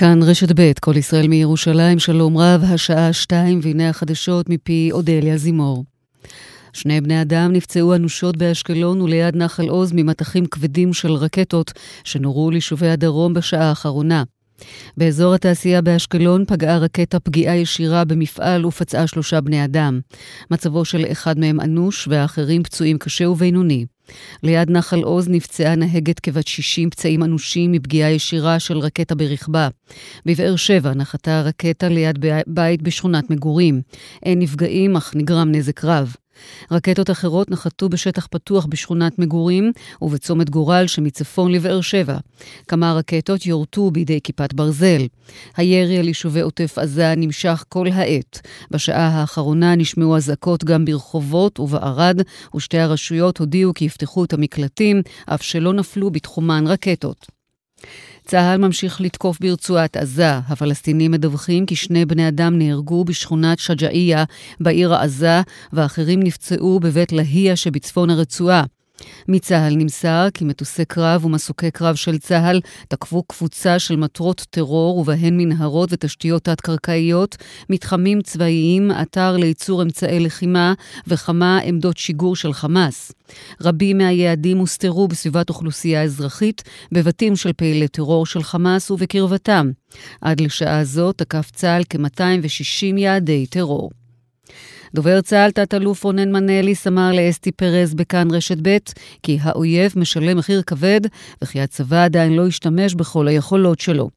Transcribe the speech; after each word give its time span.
כאן 0.00 0.22
רשת 0.22 0.60
ב', 0.60 0.72
כל 0.80 0.96
ישראל 0.96 1.28
מירושלים, 1.28 1.98
שלום 1.98 2.36
רב, 2.38 2.64
השעה 2.64 3.12
שתיים, 3.12 3.60
והנה 3.62 3.88
החדשות 3.88 4.48
מפי 4.48 4.88
אודליה 4.92 5.36
זימור. 5.36 5.84
שני 6.72 7.00
בני 7.00 7.22
אדם 7.22 7.52
נפצעו 7.52 7.94
אנושות 7.94 8.36
באשקלון 8.36 9.00
וליד 9.00 9.36
נחל 9.36 9.68
עוז 9.68 9.92
ממטחים 9.94 10.46
כבדים 10.46 10.92
של 10.92 11.12
רקטות 11.12 11.72
שנורו 12.04 12.50
ליישובי 12.50 12.88
הדרום 12.88 13.34
בשעה 13.34 13.68
האחרונה. 13.68 14.22
באזור 14.96 15.34
התעשייה 15.34 15.80
באשקלון 15.82 16.44
פגעה 16.44 16.78
רקטה 16.78 17.20
פגיעה 17.20 17.56
ישירה 17.56 18.04
במפעל 18.04 18.66
ופצעה 18.66 19.06
שלושה 19.06 19.40
בני 19.40 19.64
אדם. 19.64 20.00
מצבו 20.50 20.84
של 20.84 21.04
אחד 21.12 21.38
מהם 21.38 21.60
אנוש 21.60 22.08
והאחרים 22.08 22.62
פצועים 22.62 22.98
קשה 22.98 23.28
ובינוני. 23.28 23.86
ליד 24.42 24.70
נחל 24.70 25.02
עוז 25.02 25.28
נפצעה 25.28 25.74
נהגת 25.74 26.20
כבת 26.20 26.46
60 26.46 26.90
פצעים 26.90 27.22
אנושים 27.22 27.72
מפגיעה 27.72 28.10
ישירה 28.10 28.58
של 28.58 28.78
רקטה 28.78 29.14
ברכבה. 29.14 29.68
בבאר 30.26 30.56
שבע 30.56 30.94
נחתה 30.94 31.40
רקטה 31.40 31.88
ליד 31.88 32.26
בית 32.46 32.82
בשכונת 32.82 33.30
מגורים. 33.30 33.80
אין 34.22 34.38
נפגעים, 34.38 34.96
אך 34.96 35.12
נגרם 35.16 35.52
נזק 35.52 35.84
רב. 35.84 36.14
רקטות 36.70 37.10
אחרות 37.10 37.50
נחתו 37.50 37.88
בשטח 37.88 38.26
פתוח 38.30 38.66
בשכונת 38.66 39.18
מגורים 39.18 39.72
ובצומת 40.02 40.50
גורל 40.50 40.86
שמצפון 40.86 41.52
לבאר 41.52 41.80
שבע. 41.80 42.18
כמה 42.68 42.92
רקטות 42.92 43.46
יורטו 43.46 43.90
בידי 43.90 44.20
כיפת 44.24 44.52
ברזל. 44.52 45.06
הירי 45.56 45.98
על 45.98 46.08
יישובי 46.08 46.40
עוטף 46.40 46.78
עזה 46.78 47.14
נמשך 47.16 47.64
כל 47.68 47.86
העת. 47.92 48.40
בשעה 48.70 49.08
האחרונה 49.08 49.74
נשמעו 49.74 50.16
אזעקות 50.16 50.64
גם 50.64 50.84
ברחובות 50.84 51.60
ובערד, 51.60 52.20
ושתי 52.56 52.78
הרשויות 52.78 53.38
הודיעו 53.38 53.74
כי 53.74 53.84
יפתחו 53.84 54.24
את 54.24 54.32
המקלטים, 54.32 55.02
אף 55.26 55.42
שלא 55.42 55.72
נפלו 55.72 56.10
בתחומן 56.10 56.66
רקטות. 56.66 57.26
צה"ל 58.30 58.58
ממשיך 58.58 59.00
לתקוף 59.00 59.40
ברצועת 59.40 59.96
עזה. 59.96 60.38
הפלסטינים 60.48 61.10
מדווחים 61.10 61.66
כי 61.66 61.76
שני 61.76 62.04
בני 62.04 62.28
אדם 62.28 62.58
נהרגו 62.58 63.04
בשכונת 63.04 63.58
שג'אעיה 63.58 64.24
בעיר 64.60 64.94
עזה, 64.94 65.40
ואחרים 65.72 66.22
נפצעו 66.22 66.80
בבית 66.80 67.12
להייה 67.12 67.56
שבצפון 67.56 68.10
הרצועה. 68.10 68.64
מצה"ל 69.28 69.74
נמסר 69.76 70.28
כי 70.34 70.44
מטוסי 70.44 70.84
קרב 70.84 71.24
ומסוקי 71.24 71.70
קרב 71.70 71.94
של 71.94 72.18
צה"ל 72.18 72.60
תקפו 72.88 73.22
קבוצה 73.22 73.78
של 73.78 73.96
מטרות 73.96 74.46
טרור 74.50 74.98
ובהן 74.98 75.36
מנהרות 75.36 75.88
ותשתיות 75.92 76.44
תת-קרקעיות, 76.44 77.36
מתחמים 77.70 78.22
צבאיים, 78.22 78.90
אתר 79.02 79.36
לייצור 79.36 79.82
אמצעי 79.82 80.20
לחימה 80.20 80.74
וכמה 81.06 81.58
עמדות 81.58 81.96
שיגור 81.96 82.36
של 82.36 82.52
חמאס. 82.52 83.12
רבים 83.60 83.98
מהיעדים 83.98 84.58
הוסתרו 84.58 85.08
בסביבת 85.08 85.48
אוכלוסייה 85.48 86.02
אזרחית, 86.02 86.62
בבתים 86.92 87.36
של 87.36 87.52
פעילי 87.52 87.88
טרור 87.88 88.26
של 88.26 88.42
חמאס 88.42 88.90
ובקרבתם. 88.90 89.70
עד 90.20 90.40
לשעה 90.40 90.84
זו 90.84 91.12
תקף 91.12 91.50
צה"ל 91.50 91.82
כ-260 91.90 92.98
יעדי 92.98 93.46
טרור. 93.46 93.90
דובר 94.94 95.20
צה"ל, 95.20 95.50
תת-אלוף 95.50 96.04
רונן 96.04 96.32
מנליס, 96.32 96.86
אמר 96.86 97.12
לאסתי 97.12 97.52
פרז 97.52 97.94
בכאן 97.94 98.30
רשת 98.30 98.58
ב' 98.62 98.76
כי 99.22 99.38
האויב 99.42 99.92
משלם 99.96 100.38
מחיר 100.38 100.62
כבד 100.62 101.00
וכי 101.42 101.60
הצבא 101.60 102.04
עדיין 102.04 102.32
לא 102.32 102.46
השתמש 102.46 102.94
בכל 102.94 103.28
היכולות 103.28 103.80
שלו. 103.80 104.10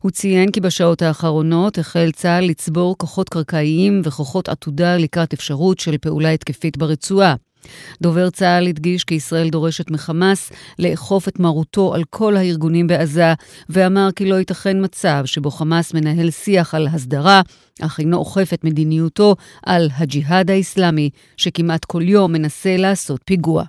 הוא 0.00 0.10
ציין 0.10 0.50
כי 0.50 0.60
בשעות 0.60 1.02
האחרונות 1.02 1.78
החל 1.78 2.10
צה"ל 2.12 2.44
לצבור 2.44 2.98
כוחות 2.98 3.28
קרקעיים 3.28 4.02
וכוחות 4.04 4.48
עתודה 4.48 4.96
לקראת 4.96 5.32
אפשרות 5.32 5.78
של 5.78 5.98
פעולה 5.98 6.30
התקפית 6.30 6.76
ברצועה. 6.76 7.34
דובר 8.02 8.30
צה"ל 8.30 8.66
הדגיש 8.66 9.04
כי 9.04 9.14
ישראל 9.14 9.48
דורשת 9.50 9.90
מחמאס 9.90 10.52
לאכוף 10.78 11.28
את 11.28 11.40
מרותו 11.40 11.94
על 11.94 12.04
כל 12.10 12.36
הארגונים 12.36 12.86
בעזה, 12.86 13.32
ואמר 13.68 14.08
כי 14.16 14.26
לא 14.26 14.34
ייתכן 14.34 14.84
מצב 14.84 15.22
שבו 15.24 15.50
חמאס 15.50 15.94
מנהל 15.94 16.30
שיח 16.30 16.74
על 16.74 16.86
הסדרה, 16.86 17.42
אך 17.80 18.00
אינו 18.00 18.16
אוכף 18.16 18.50
את 18.54 18.64
מדיניותו 18.64 19.36
על 19.62 19.88
הג'יהאד 19.96 20.50
האיסלאמי, 20.50 21.10
שכמעט 21.36 21.84
כל 21.84 22.02
יום 22.02 22.32
מנסה 22.32 22.76
לעשות 22.76 23.20
פיגוע. 23.24 23.64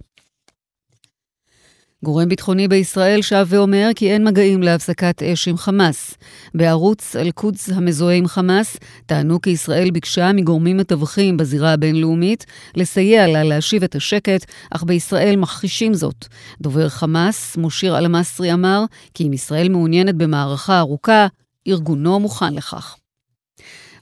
גורם 2.04 2.30
ביטחוני 2.30 2.68
בישראל 2.68 3.22
שב 3.22 3.46
ואומר 3.50 3.90
כי 3.96 4.12
אין 4.12 4.28
מגעים 4.28 4.64
להפסקת 4.64 5.24
אש 5.24 5.48
עם 5.48 5.58
חמאס. 5.58 6.18
בערוץ 6.54 7.16
אל-קודס 7.16 7.70
המזוהה 7.70 8.16
עם 8.16 8.28
חמאס 8.28 8.78
טענו 9.06 9.42
כי 9.42 9.50
ישראל 9.50 9.92
ביקשה 9.92 10.32
מגורמים 10.34 10.78
מתווכים 10.78 11.38
בזירה 11.38 11.74
הבינלאומית 11.74 12.46
לסייע 12.76 13.28
לה 13.28 13.44
להשיב 13.44 13.84
את 13.84 13.96
השקט, 13.96 14.46
אך 14.72 14.84
בישראל 14.84 15.36
מכחישים 15.36 15.94
זאת. 15.94 16.26
דובר 16.62 16.90
חמאס, 16.90 17.58
מושיר 17.58 17.98
אל-מסרי, 17.98 18.54
אמר 18.54 18.84
כי 19.14 19.28
אם 19.28 19.34
ישראל 19.34 19.70
מעוניינת 19.70 20.16
במערכה 20.16 20.80
ארוכה, 20.80 21.28
ארגונו 21.68 22.20
מוכן 22.20 22.54
לכך. 22.54 22.96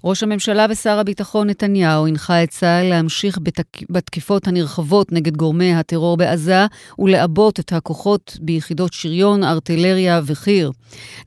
ראש 0.03 0.23
הממשלה 0.23 0.65
ושר 0.69 0.99
הביטחון 0.99 1.49
נתניהו 1.49 2.07
הנחה 2.07 2.43
את 2.43 2.49
צה"ל 2.49 2.89
להמשיך 2.89 3.39
בתק... 3.41 3.77
בתקיפות 3.89 4.47
הנרחבות 4.47 5.11
נגד 5.11 5.37
גורמי 5.37 5.73
הטרור 5.73 6.17
בעזה 6.17 6.65
ולעבות 6.99 7.59
את 7.59 7.73
הכוחות 7.73 8.37
ביחידות 8.41 8.93
שריון, 8.93 9.43
ארטילריה 9.43 10.21
וחי"ר. 10.25 10.71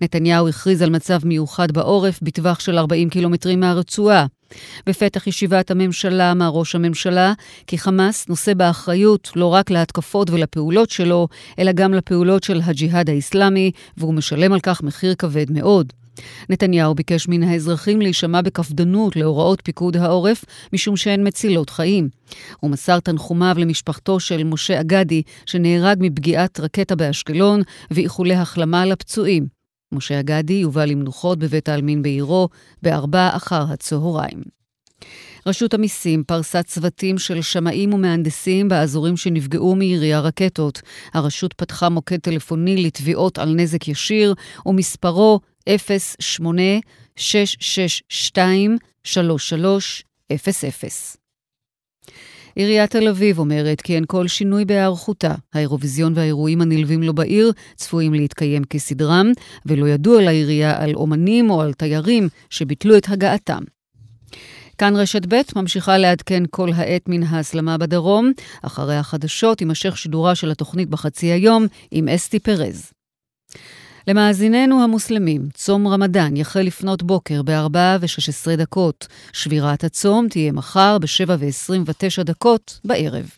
נתניהו 0.00 0.48
הכריז 0.48 0.82
על 0.82 0.90
מצב 0.90 1.26
מיוחד 1.26 1.72
בעורף 1.72 2.18
בטווח 2.22 2.60
של 2.60 2.78
40 2.78 3.10
קילומטרים 3.10 3.60
מהרצועה. 3.60 4.26
בפתח 4.86 5.26
ישיבת 5.26 5.70
הממשלה 5.70 6.32
אמר 6.32 6.48
ראש 6.48 6.74
הממשלה 6.74 7.32
כי 7.66 7.78
חמאס 7.78 8.28
נושא 8.28 8.54
באחריות 8.54 9.30
לא 9.36 9.46
רק 9.46 9.70
להתקפות 9.70 10.30
ולפעולות 10.30 10.91
שלו, 10.91 11.28
אלא 11.58 11.72
גם 11.72 11.94
לפעולות 11.94 12.42
של 12.42 12.60
הג'יהאד 12.64 13.10
האיסלאמי, 13.10 13.70
והוא 13.96 14.14
משלם 14.14 14.52
על 14.52 14.60
כך 14.60 14.82
מחיר 14.82 15.14
כבד 15.14 15.50
מאוד. 15.50 15.92
נתניהו 16.50 16.94
ביקש 16.94 17.28
מן 17.28 17.42
האזרחים 17.42 18.00
להישמע 18.00 18.42
בקפדנות 18.42 19.16
להוראות 19.16 19.60
פיקוד 19.64 19.97
העורף, 19.97 20.44
משום 20.72 20.97
שהן 20.97 21.26
מצילות 21.26 21.70
חיים. 21.70 22.08
הוא 22.60 22.70
מסר 22.70 23.00
תנחומיו 23.00 23.54
למשפחתו 23.58 24.20
של 24.20 24.44
משה 24.44 24.80
אגדי, 24.80 25.22
שנהרג 25.47 25.97
מפגיעת 26.00 26.60
רקטה 26.60 26.97
באשקלון, 26.97 27.62
ואיחולי 27.91 28.34
החלמה 28.34 28.86
לפצועים. 28.86 29.47
משה 29.92 30.20
אגדי 30.20 30.53
יובא 30.53 30.84
למנוחות 30.84 31.38
בבית 31.38 31.69
העלמין 31.69 32.03
בעירו 32.03 32.48
בארבע 32.82 33.36
אחר 33.36 33.64
הצהריים. 33.72 34.54
רשות 35.47 35.74
המיסים 35.74 36.24
פרסה 36.24 36.62
צוותים 36.62 37.19
של 37.19 37.42
שמאים 37.42 37.94
ומהנדסים 37.94 38.69
באזורים 38.69 39.16
שנפגעו 39.16 39.76
מירי 39.76 40.14
הרקטות. 40.14 40.82
הרשות 41.14 41.53
פתחה 41.53 41.88
מוקד 41.88 42.19
טלפוני 42.19 42.84
לתביעות 42.84 43.38
על 43.38 43.54
נזק 43.54 43.88
ישיר, 43.88 44.34
ומספרו 44.66 45.41
08-662-3300. 45.69 45.72
עיריית 52.56 52.91
תל 52.91 53.08
אביב 53.08 53.38
אומרת 53.38 53.80
כי 53.80 53.94
אין 53.94 54.04
כל 54.06 54.28
שינוי 54.28 54.64
בהיערכותה. 54.64 55.34
האירוויזיון 55.54 56.12
והאירועים 56.16 56.60
הנלווים 56.60 57.03
לו 57.03 57.14
בעיר 57.14 57.53
צפויים 57.76 58.14
להתקיים 58.14 58.64
כסדרם, 58.64 59.32
ולא 59.66 59.88
ידוע 59.88 60.22
לעירייה 60.22 60.82
על 60.82 60.94
אומנים 60.94 61.50
או 61.50 61.62
על 61.62 61.72
תיירים 61.72 62.28
שביטלו 62.50 62.97
את 62.97 63.08
הגעתם. 63.08 63.62
כאן 64.78 64.97
רשת 64.97 65.26
ב' 65.28 65.41
ממשיכה 65.56 65.98
לעדכן 65.98 66.42
כל 66.50 66.72
העת 66.72 67.08
מן 67.08 67.22
ההסלמה 67.22 67.78
בדרום. 67.78 68.32
אחרי 68.62 68.97
החדשות 68.97 69.60
יימשך 69.60 69.98
שידורה 69.98 70.34
של 70.34 70.50
התוכנית 70.50 70.88
בחצי 70.88 71.26
היום 71.26 71.66
עם 71.91 72.08
אסתי 72.08 72.38
פרז. 72.38 72.92
למאזיננו 74.09 74.82
המוסלמים, 74.82 75.48
צום 75.54 75.88
רמדאן 75.88 76.37
יחל 76.37 76.60
לפנות 76.60 77.03
בוקר 77.03 77.42
ב-4 77.42 77.76
ו-16 78.00 78.56
דקות. 78.56 79.06
שבירת 79.32 79.84
הצום 79.84 80.28
תהיה 80.28 80.53
מחר 80.53 80.98
ב-7 80.98 81.31
ו-29 81.38 82.22
דקות 82.22 82.81
בערב. 82.84 83.30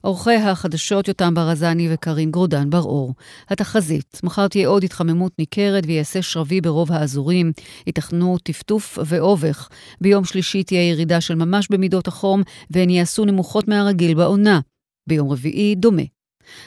עורכי 0.00 0.34
החדשות 0.34 1.08
יותם 1.08 1.34
ברזני 1.34 1.88
וקרין 1.94 2.30
גרודן 2.30 2.70
בר-אור. 2.70 3.14
התחזית, 3.48 4.20
מחר 4.22 4.48
תהיה 4.48 4.68
עוד 4.68 4.84
התחממות 4.84 5.32
ניכרת 5.38 5.84
ויעשה 5.86 6.22
שרבי 6.22 6.60
ברוב 6.60 6.92
האזורים, 6.92 7.52
ייתכנו 7.86 8.38
טפטוף 8.38 8.98
ואובך. 9.06 9.68
ביום 10.00 10.24
שלישי 10.24 10.62
תהיה 10.62 10.90
ירידה 10.90 11.20
של 11.20 11.34
ממש 11.34 11.68
במידות 11.70 12.08
החום, 12.08 12.42
והן 12.70 12.90
יעשו 12.90 13.24
נמוכות 13.24 13.68
מהרגיל 13.68 14.14
בעונה. 14.14 14.60
ביום 15.06 15.30
רביעי 15.30 15.74
דומה. 15.74 16.02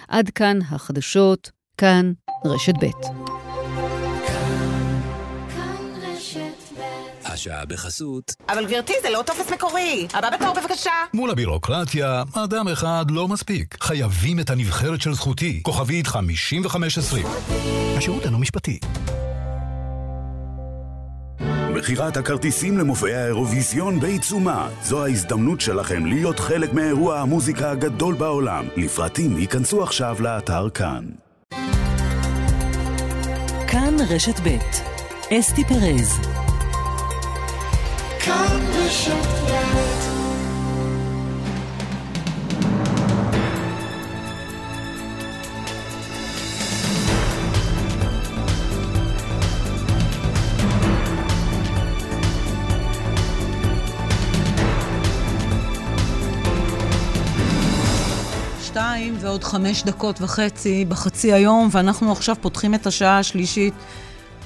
עד 0.08 0.30
כאן 0.30 0.60
החדשות, 0.70 1.52
כאן 1.78 2.14
רשת 2.44 2.74
ב'. 2.82 2.86
השעה 7.26 7.66
בחסות. 7.66 8.36
אבל 8.50 8.66
גברתי, 8.66 8.94
זה 9.02 9.10
לא 9.10 9.24
טופס 9.26 9.52
מקורי. 9.52 10.08
הבא 10.14 10.30
בתור 10.30 10.54
בבקשה. 10.54 10.92
מול 11.14 11.30
הבירוקרטיה, 11.32 12.24
אדם 12.34 12.68
אחד 12.68 13.06
לא 13.10 13.28
מספיק. 13.28 13.78
חייבים 13.84 14.40
את 14.40 14.50
הנבחרת 14.50 15.02
של 15.02 15.14
זכותי. 15.14 15.60
כוכבית 15.64 16.08
5520. 16.08 17.26
השירות 17.98 18.26
אינו 18.26 18.40
משפטי. 18.40 18.80
מכירת 21.76 22.18
הכרטיסים 22.18 22.78
למופעי 22.78 23.16
האירוויזיון 23.16 24.00
בעיצומה. 24.00 24.70
זו 24.84 25.06
ההזדמנות 25.06 25.62
שלכם 25.62 26.06
להיות 26.06 26.40
חלק 26.40 26.74
מאירוע 26.74 27.20
המוזיקה 27.20 27.72
הגדול 27.72 28.16
בעולם. 28.16 28.68
לפרטים 28.78 29.38
ייכנסו 29.38 29.84
עכשיו 29.84 30.18
לאתר 30.20 30.70
כאן. 30.70 31.06
כאן 33.76 33.96
רשת 34.10 34.40
ב' 34.44 34.58
אסתי 35.34 35.64
פרז. 35.64 36.20
שתיים 58.76 59.16
ועוד 59.20 59.44
חמש 59.44 59.84
דקות 59.84 60.22
וחצי 60.22 60.86
בחצי 60.86 61.34
היום, 61.34 61.70
ואנחנו 61.72 62.12
עכשיו 62.12 62.36
פותחים 62.42 62.74
את 62.74 62.88
השעה 62.88 63.20
השלישית 63.20 63.74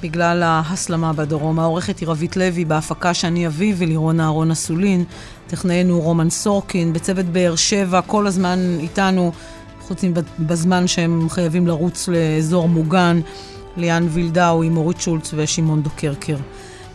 בגלל 0.03 0.43
ההסלמה 0.43 1.13
בדרום. 1.13 1.59
העורכת 1.59 1.99
היא 1.99 2.07
רבית 2.07 2.37
לוי, 2.37 2.65
בהפקה 2.65 3.13
שאני 3.13 3.47
אביב 3.47 3.75
ולירון 3.79 4.19
אהרון 4.19 4.51
אסולין, 4.51 5.03
טכנאינו 5.47 6.01
רומן 6.01 6.29
סורקין, 6.29 6.93
בצוות 6.93 7.25
באר 7.25 7.55
שבע, 7.55 8.01
כל 8.01 8.27
הזמן 8.27 8.59
איתנו, 8.79 9.31
חוץ 9.81 10.03
מבזמן 10.39 10.87
שהם 10.87 11.29
חייבים 11.29 11.67
לרוץ 11.67 12.07
לאזור 12.07 12.69
מוגן, 12.69 13.21
ליאן 13.77 14.07
וילדאו 14.09 14.63
עם 14.63 14.77
אורית 14.77 15.01
שולץ 15.01 15.33
ושמעון 15.35 15.83
דוקרקר. 15.83 16.37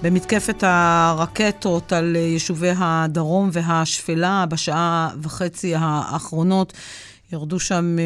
במתקפת 0.03 0.65
הרקטות 0.67 1.93
על 1.93 2.17
יישובי 2.17 2.73
הדרום 2.79 3.51
והשפלה 3.53 4.45
בשעה 4.49 5.09
וחצי 5.23 5.75
האחרונות 5.79 6.73
ירדו 7.35 7.61
שם 7.61 7.97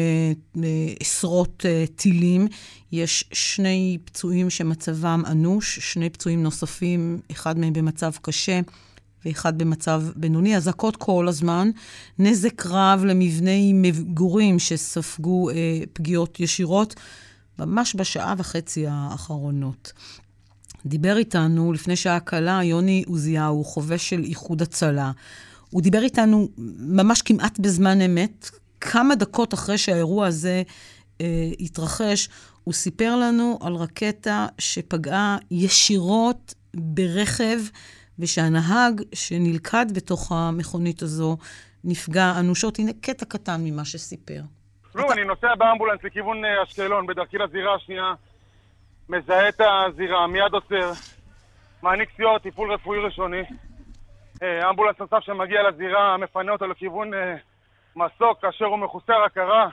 uh, 0.55 0.59
עשרות 0.99 1.65
uh, 1.65 1.91
טילים. 1.95 2.47
יש 2.91 3.25
שני 3.33 3.97
פצועים 4.05 4.49
שמצבם 4.49 5.23
אנוש, 5.27 5.79
שני 5.79 6.09
פצועים 6.09 6.43
נוספים, 6.43 7.19
אחד 7.31 7.59
מהם 7.59 7.73
במצב 7.73 8.11
קשה 8.21 8.59
ואחד 9.25 9.57
במצב 9.57 10.03
בינוני. 10.15 10.57
אזעקות 10.57 10.95
כל 10.95 11.27
הזמן, 11.27 11.69
נזק 12.19 12.65
רב 12.65 13.03
למבני 13.05 13.71
מגורים 13.75 14.59
שספגו 14.59 15.49
uh, 15.49 15.53
פגיעות 15.93 16.39
ישירות, 16.39 16.95
ממש 17.59 17.95
בשעה 17.95 18.33
וחצי 18.37 18.85
האחרונות. 18.87 19.93
דיבר 20.85 21.17
איתנו 21.17 21.73
לפני 21.73 21.95
שעה 21.95 22.19
קלה 22.19 22.59
יוני 22.63 23.03
עוזיהו, 23.07 23.63
חובש 23.63 24.09
של 24.09 24.23
איחוד 24.23 24.61
הצלה. 24.61 25.11
הוא 25.69 25.81
דיבר 25.81 26.03
איתנו 26.03 26.47
ממש 26.77 27.21
כמעט 27.21 27.59
בזמן 27.59 28.01
אמת, 28.01 28.49
כמה 28.81 29.15
דקות 29.15 29.53
אחרי 29.53 29.77
שהאירוע 29.77 30.27
הזה 30.27 30.63
אה, 31.21 31.25
התרחש, 31.59 32.29
הוא 32.63 32.73
סיפר 32.73 33.15
לנו 33.15 33.59
על 33.61 33.75
רקטה 33.75 34.47
שפגעה 34.57 35.37
ישירות 35.51 36.53
ברכב, 36.73 37.59
ושהנהג 38.19 39.01
שנלכד 39.15 39.85
בתוך 39.95 40.31
המכונית 40.31 41.01
הזו 41.01 41.37
נפגע 41.83 42.33
אנושות. 42.39 42.79
הנה 42.79 42.91
קטע 43.01 43.25
קטן 43.25 43.61
ממה 43.63 43.85
שסיפר. 43.85 44.41
לא, 44.95 45.05
אתה... 45.05 45.13
אני 45.13 45.23
נוסע 45.23 45.55
באמבולנס 45.55 46.03
לכיוון 46.03 46.45
אה, 46.45 46.63
אשקלון, 46.63 47.07
בדרכי 47.07 47.37
לזירה 47.37 47.75
השנייה, 47.75 48.13
מזהה 49.09 49.49
את 49.49 49.61
הזירה, 49.61 50.27
מיד 50.27 50.53
עוצר, 50.53 50.91
מעניק 51.83 52.09
סיוע 52.15 52.39
טיפול 52.39 52.73
רפואי 52.73 52.99
ראשוני. 52.99 53.43
אה, 54.43 54.69
אמבולנס 54.69 54.99
נוסף 54.99 55.19
שמגיע 55.19 55.69
לזירה, 55.69 56.17
מפנה 56.17 56.51
אותו 56.51 56.67
לכיוון 56.67 57.13
אה, 57.13 57.35
מסוק 57.95 58.41
כאשר 58.41 58.65
הוא 58.65 58.79
מחוסר 58.79 59.23
הכרה 59.25 59.69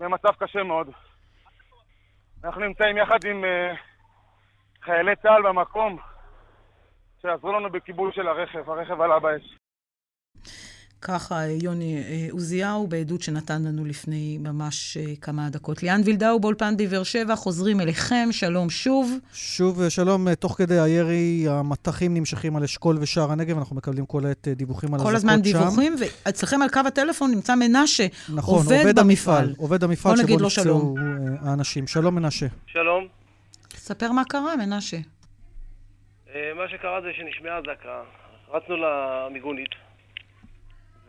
במצב 0.00 0.34
קשה 0.38 0.62
מאוד. 0.62 0.90
אנחנו 2.44 2.60
נמצאים 2.60 2.96
יחד 2.96 3.24
עם 3.24 3.44
uh, 3.44 3.76
חיילי 4.84 5.16
צה"ל 5.16 5.42
במקום 5.42 5.98
שעזרו 7.22 7.52
לנו 7.52 7.70
בכיבוי 7.70 8.12
של 8.12 8.28
הרכב, 8.28 8.70
הרכב 8.70 9.00
עלה 9.00 9.18
באש. 9.18 9.56
ככה 11.02 11.46
יוני 11.62 11.96
אה, 11.96 12.26
עוזיהו 12.30 12.86
בעדות 12.86 13.22
שנתן 13.22 13.62
לנו 13.62 13.84
לפני 13.84 14.38
ממש 14.38 14.96
אה, 14.96 15.16
כמה 15.20 15.48
דקות. 15.50 15.82
ליאן 15.82 16.00
וילדאו 16.04 16.40
באולפן 16.40 16.76
בבאר 16.76 17.02
שבע, 17.02 17.36
חוזרים 17.36 17.80
אליכם, 17.80 18.28
שלום 18.30 18.70
שוב. 18.70 19.12
שוב 19.32 19.88
שלום, 19.88 20.34
תוך 20.34 20.58
כדי 20.58 20.80
הירי 20.80 21.44
המטחים 21.48 22.14
נמשכים 22.14 22.56
על 22.56 22.62
אשכול 22.62 22.98
ושער 23.00 23.32
הנגב, 23.32 23.58
אנחנו 23.58 23.76
מקבלים 23.76 24.06
כל 24.06 24.26
העת 24.26 24.48
דיווחים 24.48 24.94
על 24.94 25.00
אזעקות 25.00 25.06
שם. 25.06 25.10
כל 25.10 25.16
הזמן 25.16 25.42
דיווחים, 25.42 25.94
ואצלכם 26.26 26.62
על 26.62 26.68
קו 26.68 26.80
הטלפון 26.86 27.30
נמצא 27.30 27.54
מנשה, 27.54 28.06
נכון, 28.34 28.54
עובד, 28.54 28.78
עובד 28.78 28.98
במפעל. 28.98 29.44
המפעל. 29.44 29.54
עובד 29.58 29.84
המפעל 29.84 30.16
שבו 30.16 30.36
נפצעו 30.46 30.94
האנשים. 31.40 31.86
שלום 31.86 32.14
מנשה. 32.14 32.46
שלום. 32.66 33.06
ספר 33.74 34.12
מה 34.12 34.24
קרה, 34.24 34.56
מנשה. 34.56 34.96
מה 36.34 36.68
שקרה 36.70 37.00
זה 37.00 37.08
שנשמעה 37.16 37.58
אזעקה, 37.58 38.02
רצנו 38.52 38.76
למיגונית. 38.76 39.91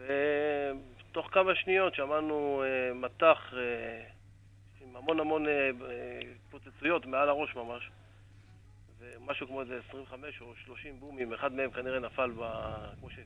ותוך 0.03 1.27
כמה 1.31 1.55
שניות 1.55 1.95
שמענו 1.95 2.63
uh, 2.63 2.93
מטח 2.93 3.37
uh, 3.51 3.55
עם 4.81 4.95
המון 4.95 5.19
המון 5.19 5.45
uh, 5.45 5.49
התפוצצויות 6.35 7.05
מעל 7.05 7.29
הראש 7.29 7.55
ממש. 7.55 7.89
ומשהו 8.99 9.47
כמו 9.47 9.61
איזה 9.61 9.79
25 9.89 10.41
או 10.41 10.53
30 10.65 10.99
בומים, 10.99 11.33
אחד 11.33 11.53
מהם 11.53 11.71
כנראה 11.71 11.99
נפל, 11.99 12.31
ב... 12.31 12.43
כמו, 12.99 13.09
ש... 13.09 13.19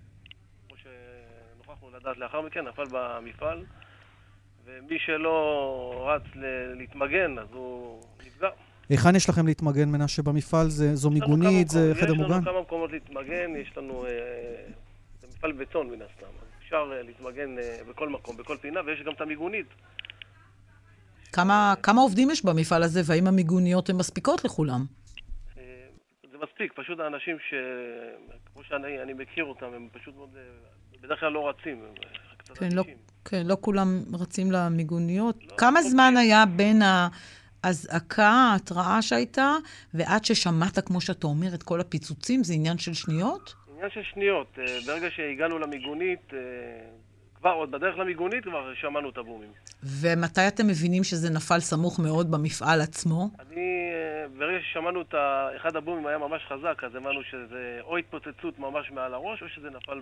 כמו 0.67 0.77
שנוכחנו 0.77 1.89
לדעת 1.91 2.17
לאחר 2.17 2.41
מכן, 2.41 2.67
נפל 2.67 2.83
במפעל. 2.91 3.65
ומי 4.65 4.99
שלא 4.99 6.09
רץ 6.09 6.35
ל... 6.35 6.73
להתמגן, 6.73 7.39
אז 7.39 7.47
הוא 7.51 8.01
נפגע. 8.27 8.49
היכן 8.89 9.15
יש 9.15 9.29
לכם 9.29 9.47
להתמגן, 9.47 9.89
מנשה, 9.89 10.21
במפעל? 10.21 10.69
זה, 10.69 10.95
זו 10.95 11.09
מיגונית? 11.09 11.69
זה 11.69 11.93
חדר 11.95 12.13
מוגן? 12.13 12.25
יש 12.25 12.31
לנו 12.31 12.45
כמה 12.45 12.61
מקומות 12.61 12.91
להתמגן, 12.91 13.55
יש 13.55 13.77
לנו... 13.77 14.05
אה, 14.05 14.11
זה 15.19 15.27
מפעל 15.27 15.51
בטון 15.51 15.89
מן 15.89 16.01
הסתם. 16.01 16.46
אפשר 16.67 16.91
אה, 16.91 17.03
להתמגן 17.03 17.59
אה, 17.59 17.79
בכל 17.89 18.09
מקום, 18.09 18.37
בכל 18.37 18.57
פינה, 18.57 18.79
ויש 18.85 19.01
גם 19.01 19.13
את 19.13 19.21
המיגונית. 19.21 19.65
כמה, 21.33 21.73
כמה 21.83 22.01
עובדים 22.01 22.29
יש 22.31 22.45
במפעל 22.45 22.83
הזה, 22.83 23.01
והאם 23.05 23.27
המיגוניות 23.27 23.89
הן 23.89 23.95
מספיקות 23.95 24.45
לכולם? 24.45 24.85
אה, 25.57 25.63
זה 26.31 26.37
מספיק, 26.43 26.73
פשוט 26.75 26.99
האנשים 26.99 27.37
ש... 27.39 27.53
כמו 28.53 28.63
שאני 28.63 29.13
מכיר 29.13 29.45
אותם, 29.45 29.65
הם 29.65 29.87
פשוט 29.91 30.15
מאוד... 30.15 30.29
בדרך 31.01 31.19
כלל 31.19 31.31
לא 31.31 31.49
רצים, 31.49 31.83
הם 31.83 31.93
קצת 32.37 32.57
כן, 32.57 32.69
לא, 32.71 32.83
כן, 33.25 33.47
לא 33.47 33.57
כולם 33.61 34.01
רצים 34.19 34.51
למיגוניות. 34.51 35.43
לא, 35.43 35.55
כמה 35.57 35.79
לא 35.81 35.89
זמן 35.89 36.17
היה 36.17 36.45
בין 36.45 36.81
האזעקה, 37.63 38.29
ההתראה 38.29 39.01
שהייתה, 39.01 39.55
ועד 39.93 40.25
ששמעת, 40.25 40.79
כמו 40.79 41.01
שאתה 41.01 41.27
אומר, 41.27 41.53
את 41.53 41.63
כל 41.63 41.81
הפיצוצים? 41.81 42.43
זה 42.43 42.53
עניין 42.53 42.77
של 42.77 42.93
שניות? 42.93 43.66
עניין 43.77 43.89
של 43.93 44.01
שניות. 44.13 44.47
אה, 44.59 44.65
ברגע 44.85 45.07
שהגענו 45.15 45.59
למיגונית, 45.59 46.33
אה, 46.33 46.39
כבר 47.35 47.49
עוד 47.49 47.71
בדרך 47.71 47.97
למיגונית 47.97 48.43
כבר 48.43 48.73
שמענו 48.81 49.09
את 49.09 49.17
הבומים. 49.17 49.49
ומתי 49.83 50.47
אתם 50.47 50.67
מבינים 50.67 51.03
שזה 51.03 51.29
נפל 51.29 51.59
סמוך 51.59 51.99
מאוד 51.99 52.31
במפעל 52.31 52.81
עצמו? 52.81 53.29
אני, 53.39 53.89
אה, 53.93 54.27
ברגע 54.37 54.57
ששמענו 54.61 55.01
את 55.01 55.15
אחד 55.57 55.75
הבומים 55.75 56.07
היה 56.07 56.17
ממש 56.17 56.41
חזק, 56.47 56.83
אז 56.83 56.95
הבנו 56.95 57.23
שזה 57.23 57.79
או 57.81 57.97
התפוצצות 57.97 58.59
ממש 58.59 58.91
מעל 58.91 59.13
הראש, 59.13 59.41
או 59.41 59.49
שזה 59.49 59.69
נפל 59.69 60.01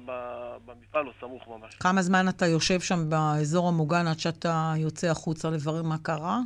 במפעל 0.66 1.08
או 1.08 1.12
סמוך 1.20 1.48
ממש. 1.48 1.76
כמה 1.76 2.02
זמן 2.02 2.26
אתה 2.30 2.46
יושב 2.46 2.80
שם 2.80 3.10
באזור 3.10 3.68
המוגן 3.68 4.08
עד 4.08 4.20
שאתה 4.20 4.74
יוצא 4.78 5.08
החוצה 5.08 5.50
לברר 5.50 5.84
מה 5.84 5.98
קרה? 6.04 6.40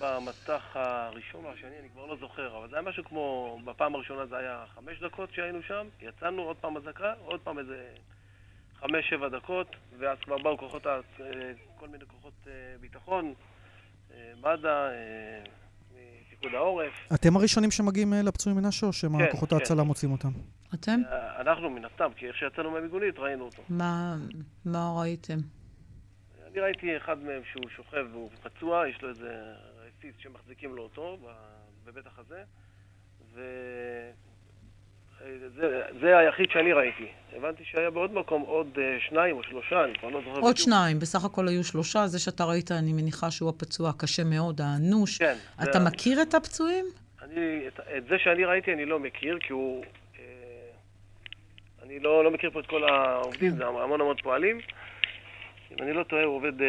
במטח 0.00 0.62
הראשון 0.74 1.44
או 1.44 1.50
השני, 1.50 1.78
אני 1.80 1.88
כבר 1.88 2.06
לא 2.06 2.16
זוכר, 2.20 2.56
אבל 2.58 2.68
זה 2.68 2.76
היה 2.76 2.82
משהו 2.82 3.04
כמו, 3.04 3.58
בפעם 3.64 3.94
הראשונה 3.94 4.26
זה 4.26 4.36
היה 4.36 4.64
חמש 4.74 5.00
דקות 5.02 5.32
שהיינו 5.32 5.62
שם, 5.62 5.86
יצאנו 6.00 6.42
עוד 6.42 6.56
פעם 6.56 6.76
אזעקה, 6.76 7.14
עוד 7.24 7.40
פעם 7.40 7.58
איזה 7.58 7.88
חמש-שבע 8.80 9.28
דקות, 9.28 9.76
ואז 9.98 10.18
כבר 10.24 10.38
באו 10.38 10.58
כוחות, 10.58 10.86
כל 11.76 11.88
מיני 11.88 12.04
כוחות 12.06 12.32
אה, 12.46 12.52
ביטחון, 12.80 13.34
אה, 14.14 14.32
מד"א, 14.42 14.88
פיקוד 16.30 16.54
העורף. 16.54 16.92
אתם 17.14 17.36
הראשונים 17.36 17.70
שמגיעים 17.70 18.12
אה, 18.12 18.22
לפצועים 18.22 18.58
מנשה, 18.58 18.86
או 18.86 18.92
שמה 18.92 19.18
כן, 19.18 19.30
כוחות 19.30 19.48
כן. 19.48 19.56
ההצלה 19.56 19.82
מוצאים 19.82 20.12
אותם? 20.12 20.30
אתם? 20.74 21.00
אנחנו 21.38 21.70
מן 21.70 21.84
הסתם, 21.84 22.10
כי 22.16 22.26
איך 22.28 22.36
שיצאנו 22.36 22.70
מהמיגונית 22.70 23.18
ראינו 23.18 23.44
אותו. 23.44 23.62
מה, 23.68 24.16
מה 24.64 24.94
ראיתם? 25.00 25.38
אני 26.50 26.60
ראיתי 26.60 26.96
אחד 26.96 27.18
מהם 27.18 27.42
שהוא 27.52 27.64
שוכב 27.76 28.06
והוא 28.12 28.30
פצוע, 28.42 28.88
יש 28.88 29.02
לו 29.02 29.08
איזה 29.08 29.54
רסיס 30.00 30.14
שמחזיקים 30.18 30.76
לו 30.76 30.82
אותו 30.82 31.18
בבית 31.84 32.06
החזה, 32.06 32.42
וזה 35.24 36.18
היחיד 36.18 36.50
שאני 36.50 36.72
ראיתי. 36.72 37.06
הבנתי 37.36 37.64
שהיה 37.64 37.90
בעוד 37.90 38.14
מקום 38.14 38.42
עוד 38.42 38.78
אה, 38.78 38.98
שניים 39.08 39.36
או 39.36 39.42
שלושה, 39.42 39.84
אני 39.84 39.94
כבר 39.98 40.08
לא 40.08 40.18
זוכר 40.18 40.30
בדיוק. 40.30 40.44
עוד 40.44 40.56
שניים, 40.56 40.98
בסך 40.98 41.24
הכל 41.24 41.48
היו 41.48 41.64
שלושה. 41.64 42.06
זה 42.06 42.18
שאתה 42.18 42.44
ראית, 42.44 42.72
אני 42.72 42.92
מניחה 42.92 43.30
שהוא 43.30 43.48
הפצוע 43.48 43.90
הקשה 43.90 44.24
מאוד, 44.24 44.60
האנוש. 44.60 45.18
כן. 45.18 45.34
אתה 45.62 45.78
זה... 45.78 45.84
מכיר 45.84 46.22
את 46.22 46.34
הפצועים? 46.34 46.84
אני, 47.22 47.68
את, 47.68 47.80
את 47.96 48.04
זה 48.04 48.18
שאני 48.18 48.44
ראיתי 48.44 48.72
אני 48.72 48.84
לא 48.84 49.00
מכיר, 49.00 49.38
כי 49.40 49.52
הוא... 49.52 49.84
אה, 50.18 50.24
אני 51.82 52.00
לא, 52.00 52.24
לא 52.24 52.30
מכיר 52.30 52.50
פה 52.50 52.60
את 52.60 52.66
כל 52.66 52.88
העובדים, 52.88 53.50
זה 53.50 53.66
המון 53.66 54.00
המון 54.00 54.16
פועלים. 54.22 54.60
אם 55.70 55.76
אני 55.82 55.92
לא 55.92 56.02
טועה, 56.02 56.24
הוא 56.24 56.36
עובד 56.36 56.62
אה, 56.62 56.68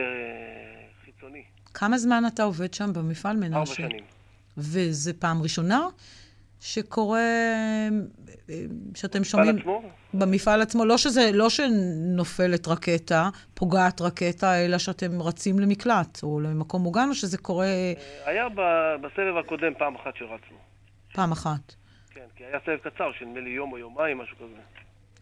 חיצוני. 1.05 1.43
כמה 1.73 1.97
זמן 1.97 2.23
אתה 2.27 2.43
עובד 2.43 2.73
שם 2.73 2.93
במפעל 2.93 3.37
מנשה? 3.37 3.57
ארבע 3.57 3.65
שנים. 3.65 4.03
וזה 4.57 5.13
פעם 5.13 5.41
ראשונה 5.41 5.87
שקורה, 6.61 7.19
אה, 7.19 8.55
שאתם 8.95 9.23
שומעים... 9.23 9.57
עצמו? 9.57 9.81
במפעל 10.13 10.61
עצמו, 10.61 10.85
לא, 10.85 10.97
שזה, 10.97 11.31
לא 11.33 11.49
שנופלת 11.49 12.67
רקטה, 12.67 13.29
פוגעת 13.53 14.01
רקטה, 14.01 14.65
אלא 14.65 14.77
שאתם 14.77 15.21
רצים 15.21 15.59
למקלט 15.59 16.23
או 16.23 16.39
למקום 16.39 16.81
מוגן, 16.81 17.09
או 17.09 17.13
שזה 17.15 17.37
קורה 17.37 17.65
היה 18.25 18.49
ב- 18.49 18.95
בסבב 19.01 19.37
הקודם 19.45 19.73
פעם 19.77 19.95
אחת 19.95 20.15
שרצנו. 20.15 20.57
פעם 21.13 21.31
אחת. 21.31 21.75
כן, 22.09 22.25
כי 22.35 22.43
היה 22.43 22.57
סבב 22.65 22.77
קצר, 22.77 23.11
של 23.19 23.25
נדמה 23.25 23.39
לי 23.39 23.49
יום 23.49 23.71
או 23.71 23.77
יומיים, 23.77 24.17
משהו 24.17 24.37
כזה. 24.37 24.61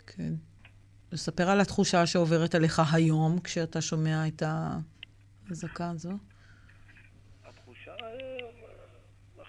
כן. 0.07 0.33
לספר 1.11 1.49
על 1.49 1.61
התחושה 1.61 2.05
שעוברת 2.05 2.55
עליך 2.55 2.81
היום, 2.93 3.39
כשאתה 3.39 3.81
שומע 3.81 4.27
את 4.27 4.43
האזעקה 5.49 5.89
הזו. 5.89 6.11
התחושה... 7.45 7.91
אה, 7.91 8.49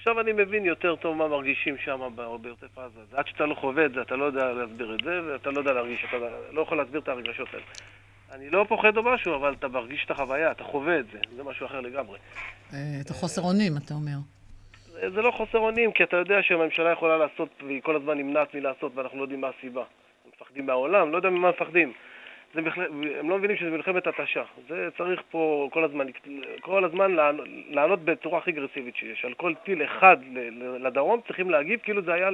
עכשיו 0.01 0.21
אני 0.21 0.33
מבין 0.33 0.65
יותר 0.65 0.97
טוב 0.97 1.17
מה 1.17 1.29
מרגישים 1.29 1.77
שם 1.79 2.01
בעוטף 2.15 2.79
עזה. 2.79 3.01
זה 3.11 3.17
עד 3.17 3.27
שאתה 3.27 3.47
לא 3.47 3.55
חווה 3.55 3.87
את 3.87 3.93
זה, 3.93 4.03
אתה 4.03 4.17
לא 4.17 4.25
יודע 4.25 4.53
להסביר 4.53 4.95
את 4.95 5.05
זה, 5.05 5.21
ואתה 5.27 5.51
לא 5.51 5.59
יודע 5.59 5.73
להרגיש, 5.73 6.05
אתה 6.09 6.17
לא 6.53 6.63
יכול 6.63 6.79
להסביר 6.79 7.01
את 7.01 7.09
הרגשות 7.09 7.49
האלה. 7.53 7.65
אני 8.33 8.51
לא 8.51 8.65
פוחד 8.69 8.97
או 8.97 9.03
משהו, 9.03 9.35
אבל 9.35 9.55
אתה 9.59 9.69
מרגיש 9.69 10.05
את 10.07 10.11
החוויה, 10.11 10.51
אתה 10.51 10.65
חווה 10.65 10.99
את 10.99 11.07
זה, 11.13 11.19
זה 11.37 11.43
משהו 11.45 11.67
אחר 11.67 11.81
לגמרי. 11.81 12.19
אה, 12.73 12.79
את 13.01 13.11
החוסר 13.11 13.43
אונים, 13.43 13.73
אתה 13.85 13.95
אומר. 13.95 14.17
זה 14.93 15.11
זה 15.11 15.23
לא 15.23 15.31
חוסר 15.31 15.59
אונים, 15.59 15.93
כי 15.93 16.03
אתה 16.03 16.17
יודע 16.17 16.43
שהממשלה 16.43 16.93
יכולה 16.93 17.17
לעשות, 17.17 17.49
והיא 17.67 17.83
כל 17.83 17.97
הזמן 17.97 18.19
נמנעת 18.19 18.55
מלעשות, 18.55 18.93
ואנחנו 18.95 19.19
לא 19.19 19.23
יודעים 19.23 19.41
מה 19.41 19.49
הסיבה. 19.59 19.83
מפחדים 20.35 20.67
מהעולם, 20.67 21.11
לא 21.11 21.17
יודע 21.17 21.31
ממה 21.31 21.51
מפחדים. 21.51 21.93
זה 22.55 22.63
בכלל, 22.63 22.85
הם 23.19 23.31
לא 23.31 23.39
מבינים 23.39 23.57
שזה 23.57 23.71
מלחמת 23.71 24.07
התשה. 24.07 24.43
זה 24.69 24.89
צריך 24.99 25.23
פה 25.31 25.69
כל 25.73 25.85
הזמן, 25.85 26.07
כל 26.61 26.85
הזמן 26.85 27.15
לענות, 27.15 27.49
לענות 27.69 28.01
בצורה 28.05 28.39
הכי 28.39 28.51
אגרסיבית 28.51 28.97
שיש. 28.97 29.25
על 29.25 29.35
כל 29.35 29.55
טיל 29.65 29.85
אחד 29.85 30.17
לדרום 30.81 31.21
צריכים 31.27 31.51
להגיב 31.51 31.81
כאילו 31.83 32.03
זה 32.03 32.15
היה, 32.15 32.31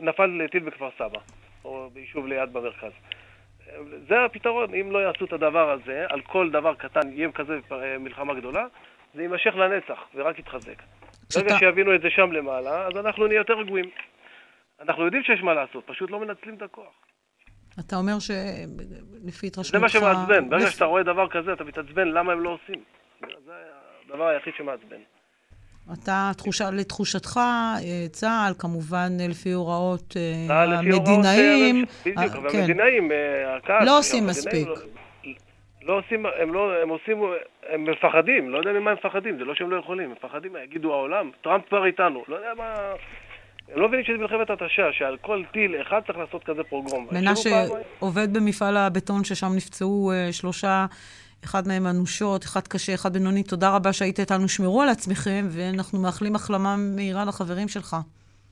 נפל 0.00 0.46
טיל 0.50 0.62
בכפר 0.62 0.88
סבא, 0.98 1.18
או 1.64 1.90
ביישוב 1.92 2.26
ליד 2.26 2.52
במרכז. 2.52 2.92
זה 4.08 4.24
הפתרון, 4.24 4.74
אם 4.74 4.92
לא 4.92 4.98
יעשו 4.98 5.24
את 5.24 5.32
הדבר 5.32 5.70
הזה, 5.70 6.06
על 6.08 6.20
כל 6.20 6.50
דבר 6.50 6.74
קטן 6.74 7.12
יהיה 7.12 7.32
כזה 7.32 7.58
מלחמה 8.00 8.34
גדולה, 8.34 8.66
זה 9.14 9.22
יימשך 9.22 9.56
לנצח 9.56 10.08
ורק 10.14 10.38
יתחזק. 10.38 10.82
ברגע 11.36 11.58
שיבינו 11.58 11.94
את 11.94 12.00
זה 12.00 12.10
שם 12.10 12.32
למעלה, 12.32 12.86
אז 12.86 12.96
אנחנו 12.96 13.26
נהיה 13.26 13.38
יותר 13.38 13.58
רגועים. 13.58 13.90
אנחנו 14.80 15.04
יודעים 15.04 15.22
שיש 15.22 15.42
מה 15.42 15.54
לעשות, 15.54 15.86
פשוט 15.86 16.10
לא 16.10 16.20
מנצלים 16.20 16.54
את 16.54 16.62
הכוח. 16.62 17.09
אתה 17.86 17.96
אומר 17.96 18.18
שלפי 18.18 19.46
התרשמותך... 19.46 19.72
זה 19.72 19.78
מה 19.78 19.88
שמעצבן. 19.88 20.50
ברגע 20.50 20.64
לפ- 20.66 20.70
שאתה 20.70 20.84
רואה 20.84 21.02
דבר 21.02 21.28
כזה, 21.28 21.52
אתה 21.52 21.64
מתעצבן 21.64 22.08
למה 22.08 22.32
הם 22.32 22.40
לא 22.40 22.50
עושים. 22.62 22.82
זה 23.46 23.52
הדבר 24.08 24.26
היחיד 24.26 24.52
שמעצבן. 24.56 24.96
אתה, 26.02 26.30
תחושה, 26.36 26.70
לתחושתך, 26.70 27.36
אה, 27.36 27.80
צה"ל, 28.08 28.52
כמובן, 28.58 29.08
אה, 29.20 29.26
לפי 29.28 29.52
הוראות 29.52 30.14
אה, 30.16 30.44
צה"ל 30.48 30.72
הוראות, 30.74 31.08
המדינאים... 31.08 31.76
אה, 31.76 31.90
בדיוק, 32.12 32.18
אה, 32.34 32.38
אבל 32.38 32.50
כן. 32.50 32.58
המדינאים, 32.58 33.12
אה, 33.12 33.56
הכעס... 33.56 33.86
לא 33.86 33.98
עושים 33.98 34.26
מספיק. 34.26 34.68
לא- 34.68 34.74
לא 35.82 35.98
עושים, 35.98 36.26
הם 36.42 36.54
לא, 36.54 36.82
הם 36.82 36.88
עושים, 36.88 37.22
הם 37.68 37.84
מפחדים, 37.84 38.50
לא 38.50 38.58
יודע 38.58 38.72
ממה 38.72 38.90
הם 38.90 38.96
מפחדים, 38.96 39.38
זה 39.38 39.44
לא 39.44 39.54
שהם 39.54 39.70
לא 39.70 39.76
יכולים, 39.76 40.04
הם 40.10 40.12
מפחדים, 40.12 40.56
יגידו 40.64 40.92
העולם, 40.94 41.30
טראמפ 41.42 41.68
כבר 41.68 41.86
איתנו, 41.86 42.24
לא 42.28 42.36
יודע 42.36 42.48
מה... 42.56 42.74
הם 43.72 43.80
לא 43.80 43.88
מבינים 43.88 44.04
שזה 44.04 44.16
מלחמת 44.18 44.50
התשה, 44.50 44.92
שעל 44.92 45.16
כל 45.20 45.42
טיל 45.52 45.80
אחד 45.82 46.00
צריך 46.06 46.18
לעשות 46.18 46.44
כזה 46.44 46.62
פוגרום. 46.64 47.06
מנשה. 47.12 47.64
עובד 47.98 48.32
במפעל 48.32 48.76
הבטון 48.76 49.24
ששם 49.24 49.52
נפצעו 49.56 50.12
אה, 50.12 50.32
שלושה, 50.32 50.86
אחד 51.44 51.68
מהם 51.68 51.86
אנושות, 51.86 52.44
אחד 52.44 52.68
קשה, 52.68 52.94
אחד 52.94 53.12
בינוני. 53.12 53.42
תודה 53.42 53.76
רבה 53.76 53.92
שהיית 53.92 54.20
איתנו, 54.20 54.48
שמרו 54.48 54.82
על 54.82 54.88
עצמכם, 54.88 55.46
ואנחנו 55.48 55.98
מאחלים 55.98 56.34
החלמה 56.34 56.76
מהירה 56.76 57.24
לחברים 57.24 57.68
שלך. 57.68 57.96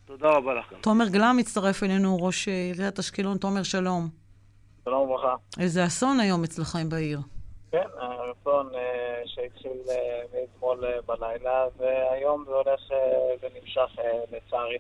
תודה 0.05 0.29
רבה 0.29 0.55
לך. 0.55 0.73
תומר 0.81 1.09
גלם 1.09 1.35
מצטרף 1.39 1.83
אלינו, 1.83 2.17
ראש 2.21 2.49
אה, 2.49 2.53
עיריית 2.53 2.99
אשקלון. 2.99 3.39
תומר, 3.39 3.63
שלום. 3.63 4.09
שלום 4.85 5.11
וברכה. 5.11 5.35
איזה 5.61 5.85
אסון 5.87 6.21
היום 6.21 6.45
אצלכם 6.45 6.89
בעיר. 6.89 7.19
כן, 7.71 7.87
הרצון 7.99 8.71
אה, 8.75 9.23
שהתחיל 9.27 9.79
אה, 9.91 10.21
מאתמול 10.33 10.85
בלילה, 11.07 11.65
והיום 11.79 12.45
זה 12.47 12.53
הולך 12.53 12.81
ונמשך 13.43 14.03
לצערי. 14.33 14.79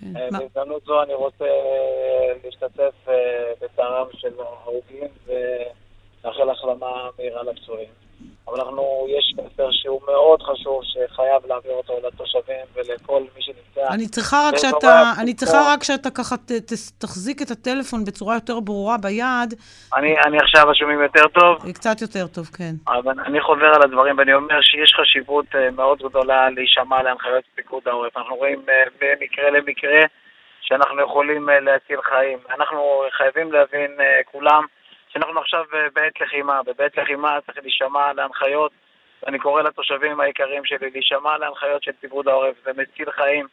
כן. 0.00 0.16
אה, 0.16 0.28
בהזדמנות 0.30 0.84
זו 0.84 1.02
אני 1.02 1.14
רוצה 1.14 1.44
אה, 1.44 2.32
להשתתף 2.44 3.08
אה, 3.08 3.52
בצערם 3.60 4.06
של 4.12 4.40
ההרוגים 4.40 5.08
ולאחל 5.26 6.50
החלמה 6.50 7.08
מהירה 7.18 7.42
לפצועים. 7.42 8.05
אבל 8.48 8.60
אנחנו, 8.60 9.06
יש 9.08 9.34
מסר 9.34 9.68
שהוא 9.70 10.00
מאוד 10.06 10.42
חשוב, 10.42 10.80
שחייב 10.84 11.46
להעביר 11.46 11.72
אותו 11.72 11.92
לתושבים 12.06 12.66
ולכל 12.74 13.20
מי 13.36 13.42
שנמצא. 13.42 13.94
אני 13.94 14.08
צריכה 14.08 14.48
רק 14.48 14.56
שאתה. 14.56 15.12
אני 15.22 15.34
צריכה 15.34 15.72
רק 15.72 15.82
שאתה 15.82 16.10
ככה 16.10 16.36
ת, 16.36 16.52
ת, 16.52 16.72
תחזיק 16.98 17.42
את 17.42 17.50
הטלפון 17.50 18.04
בצורה 18.04 18.34
יותר 18.34 18.60
ברורה 18.60 18.96
ביד. 18.98 19.54
אני, 19.96 20.14
אני 20.26 20.38
עכשיו 20.38 20.74
שומעים 20.74 21.02
יותר 21.02 21.28
טוב. 21.28 21.72
קצת 21.72 22.00
יותר 22.00 22.26
טוב, 22.26 22.46
כן. 22.46 22.74
אבל 22.88 23.14
אני 23.26 23.40
חוזר 23.40 23.70
על 23.74 23.82
הדברים 23.84 24.18
ואני 24.18 24.34
אומר 24.34 24.60
שיש 24.62 24.94
חשיבות 25.00 25.46
אה, 25.54 25.70
מאוד 25.70 25.98
גדולה 25.98 26.50
להישמע 26.50 27.02
להנחיות 27.02 27.44
פיקוד 27.54 27.82
העורף. 27.86 28.16
אנחנו 28.16 28.36
רואים 28.36 28.62
אה, 28.68 28.84
ממקרה 29.02 29.50
למקרה 29.50 30.00
שאנחנו 30.60 31.02
יכולים 31.02 31.50
אה, 31.50 31.60
להציל 31.60 32.02
חיים. 32.02 32.38
אנחנו 32.56 33.02
חייבים 33.12 33.52
להבין 33.52 33.90
אה, 34.00 34.20
כולם 34.32 34.64
שאנחנו 35.16 35.40
עכשיו 35.40 35.64
אה, 35.74 35.86
בעת 35.94 36.20
לחימה, 36.20 36.60
ובעת 36.66 36.98
לחימה 36.98 37.38
צריך 37.46 37.58
להישמע 37.62 38.12
להנחיות. 38.12 38.72
ואני 39.22 39.38
קורא 39.38 39.62
לתושבים 39.62 40.20
היקרים 40.20 40.64
שלי 40.64 40.90
להישמע 40.90 41.38
להנחיות 41.38 41.82
של 41.82 41.92
פיקוד 42.00 42.28
העורף. 42.28 42.54
זה 42.64 42.70
מציל 42.72 43.10
חיים, 43.10 43.46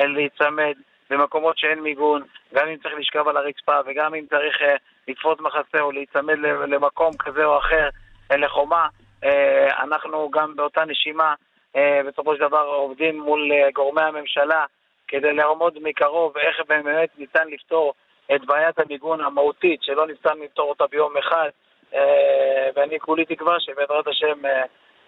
אה, 0.00 0.06
להיצמד 0.06 0.74
במקומות 1.10 1.58
שאין 1.58 1.80
מיגון, 1.80 2.22
גם 2.54 2.68
אם 2.68 2.76
צריך 2.76 2.94
לשכב 2.98 3.28
על 3.28 3.36
הרצפה 3.36 3.76
וגם 3.86 4.14
אם 4.14 4.24
צריך 4.30 4.62
אה, 4.62 4.74
לתפוס 5.08 5.40
מחסה 5.40 5.80
או 5.80 5.92
להיצמד 5.92 6.38
למקום 6.68 7.16
כזה 7.18 7.44
או 7.44 7.58
אחר, 7.58 7.88
אה, 8.30 8.36
לחומה. 8.36 8.86
אה, 9.24 9.82
אנחנו 9.82 10.30
גם 10.30 10.56
באותה 10.56 10.84
נשימה, 10.84 11.34
אה, 11.76 12.00
בסופו 12.08 12.34
של 12.34 12.40
דבר 12.40 12.64
עובדים 12.64 13.20
מול 13.20 13.52
אה, 13.52 13.70
גורמי 13.74 14.02
הממשלה 14.02 14.64
כדי 15.08 15.32
לעמוד 15.32 15.78
מקרוב 15.82 16.38
איך 16.38 16.60
באמת 16.68 17.08
ניתן 17.18 17.48
לפתור 17.48 17.94
את 18.34 18.44
בעיית 18.44 18.78
המיגון 18.78 19.20
המהותית, 19.20 19.82
שלא 19.82 20.06
ניתן 20.06 20.38
לפתור 20.38 20.68
אותה 20.68 20.86
ביום 20.86 21.16
אחד. 21.16 21.48
אה, 21.94 22.68
ואני 22.76 23.00
כולי 23.00 23.24
תקווה 23.24 23.60
שבעזרת 23.60 24.06
השם 24.06 24.46
אה, 24.46 24.62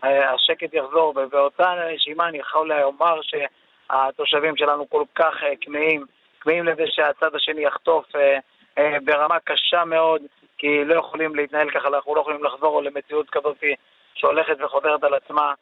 אה, 0.05 0.33
השקט 0.33 0.75
יחזור, 0.75 1.15
ובאותה 1.17 1.75
נשימה 1.95 2.29
אני 2.29 2.39
יכול 2.39 2.73
לומר 2.73 3.21
שהתושבים 3.23 4.57
שלנו 4.57 4.91
כל 4.91 5.05
כך 5.15 5.35
כמהים, 5.61 6.05
כמהים 6.41 6.65
לזה 6.65 6.85
שהצד 6.87 7.35
השני 7.35 7.61
יחטוף 7.61 8.07
ברמה 9.05 9.41
קשה 9.45 9.85
מאוד, 9.85 10.23
כי 10.59 10.85
לא 10.85 10.95
יכולים 10.95 11.35
להתנהל 11.35 11.71
ככה, 11.71 11.89
אנחנו 11.89 12.15
לא 12.15 12.21
יכולים 12.21 12.45
לחזור 12.45 12.83
למציאות 12.83 13.31
כזאת 13.31 13.65
שהולכת 14.15 14.57
וחוזרת 14.61 15.05
על 15.05 15.15
עצמה 15.15 15.55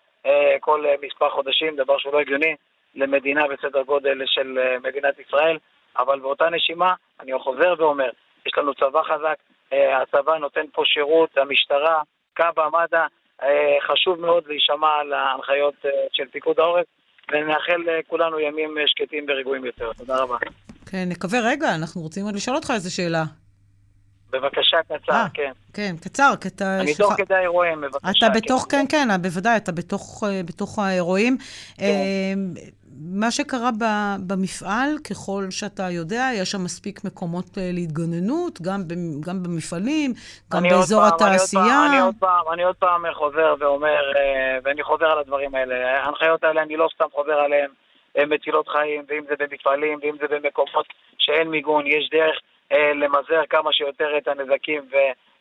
כל 0.60 0.84
מספר 1.02 1.30
חודשים, 1.30 1.76
דבר 1.76 1.98
שהוא 1.98 2.12
לא 2.12 2.20
הגיוני 2.20 2.54
למדינה 2.94 3.48
בסדר 3.48 3.82
גודל 3.82 4.22
של 4.26 4.58
מדינת 4.82 5.18
ישראל, 5.18 5.58
אבל 5.99 6.21
באותה 6.21 6.50
נשימה, 6.50 6.95
אני 7.21 7.33
חוזר 7.38 7.75
ואומר, 7.78 8.11
יש 8.47 8.52
לנו 8.57 8.75
צבא 8.75 9.02
חזק, 9.02 9.37
אה, 9.73 10.02
הצבא 10.02 10.38
נותן 10.38 10.64
פה 10.73 10.83
שירות, 10.85 11.38
המשטרה, 11.38 12.02
כב"א, 12.35 12.68
מד"א, 12.73 13.07
אה, 13.42 13.76
חשוב 13.87 14.21
מאוד 14.21 14.45
להישמע 14.47 15.02
להנחיות 15.04 15.75
אה, 15.85 15.90
של 16.12 16.25
פיקוד 16.33 16.59
העורף, 16.59 16.87
ונאחל 17.33 17.85
לכולנו 17.87 18.40
ימים 18.40 18.75
שקטים 18.87 19.26
ורגועים 19.28 19.64
יותר. 19.64 19.92
תודה 19.92 20.16
רבה. 20.23 20.37
כן, 20.90 21.04
נקווה, 21.09 21.38
רגע, 21.45 21.75
אנחנו 21.75 22.00
רוצים 22.00 22.25
עוד 22.25 22.35
לשאול 22.35 22.57
אותך 22.57 22.71
איזה 22.75 22.90
שאלה. 22.90 23.25
בבקשה, 24.30 24.76
קצר, 24.83 25.12
אה, 25.12 25.26
כן. 25.35 25.52
כן, 25.75 25.97
קצר, 26.00 26.33
כי 26.40 26.49
אתה... 26.49 26.80
אני 26.80 26.95
תוך 26.95 27.12
כדי 27.16 27.35
האירועים, 27.35 27.80
בבקשה. 27.80 28.09
אתה 28.11 28.28
בתוך, 28.28 28.66
כן, 28.71 28.85
כן, 28.88 29.23
בוודאי, 29.23 29.57
אתה 29.57 29.73
בתוך, 29.73 30.25
בתוך 30.45 30.78
האירועים. 30.78 31.37
כן. 31.76 31.85
אה, 32.99 33.19
מה 33.21 33.31
שקרה 33.31 33.71
ב- 33.81 34.17
במפעל, 34.26 34.88
ככל 35.11 35.45
שאתה 35.50 35.83
יודע, 35.90 36.28
יש 36.35 36.50
שם 36.50 36.64
מספיק 36.64 37.05
מקומות 37.05 37.59
אה, 37.59 37.71
להתגוננות, 37.73 38.61
גם, 38.62 38.81
גם 39.26 39.43
במפעלים, 39.43 40.12
גם 40.52 40.62
באזור 40.62 41.00
פעם, 41.00 41.09
אני 41.09 41.25
עוד 41.25 41.33
התעשייה. 41.33 41.62
פעם, 41.62 41.88
אני 41.88 42.02
עוד 42.02 42.14
פעם, 42.19 42.52
אני 42.52 42.62
עוד 42.62 42.76
פעם 42.76 43.02
חוזר 43.14 43.55
ואומר, 43.59 44.02
אה, 44.17 44.59
ואני 44.64 44.83
חוזר 44.83 45.07
על 45.07 45.19
הדברים 45.19 45.55
האלה. 45.55 46.02
ההנחיות 46.05 46.45
האלה, 46.45 46.62
אני 46.62 46.76
לא 46.76 46.88
סתם 46.95 47.07
חוזר 47.12 47.33
עליהן, 47.33 47.71
הן 48.14 48.35
מצילות 48.35 48.69
חיים, 48.69 49.05
ואם 49.09 49.25
זה 49.28 49.35
במפעלים, 49.38 49.99
ואם 50.02 50.17
זה 50.21 50.26
במקומות 50.28 50.87
שאין 51.19 51.49
מיגון, 51.49 51.87
יש 51.87 52.11
דרך 52.11 52.37
אה, 52.73 52.93
למזער 52.95 53.47
כמה 53.50 53.73
שיותר 53.73 54.19
את 54.19 54.28
הנזקים 54.28 54.83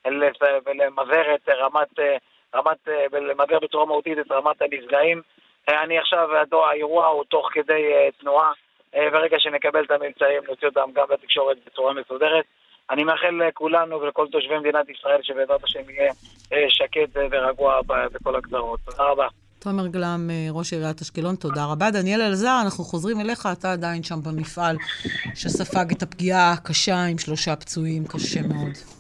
ולמזער 0.06 1.36
את 1.36 1.50
רמת, 1.50 2.00
אה, 2.00 2.18
רמת, 2.56 2.88
אה, 2.88 3.06
ולמזער 3.12 3.60
בצורה 3.60 3.86
מהותית 3.86 4.20
את 4.20 4.32
רמת 4.32 4.62
הנפגעים. 4.62 5.22
אה, 5.70 5.84
אני 5.84 5.98
עכשיו, 6.00 6.28
האירוע 6.70 7.06
הוא 7.06 7.24
תוך 7.24 7.50
כדי 7.52 7.94
אה, 7.94 8.10
תנועה, 8.20 8.52
אה, 8.96 9.10
ברגע 9.12 9.38
שנקבל 9.40 9.84
את 9.86 9.92
הממצאים, 9.92 10.42
נוציא 10.50 10.68
אותם 10.68 10.90
גם 10.94 11.06
לתקשורת 11.14 11.58
בצורה 11.66 11.94
מסודרת. 11.94 12.46
אני 12.90 13.04
מאחל 13.04 13.42
לכולנו 13.48 14.02
ולכל 14.02 14.28
תושבי 14.32 14.58
מדינת 14.58 14.90
ישראל 14.90 15.20
שבעזרת 15.24 15.64
השם 15.64 15.90
יהיה 15.90 16.12
שקט 16.70 17.18
ורגוע 17.32 17.80
בכל 17.88 18.36
הגזרות. 18.36 18.80
תודה 18.86 19.04
רבה. 19.04 19.28
תומר 19.60 19.88
גלם, 19.88 20.30
ראש 20.52 20.74
עיריית 20.74 21.02
אשקלון, 21.02 21.36
תודה 21.36 21.66
רבה. 21.66 21.92
דניאל 21.92 22.22
אלעזר, 22.22 22.60
אנחנו 22.66 22.84
חוזרים 22.84 23.20
אליך, 23.22 23.48
אתה 23.52 23.72
עדיין 23.72 24.04
שם 24.04 24.16
במפעל 24.26 24.76
שספג 25.36 25.92
את 25.92 26.04
הפגיעה 26.04 26.52
הקשה 26.52 27.06
עם 27.12 27.18
שלושה 27.18 27.56
פצועים, 27.56 28.04
קשה 28.08 28.40
מאוד. 28.42 28.97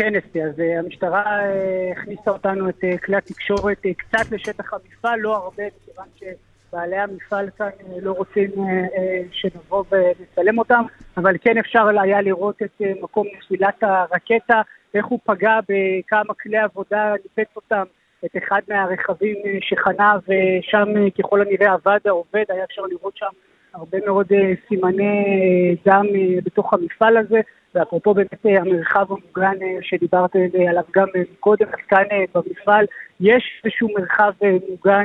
אסתי, 0.00 0.44
אז 0.44 0.58
uh, 0.58 0.78
המשטרה 0.78 1.40
uh, 1.40 1.98
הכניסה 1.98 2.30
אותנו, 2.30 2.68
את 2.68 2.84
uh, 2.84 2.98
כלי 3.04 3.16
התקשורת, 3.16 3.78
uh, 3.86 3.88
קצת 3.96 4.30
לשטח 4.30 4.72
המפעל, 4.72 5.20
לא 5.20 5.36
הרבה, 5.36 5.62
מכיוון 5.66 6.06
שבעלי 6.16 6.96
המפעל 6.96 7.50
כאן 7.58 7.68
uh, 7.80 7.84
לא 8.02 8.12
רוצים 8.12 8.50
uh, 8.50 8.58
uh, 8.58 8.98
שנבוא 9.32 9.84
ונצלם 9.90 10.58
אותם, 10.58 10.82
אבל 11.16 11.36
כן 11.40 11.58
אפשר 11.58 11.88
היה 12.00 12.20
לראות 12.20 12.62
את 12.62 12.82
uh, 12.82 13.02
מקום 13.02 13.26
נפילת 13.36 13.82
הרקטה, 13.82 14.62
איך 14.94 15.06
הוא 15.06 15.18
פגע 15.24 15.58
בכמה 15.68 16.34
כלי 16.34 16.58
עבודה, 16.58 17.14
ניפץ 17.22 17.56
אותם, 17.56 17.84
את 18.24 18.36
אחד 18.38 18.60
מהרכבים 18.68 19.36
uh, 19.36 19.48
שחנה, 19.60 20.16
ושם 20.22 20.88
uh, 20.96 21.22
ככל 21.22 21.40
הנראה 21.40 21.72
עבד 21.72 22.00
העובד, 22.04 22.44
היה 22.48 22.64
אפשר 22.64 22.82
לראות 22.82 23.16
שם 23.16 23.26
הרבה 23.74 23.98
מאוד 24.06 24.26
uh, 24.32 24.68
סימני 24.68 25.24
uh, 25.24 25.90
דם 25.90 26.04
uh, 26.06 26.44
בתוך 26.44 26.74
המפעל 26.74 27.16
הזה. 27.16 27.40
ואפרופו 27.74 28.14
באמת 28.14 28.46
אה, 28.46 28.60
המרחב 28.60 29.06
המוגן 29.08 29.62
אה, 29.62 29.78
שדיברת 29.82 30.36
אה, 30.36 30.70
עליו 30.70 30.82
גם 30.96 31.06
קודם, 31.40 31.66
אז 31.66 31.78
כאן 31.88 32.04
במפעל 32.34 32.86
יש 33.20 33.62
איזשהו 33.64 33.88
מרחב 33.98 34.32
מוגן 34.70 35.04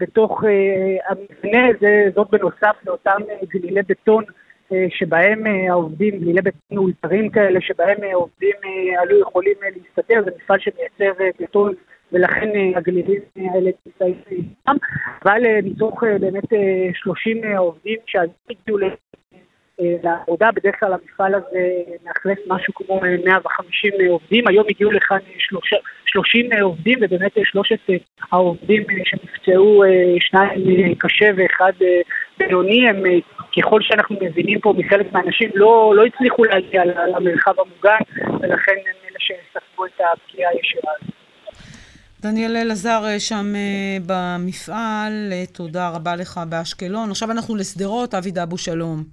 בתוך 0.00 0.44
המבנה, 1.08 1.68
זה, 1.80 2.06
זאת 2.14 2.30
בנוסף 2.30 2.76
לאותם 2.86 3.20
גלילי 3.48 3.80
בטון 3.88 4.24
שבהם 4.88 5.44
העובדים, 5.68 6.18
גלילי 6.18 6.42
בטון 6.42 6.60
מאולתרים 6.70 7.30
כאלה, 7.30 7.60
שבהם 7.60 7.96
עובדים 8.14 8.54
היו 9.00 9.20
יכולים 9.20 9.54
להסתתר, 9.62 10.22
זה 10.24 10.30
מפעל 10.36 10.58
שמייצר 10.58 11.24
בטון 11.40 11.72
ולכן 12.12 12.48
הגלילים 12.76 13.20
האלה 13.36 13.70
נמצאים 13.86 14.14
איתם, 14.30 14.76
אבל 15.24 15.42
מתוך 15.62 16.04
באמת 16.20 16.44
30 16.94 17.44
עובדים 17.56 17.98
שהגיעו 18.06 18.78
אה, 19.80 19.96
לעבודה, 20.02 20.50
בדרך 20.54 20.80
כלל 20.80 20.92
המפעל 20.92 21.34
הזה 21.34 21.68
מאכלס 22.04 22.38
משהו 22.46 22.74
כמו 22.74 23.00
150 23.24 23.92
עובדים, 24.08 24.48
היום 24.48 24.64
הגיעו 24.68 24.90
לכאן 24.90 25.18
30 26.06 26.52
עובדים 26.62 26.98
ובאמת 27.00 27.32
שלושת 27.44 27.78
העובדים 28.32 28.82
שנפצעו, 29.04 29.82
שניים 30.20 30.94
קשה 30.94 31.30
ואחד 31.36 31.72
בינוני, 32.38 32.88
הם 32.88 33.02
ככל 33.58 33.82
שאנחנו 33.82 34.16
מבינים 34.20 34.60
פה 34.60 34.74
מחלק 34.76 35.12
מהאנשים 35.12 35.50
לא, 35.54 35.92
לא 35.96 36.04
הצליחו 36.04 36.44
להגיע 36.44 36.84
למרחב 36.84 37.54
המוגן 37.60 37.98
ולכן 38.40 38.72
הם 38.72 38.96
אלה 39.10 39.18
שספגו 39.18 39.86
את 39.86 40.00
הפגיעה 40.00 40.50
הישירה 40.50 40.92
הזאת. 41.00 41.23
דניאל 42.24 42.56
אלעזר 42.56 43.18
שם 43.18 43.46
במפעל, 44.06 45.32
תודה 45.52 45.88
רבה 45.88 46.16
לך 46.16 46.40
באשקלון. 46.48 47.10
עכשיו 47.10 47.30
אנחנו 47.30 47.56
לשדרות, 47.56 48.14
אבי 48.14 48.30
דאבו 48.30 48.58
שלום. 48.58 49.04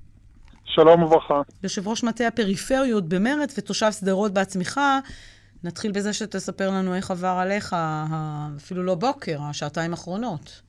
שלום 0.66 1.04
וברכה. 1.04 1.42
יושב 1.64 1.88
ראש 1.88 2.04
מטה 2.04 2.28
הפריפריות 2.28 3.10
במרץ 3.10 3.60
ותושב 3.60 3.92
שדרות 3.92 4.34
בעצמך. 4.34 4.80
נתחיל 5.64 5.92
בזה 5.92 6.14
שתספר 6.14 6.70
לנו 6.70 6.96
איך 6.96 7.12
עבר 7.12 7.38
עליך, 7.42 7.76
אפילו 8.58 8.84
לא 8.84 8.96
בוקר, 8.96 9.38
השעתיים 9.50 9.92
האחרונות. 9.92 10.62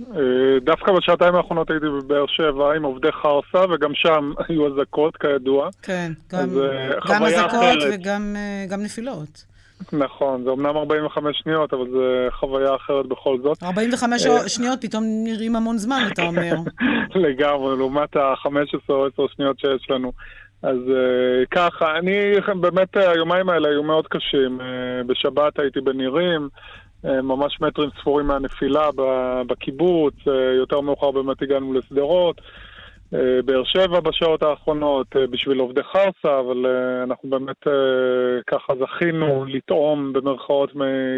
אה, 0.00 0.16
דווקא 0.64 0.92
בשעתיים 0.92 1.34
האחרונות 1.34 1.70
הייתי 1.70 1.86
בבאר 1.86 2.26
שבע 2.26 2.74
עם 2.76 2.82
עובדי 2.82 3.12
חרסה, 3.12 3.72
וגם 3.72 3.90
שם 3.94 4.32
היו 4.48 4.66
אזעקות, 4.74 5.16
כידוע. 5.16 5.68
כן, 5.82 6.12
גם, 6.32 6.48
אה, 6.58 6.90
גם 7.08 7.22
אזעקות 7.22 7.78
וגם 7.92 8.36
אה, 8.70 8.76
נפילות. 8.76 9.44
נכון, 9.92 10.44
זה 10.44 10.50
אמנם 10.50 10.76
45 10.76 11.38
שניות, 11.38 11.72
אבל 11.72 11.90
זה 11.90 12.28
חוויה 12.30 12.74
אחרת 12.74 13.06
בכל 13.06 13.38
זאת. 13.42 13.62
45 13.62 14.26
אה, 14.26 14.48
שניות 14.48 14.80
פתאום 14.80 15.04
נראים 15.24 15.56
המון 15.56 15.78
זמן, 15.78 16.00
אתה 16.12 16.22
אומר. 16.22 16.54
לגמרי, 17.26 17.76
לעומת 17.76 18.16
ה-15 18.16 18.48
או 18.88 19.06
10 19.06 19.26
שניות 19.36 19.58
שיש 19.58 19.90
לנו. 19.90 20.12
אז 20.62 20.76
uh, 20.76 21.46
ככה, 21.50 21.98
אני, 21.98 22.14
באמת 22.60 22.96
היומיים 22.96 23.48
האלה 23.48 23.68
היו 23.68 23.82
מאוד 23.82 24.06
קשים. 24.06 24.60
Uh, 24.60 25.06
בשבת 25.06 25.58
הייתי 25.58 25.80
בנירים, 25.80 26.48
ממש 27.04 27.60
מטרים 27.60 27.90
ספורים 28.00 28.26
מהנפילה 28.26 28.88
בקיבוץ, 29.46 30.14
יותר 30.58 30.80
מאוחר 30.80 31.10
באמת 31.10 31.42
הגענו 31.42 31.72
לשדרות. 31.72 32.40
אה, 33.14 33.42
באר 33.44 33.64
שבע 33.64 34.00
בשעות 34.00 34.42
האחרונות 34.42 35.06
אה, 35.16 35.26
בשביל 35.26 35.58
עובדי 35.58 35.82
חרסה, 35.82 36.40
אבל 36.40 36.66
אה, 36.66 37.02
אנחנו 37.02 37.30
באמת 37.30 37.56
ככה 38.46 38.72
זכינו 38.80 39.44
לטעום 39.48 40.12
במרכאות 40.12 40.72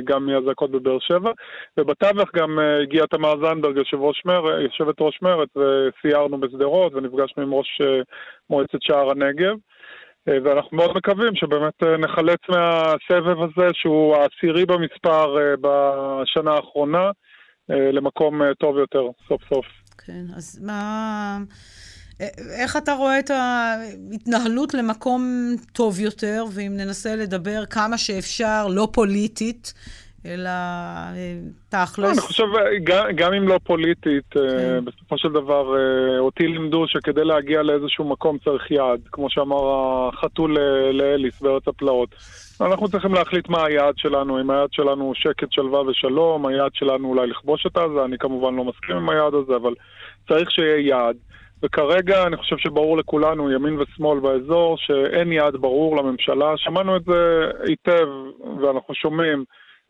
גם 0.05 0.27
מאזעקות 0.27 0.71
בבאר 0.71 0.99
שבע, 0.99 1.31
ובתווך 1.79 2.29
גם 2.35 2.59
הגיעה 2.83 3.07
תמר 3.07 3.35
זנדברג, 3.43 3.77
יושבת 3.77 5.01
ראש 5.01 5.21
מרצ, 5.23 5.49
וסיירנו 5.57 6.41
בשדרות 6.41 6.95
ונפגשנו 6.95 7.43
עם 7.43 7.55
ראש 7.55 7.81
מועצת 8.51 8.83
שער 8.83 9.11
הנגב. 9.11 9.57
ואנחנו 10.27 10.77
מאוד 10.77 10.97
מקווים 10.97 11.35
שבאמת 11.35 11.83
נחלץ 11.83 12.41
מהסבב 12.49 13.43
הזה, 13.43 13.69
שהוא 13.73 14.17
העשירי 14.17 14.67
במספר 14.67 15.37
בשנה 15.61 16.51
האחרונה, 16.51 17.11
למקום 17.69 18.53
טוב 18.59 18.79
יותר, 18.79 19.03
סוף 19.29 19.43
סוף. 19.55 19.80
כן, 20.07 20.25
אז 20.37 20.61
מה... 20.63 21.39
איך 22.61 22.77
אתה 22.77 22.93
רואה 22.93 23.19
את 23.19 23.31
ההתנהלות 23.31 24.75
למקום 24.75 25.25
טוב 25.73 26.01
יותר, 26.01 26.45
ואם 26.53 26.73
ננסה 26.77 27.17
לדבר 27.17 27.67
כמה 27.67 27.99
שאפשר, 27.99 28.67
לא 28.69 28.89
פוליטית, 28.93 29.75
אלא 30.27 30.49
אה, 30.49 31.39
תכלס? 31.69 32.19
אני 32.19 32.21
חושב, 32.21 32.45
גם, 32.85 33.07
גם 33.15 33.33
אם 33.33 33.49
לא 33.49 33.61
פוליטית, 33.65 34.37
אה, 34.37 34.43
כן. 34.43 34.85
בסופו 34.85 35.19
של 35.19 35.29
דבר, 35.29 35.77
אה, 35.77 36.19
אותי 36.19 36.47
לימדו 36.47 36.85
שכדי 36.89 37.25
להגיע 37.25 37.63
לאיזשהו 37.63 38.05
מקום 38.05 38.39
צריך 38.45 38.71
יעד, 38.71 39.01
כמו 39.13 39.31
שאמר 39.31 39.63
החתול 40.09 40.59
לאליס 40.93 41.41
בארץ 41.41 41.69
הפלאות. 41.69 42.15
אנחנו 42.61 42.89
צריכים 42.89 43.15
להחליט 43.15 43.49
מה 43.49 43.65
היעד 43.65 43.95
שלנו, 43.97 44.41
אם 44.41 44.51
היעד 44.51 44.73
שלנו 44.73 45.05
הוא 45.05 45.15
שקט, 45.15 45.53
שלווה 45.53 45.81
ושלום, 45.81 46.47
היעד 46.47 46.75
שלנו 46.75 47.09
אולי 47.09 47.27
לכבוש 47.27 47.67
את 47.67 47.77
עזה, 47.77 48.05
אני 48.05 48.19
כמובן 48.19 48.55
לא 48.55 48.65
מסכים 48.65 48.97
עם 48.97 49.11
היעד 49.11 49.35
הזה, 49.35 49.57
אבל 49.57 49.75
צריך 50.29 50.51
שיהיה 50.51 50.79
יעד. 50.89 51.17
וכרגע 51.63 52.27
אני 52.27 52.37
חושב 52.37 52.57
שברור 52.59 52.97
לכולנו, 52.97 53.53
ימין 53.53 53.79
ושמאל 53.79 54.21
באזור, 54.21 54.77
שאין 54.79 55.33
יעד 55.33 55.57
ברור 55.57 55.97
לממשלה. 55.97 56.57
שמענו 56.57 56.97
את 56.97 57.05
זה 57.05 57.51
היטב, 57.69 58.09
ואנחנו 58.63 58.95
שומעים 58.95 59.45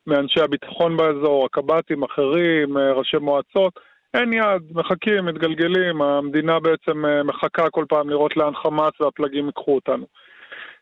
מאנשי 0.06 0.40
הביטחון 0.40 0.96
באזור, 0.96 1.44
הקב"טים, 1.44 2.02
אחרים, 2.02 2.78
ראשי 2.78 3.16
מועצות. 3.16 3.80
אין 4.14 4.33
יעד, 4.33 4.62
מחכים, 4.74 5.24
מתגלגלים, 5.24 6.02
המדינה 6.02 6.61
בעצם 6.61 7.06
אה, 7.06 7.22
מחכה 7.22 7.70
כל 7.70 7.85
פעם 7.88 8.11
לראות 8.11 8.37
לאן 8.37 8.54
חמאס 8.54 9.00
והפלגים 9.00 9.46
ייקחו 9.46 9.74
אותנו. 9.74 10.06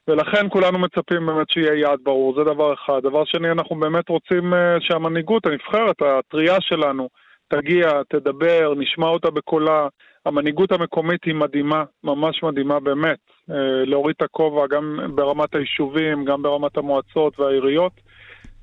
ולכן 0.09 0.47
כולנו 0.51 0.79
מצפים 0.79 1.27
באמת 1.27 1.51
שיהיה 1.51 1.75
יעד 1.75 1.99
ברור, 2.03 2.35
זה 2.35 2.45
דבר 2.45 2.75
אחד. 2.75 3.01
דבר 3.03 3.25
שני, 3.25 3.51
אנחנו 3.51 3.77
באמת 3.77 4.09
רוצים 4.09 4.55
אה, 4.55 4.77
שהמנהיגות 4.81 5.47
הנבחרת, 5.47 5.97
הטריה 6.03 6.61
שלנו, 6.61 7.09
תגיע, 7.49 7.89
תדבר, 8.09 8.75
נשמע 8.77 9.07
אותה 9.07 9.31
בקולה. 9.31 9.89
המנהיגות 10.27 10.73
המקומית 10.73 11.25
היא 11.25 11.35
מדהימה, 11.35 11.85
ממש 12.05 12.43
מדהימה 12.43 12.81
באמת. 12.81 13.19
אה, 13.51 13.85
להוריד 13.85 14.15
את 14.17 14.23
הכובע 14.23 14.67
גם 14.67 15.01
ברמת 15.15 15.55
היישובים, 15.55 16.25
גם 16.25 16.43
ברמת 16.43 16.77
המועצות 16.77 17.41
והעיריות. 17.41 17.93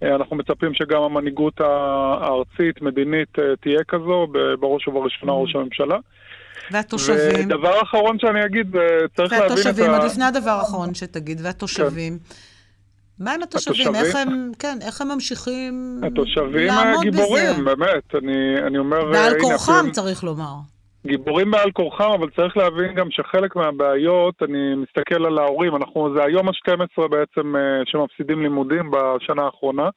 אה, 0.04 0.16
אנחנו 0.16 0.36
מצפים 0.36 0.74
שגם 0.74 1.02
המנהיגות 1.02 1.62
הארצית, 1.62 2.82
מדינית, 2.82 3.30
תהיה 3.62 3.84
כזו, 3.88 4.28
בראש 4.60 4.88
ובראשונה 4.88 5.32
mm. 5.32 5.36
ראש 5.36 5.56
הממשלה. 5.56 5.98
והתושבים? 6.72 7.46
ודבר 7.46 7.82
אחרון 7.82 8.20
שאני 8.20 8.46
אגיד, 8.46 8.76
צריך 9.16 9.32
להבין 9.32 9.46
את 9.46 9.52
ה... 9.52 9.56
והתושבים, 9.56 9.92
עוד 9.92 10.04
לפני 10.04 10.26
הדבר 10.26 10.50
האחרון 10.50 10.94
שתגיד, 10.94 11.42
והתושבים. 11.44 12.18
כן. 12.20 12.36
מה 13.20 13.34
עם 13.34 13.44
התושבים? 13.44 13.88
התושבים? 13.88 14.06
איך 14.06 14.16
הם, 14.16 14.52
כן, 14.60 14.78
איך 14.82 15.02
הם 15.02 15.08
ממשיכים 15.08 16.02
התושבים 16.04 16.74
גיבורים, 17.02 17.66
באמת. 17.66 18.16
אני, 18.16 18.62
אני 18.68 18.78
אומר... 18.78 19.12
בעל 19.12 19.34
כורחם, 19.42 19.92
צריך 19.92 20.24
לומר. 20.24 20.54
גיבורים 21.06 21.52
בעל 21.52 21.72
כורחם, 21.72 22.12
אבל 22.20 22.30
צריך 22.30 22.58
להבין 22.58 22.94
גם 22.96 23.08
שחלק 23.12 23.56
מהבעיות, 23.56 24.44
אני 24.44 24.76
מסתכל 24.76 25.26
על 25.26 25.38
ההורים, 25.38 25.76
אנחנו, 25.76 26.16
זה 26.16 26.24
היום 26.24 26.50
ה-12 26.50 27.08
בעצם 27.08 27.56
אה, 27.56 27.62
שמפסידים 27.86 28.42
לימודים 28.42 28.92
בשנה 28.92 29.44
האחרונה, 29.44 29.90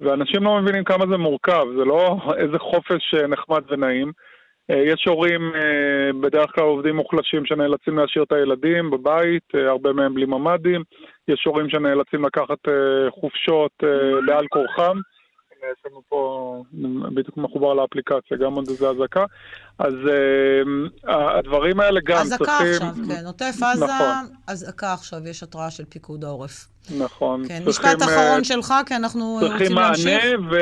ואנשים 0.00 0.42
לא 0.42 0.60
מבינים 0.60 0.84
כמה 0.84 1.04
זה 1.10 1.16
מורכב, 1.16 1.64
זה 1.78 1.84
לא 1.84 2.16
איזה 2.42 2.58
חופש 2.58 3.14
אה, 3.14 3.26
נחמד 3.26 3.62
ונעים. 3.70 4.12
אה, 4.70 4.76
יש 4.76 5.04
הורים, 5.06 5.54
אה, 5.54 6.12
בדרך 6.20 6.50
כלל 6.54 6.64
עובדים 6.64 6.96
מוחלשים, 6.96 7.46
שנאלצים 7.46 7.98
להשאיר 7.98 8.24
את 8.24 8.32
הילדים 8.32 8.90
בבית, 8.90 9.54
אה, 9.54 9.70
הרבה 9.70 9.92
מהם 9.92 10.14
בלי 10.14 10.26
ממ"דים. 10.26 10.82
יש 11.28 11.44
הורים 11.46 11.70
שנאלצים 11.70 12.24
לקחת 12.24 12.58
חופשות 13.10 13.72
לעל 14.26 14.46
כורחם. 14.48 14.98
יש 15.72 15.82
לנו 15.86 16.02
פה, 16.08 16.62
בדיוק 17.14 17.36
מחובר 17.36 17.74
לאפליקציה, 17.74 18.36
גם 18.36 18.52
עוד 18.52 18.68
איזה 18.68 18.88
אזעקה. 18.88 19.24
אז 19.80 19.94
uh, 19.94 21.10
הדברים 21.38 21.80
האלה 21.80 22.00
גם 22.04 22.18
אזעקה 22.18 22.44
צריכים... 22.44 22.66
אזעקה 22.66 22.88
עכשיו, 22.88 23.04
כן. 23.08 23.26
עוטף 23.26 23.56
עזה, 23.62 23.84
נכון. 23.84 24.26
אזעקה 24.46 24.92
עכשיו, 24.92 25.28
יש 25.28 25.42
התראה 25.42 25.70
של 25.70 25.84
פיקוד 25.84 26.24
העורף. 26.24 26.68
נכון. 26.98 27.42
כן, 27.48 27.64
צריכים, 27.64 27.68
משפט 27.68 28.02
אחרון 28.02 28.44
שלך, 28.44 28.74
כי 28.86 28.96
אנחנו 28.96 29.38
רוצים 29.40 29.78
להמשיך. 29.78 30.04
צריכים 30.04 30.40
מענה, 30.40 30.58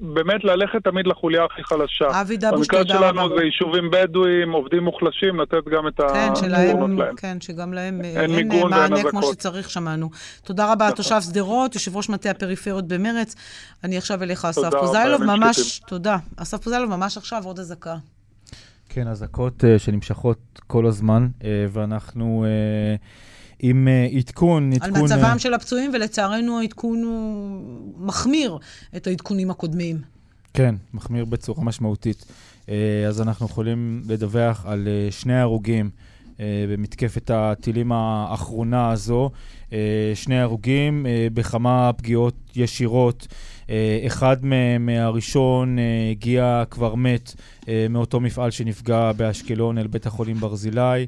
ובאמת 0.00 0.44
ללכת 0.44 0.84
תמיד 0.84 1.06
לחוליה 1.06 1.44
הכי 1.44 1.64
חלשה. 1.64 2.20
אבי 2.20 2.36
דבוש, 2.36 2.66
תודה 2.66 2.82
רבה. 2.82 3.12
במקרה 3.12 3.12
שלנו 3.12 3.38
זה 3.38 3.44
יישובים 3.44 3.90
בדואיים, 3.90 4.52
עובדים 4.52 4.84
מוחלשים, 4.84 5.40
לתת 5.40 5.68
גם 5.72 5.88
את 5.88 6.00
כן, 6.00 6.30
הפתרונות 6.32 6.98
להם. 6.98 7.16
כן, 7.16 7.40
שגם 7.40 7.72
להם 7.72 8.00
אין, 8.04 8.34
אין 8.34 8.68
מענה 8.70 9.10
כמו 9.10 9.22
שצריך, 9.22 9.70
שמענו. 9.70 10.10
תודה 10.44 10.72
רבה, 10.72 10.90
תושב 10.92 11.20
שדרות, 11.20 11.74
יושב 11.74 11.96
ראש 11.96 12.08
מטה 12.08 12.30
הפריפריות 12.30 12.88
במרץ. 12.88 13.34
אני 13.84 13.98
עכשיו 13.98 14.22
אליך, 14.22 14.44
אסף 14.44 14.70
פוזיילוב, 14.80 15.24
ממש, 15.24 15.80
תודה. 15.86 16.16
אסף 16.36 16.62
פוזיילוב, 16.62 16.90
ממש 16.90 17.16
עכשיו 17.16 17.42
עוד 17.44 17.58
אזעקה. 17.58 17.94
כן, 18.88 19.08
אזעקות 19.08 19.64
uh, 19.64 19.78
שנמשכות 19.78 20.60
כל 20.66 20.86
הזמן, 20.86 21.28
uh, 21.38 21.44
ואנחנו 21.72 22.44
uh, 22.46 23.00
עם 23.60 23.88
uh, 23.88 24.16
עדכון, 24.16 24.72
עדכון... 24.72 24.96
על 24.96 25.02
מצבם 25.02 25.36
uh, 25.36 25.38
של 25.38 25.54
הפצועים, 25.54 25.90
ולצערנו 25.94 26.60
העדכון 26.60 27.02
הוא 27.02 28.06
מחמיר 28.06 28.58
את 28.96 29.06
העדכונים 29.06 29.50
הקודמים. 29.50 30.00
כן, 30.54 30.74
מחמיר 30.94 31.24
בצורה 31.24 31.64
משמעותית. 31.64 32.24
Uh, 32.66 32.70
אז 33.08 33.20
אנחנו 33.20 33.46
יכולים 33.46 34.02
לדווח 34.08 34.66
על 34.66 34.88
uh, 34.88 35.12
שני 35.12 35.40
הרוגים 35.40 35.90
במתקפת 36.40 37.30
הטילים 37.34 37.92
האחרונה 37.92 38.90
הזו. 38.90 39.30
Uh, 39.68 39.70
שני 40.14 40.38
הרוגים 40.40 41.06
uh, 41.06 41.34
בכמה 41.34 41.90
פגיעות 41.96 42.34
ישירות. 42.56 43.26
אחד 44.06 44.44
מהם, 44.44 44.88
הראשון, 44.88 45.76
הגיע 46.10 46.64
כבר 46.70 46.94
מת 46.94 47.34
מאותו 47.90 48.20
מפעל 48.20 48.50
שנפגע 48.50 49.12
באשקלון 49.12 49.78
אל 49.78 49.86
בית 49.86 50.06
החולים 50.06 50.36
ברזילי. 50.36 51.06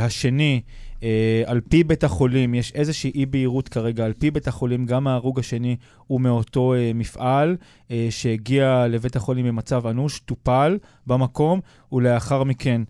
השני, 0.00 0.60
על 1.46 1.60
פי 1.68 1.84
בית 1.84 2.04
החולים, 2.04 2.54
יש 2.54 2.72
איזושהי 2.74 3.12
אי-בהירות 3.14 3.68
כרגע, 3.68 4.04
על 4.04 4.12
פי 4.12 4.30
בית 4.30 4.48
החולים, 4.48 4.86
גם 4.86 5.06
ההרוג 5.06 5.38
השני 5.38 5.76
הוא 6.06 6.20
מאותו 6.20 6.74
מפעל 6.94 7.56
שהגיע 8.10 8.86
לבית 8.88 9.16
החולים 9.16 9.46
במצב 9.46 9.86
אנוש, 9.86 10.20
טופל 10.20 10.78
במקום, 11.06 11.60
ולאחר 11.92 12.44
מכן 12.44 12.82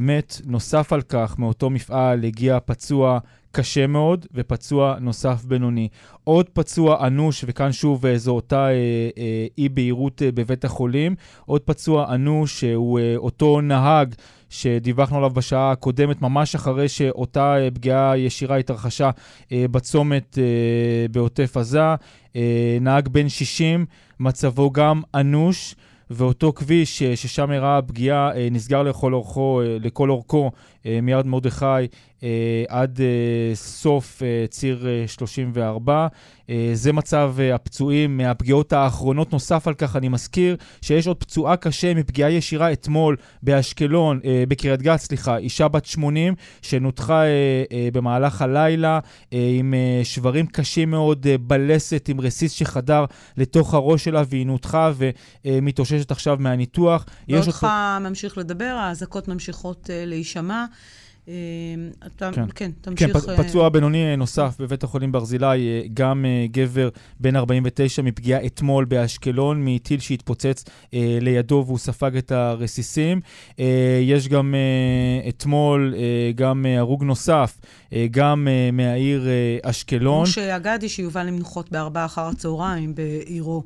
מת. 0.00 0.40
נוסף 0.46 0.92
על 0.92 1.02
כך, 1.02 1.38
מאותו 1.38 1.70
מפעל 1.70 2.24
הגיע 2.24 2.58
פצוע 2.64 3.18
קשה 3.56 3.86
מאוד, 3.86 4.26
ופצוע 4.34 4.96
נוסף 5.00 5.44
בינוני. 5.44 5.88
עוד 6.24 6.48
פצוע 6.48 7.06
אנוש, 7.06 7.44
וכאן 7.46 7.72
שוב 7.72 8.16
זו 8.16 8.30
אותה 8.30 8.68
אה, 8.68 8.72
אה, 9.18 9.46
אי-בהירות 9.58 10.22
אה, 10.22 10.32
בבית 10.32 10.64
החולים, 10.64 11.14
עוד 11.46 11.60
פצוע 11.60 12.14
אנוש 12.14 12.60
שהוא 12.60 12.98
אה, 12.98 13.14
אותו 13.16 13.60
נהג 13.60 14.14
שדיווחנו 14.50 15.16
עליו 15.16 15.30
בשעה 15.30 15.70
הקודמת, 15.72 16.22
ממש 16.22 16.54
אחרי 16.54 16.88
שאותה 16.88 17.56
אה, 17.58 17.70
פגיעה 17.70 18.18
ישירה 18.18 18.56
התרחשה 18.56 19.10
אה, 19.52 19.64
בצומת 19.70 20.38
אה, 20.38 21.08
בעוטף 21.10 21.56
עזה. 21.56 21.94
אה, 22.36 22.78
נהג 22.80 23.08
בן 23.08 23.28
60, 23.28 23.86
מצבו 24.20 24.70
גם 24.70 25.02
אנוש. 25.14 25.74
ואותו 26.10 26.52
כביש 26.52 27.02
ששם 27.02 27.52
אירעה 27.52 27.78
הפגיעה 27.78 28.30
נסגר 28.50 28.82
לכל 28.82 29.14
אורכו, 29.14 29.60
לכל 29.80 30.10
אורכו 30.10 30.50
מיד 31.02 31.26
מרדכי 31.26 31.86
עד 32.68 33.00
סוף 33.54 34.22
ציר 34.50 34.86
34. 35.06 36.06
זה 36.74 36.92
מצב 36.92 37.34
הפצועים 37.54 38.16
מהפגיעות 38.16 38.72
האחרונות. 38.72 39.32
נוסף 39.32 39.68
על 39.68 39.74
כך, 39.74 39.96
אני 39.96 40.08
מזכיר 40.08 40.56
שיש 40.82 41.06
עוד 41.06 41.16
פצועה 41.16 41.56
קשה 41.56 41.94
מפגיעה 41.94 42.30
ישירה 42.30 42.72
אתמול 42.72 43.16
באשקלון, 43.42 44.20
בקריית 44.48 44.82
גת, 44.82 45.00
סליחה, 45.00 45.36
אישה 45.36 45.68
בת 45.68 45.84
80 45.84 46.34
שנותחה 46.62 47.22
במהלך 47.92 48.42
הלילה 48.42 49.00
עם 49.30 49.74
שברים 50.04 50.46
קשים 50.46 50.90
מאוד 50.90 51.26
בלסת, 51.40 52.08
עם 52.08 52.20
רסיס 52.20 52.52
שחדר 52.52 53.04
לתוך 53.36 53.74
הראש 53.74 54.04
שלה 54.04 54.22
והיא 54.28 54.46
נותחה 54.46 54.92
ומתאוששת 55.44 56.10
עכשיו 56.10 56.36
מהניתוח. 56.40 57.04
אותו... 57.32 57.66
ממשיך 58.00 58.38
לדבר, 58.38 58.76
האזעקות 58.78 59.28
ממשיכות 59.28 59.90
להישמע. 59.92 60.64
אתה, 62.06 62.30
כן. 62.32 62.44
כן, 62.54 62.70
תמשיך. 62.80 63.16
כן, 63.16 63.36
פצוע 63.36 63.68
בינוני 63.68 64.16
נוסף 64.16 64.56
בבית 64.60 64.84
החולים 64.84 65.12
ברזילי, 65.12 65.88
גם 65.94 66.24
גבר 66.50 66.88
בן 67.20 67.36
49 67.36 68.02
מפגיעה 68.02 68.46
אתמול 68.46 68.84
באשקלון, 68.84 69.64
מטיל 69.64 70.00
שהתפוצץ 70.00 70.64
לידו 71.20 71.62
והוא 71.66 71.78
ספג 71.78 72.16
את 72.16 72.32
הרסיסים. 72.32 73.20
יש 74.02 74.28
גם 74.28 74.54
אתמול 75.28 75.94
גם 76.34 76.66
הרוג 76.78 77.04
נוסף, 77.04 77.60
גם 78.10 78.48
מהעיר 78.72 79.28
אשקלון. 79.62 80.22
משה 80.22 80.56
אגדי 80.56 80.88
שיובא 80.88 81.22
למנוחות 81.22 81.70
בארבעה 81.72 82.04
אחר 82.04 82.26
הצהריים 82.26 82.94
בעירו. 82.94 83.62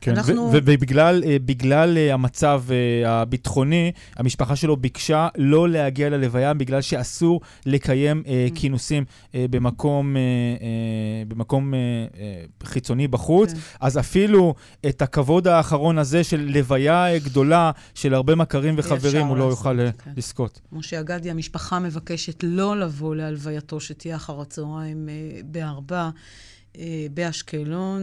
כן, 0.00 0.10
אנחנו... 0.10 0.50
ובגלל 0.52 1.22
בגלל 1.44 1.98
המצב 1.98 2.62
הביטחוני, 3.06 3.92
המשפחה 4.16 4.56
שלו 4.56 4.76
ביקשה 4.76 5.28
לא 5.36 5.68
להגיע 5.68 6.10
ללוויה 6.10 6.54
בגלל 6.54 6.80
שאסור 6.80 7.40
לקיים 7.66 8.22
mm. 8.26 8.28
כינוסים 8.54 9.04
במקום, 9.34 10.16
במקום 11.28 11.74
חיצוני 12.64 13.08
בחוץ. 13.08 13.52
כן. 13.52 13.58
אז 13.80 13.98
אפילו 13.98 14.54
את 14.88 15.02
הכבוד 15.02 15.48
האחרון 15.48 15.98
הזה 15.98 16.24
של 16.24 16.50
לוויה 16.54 17.18
גדולה 17.18 17.70
של 17.94 18.14
הרבה 18.14 18.34
מכרים 18.34 18.74
וחברים, 18.78 19.26
הוא 19.26 19.36
לא 19.36 19.44
יוכל 19.44 19.76
כן. 20.04 20.10
לזכות. 20.16 20.60
משה 20.72 21.00
אגדי, 21.00 21.30
המשפחה 21.30 21.78
מבקשת 21.78 22.42
לא 22.42 22.80
לבוא 22.80 23.16
להלווייתו 23.16 23.73
שתהיה 23.80 24.16
אחר 24.16 24.40
הצהריים 24.40 25.08
בארבע. 25.44 26.10
באשקלון, 27.14 28.02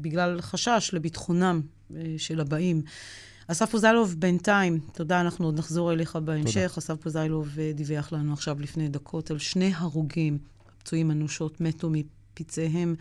בגלל 0.00 0.40
חשש 0.40 0.90
לביטחונם 0.92 1.60
של 2.18 2.40
הבאים. 2.40 2.82
אסף 3.46 3.70
פוזיילוב, 3.70 4.14
בינתיים, 4.18 4.78
תודה, 4.92 5.20
אנחנו 5.20 5.44
עוד 5.44 5.58
נחזור 5.58 5.92
אליך 5.92 6.16
בהמשך. 6.16 6.54
תודה. 6.54 6.66
אסף 6.66 6.94
פוזיילוב 7.00 7.48
דיווח 7.74 8.12
לנו 8.12 8.32
עכשיו 8.32 8.60
לפני 8.60 8.88
דקות 8.88 9.30
על 9.30 9.38
שני 9.38 9.72
הרוגים, 9.76 10.38
פצועים 10.78 11.10
אנושות, 11.10 11.60
מתו 11.60 11.90
מפצעיהם. 11.92 12.94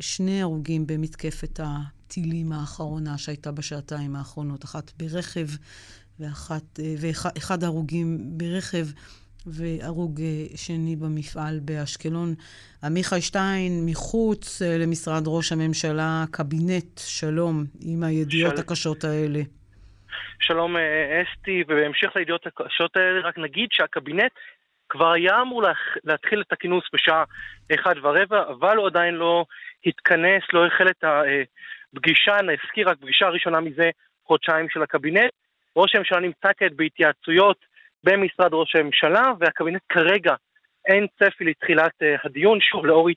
שני 0.00 0.42
הרוגים 0.42 0.86
במתקפת 0.86 1.60
הטילים 1.62 2.52
האחרונה 2.52 3.18
שהייתה 3.18 3.52
בשעתיים 3.52 4.16
האחרונות. 4.16 4.64
אחת 4.64 4.92
ברכב 4.98 5.48
ואחת, 6.20 6.80
ואחד 7.00 7.64
ההרוגים 7.64 8.38
ברכב 8.38 8.88
והרוג 9.46 10.20
שני 10.56 10.96
במפעל 10.96 11.58
באשקלון. 11.62 12.34
עמיחי 12.84 13.20
שטיין, 13.20 13.72
מחוץ 13.86 14.62
למשרד 14.62 15.22
ראש 15.26 15.52
הממשלה, 15.52 16.24
קבינט, 16.30 16.98
שלום, 16.98 17.64
עם 17.80 18.02
הידיעות 18.02 18.56
של... 18.56 18.62
הקשות 18.62 19.04
האלה. 19.04 19.40
שלום 20.40 20.76
אסתי, 20.76 21.64
ובהמשך 21.68 22.16
לידיעות 22.16 22.46
הקשות 22.46 22.96
האלה, 22.96 23.28
רק 23.28 23.38
נגיד 23.38 23.68
שהקבינט 23.72 24.32
כבר 24.88 25.12
היה 25.12 25.40
אמור 25.42 25.62
להתחיל 26.04 26.40
את 26.40 26.52
הכינוס 26.52 26.84
בשעה 26.92 27.24
אחד 27.74 27.94
ורבע, 28.02 28.42
אבל 28.48 28.76
הוא 28.76 28.86
עדיין 28.86 29.14
לא 29.14 29.44
התכנס, 29.86 30.42
לא 30.52 30.66
החל 30.66 30.88
את 30.88 31.04
הפגישה, 31.04 32.36
נזכיר 32.42 32.88
רק 32.88 32.98
פגישה 33.00 33.28
ראשונה 33.28 33.60
מזה 33.60 33.90
חודשיים 34.26 34.68
של 34.70 34.82
הקבינט. 34.82 35.30
ראש 35.76 35.94
הממשלה 35.94 36.20
נמצא 36.20 36.48
כעת 36.58 36.72
בהתייעצויות 36.76 37.75
במשרד 38.04 38.54
ראש 38.54 38.76
הממשלה, 38.76 39.32
והקבינט 39.40 39.82
כרגע 39.88 40.34
אין 40.86 41.06
צפי 41.18 41.44
לתחילת 41.44 41.92
uh, 42.02 42.20
הדיון, 42.24 42.60
שוב 42.60 42.86
לאור 42.86 43.08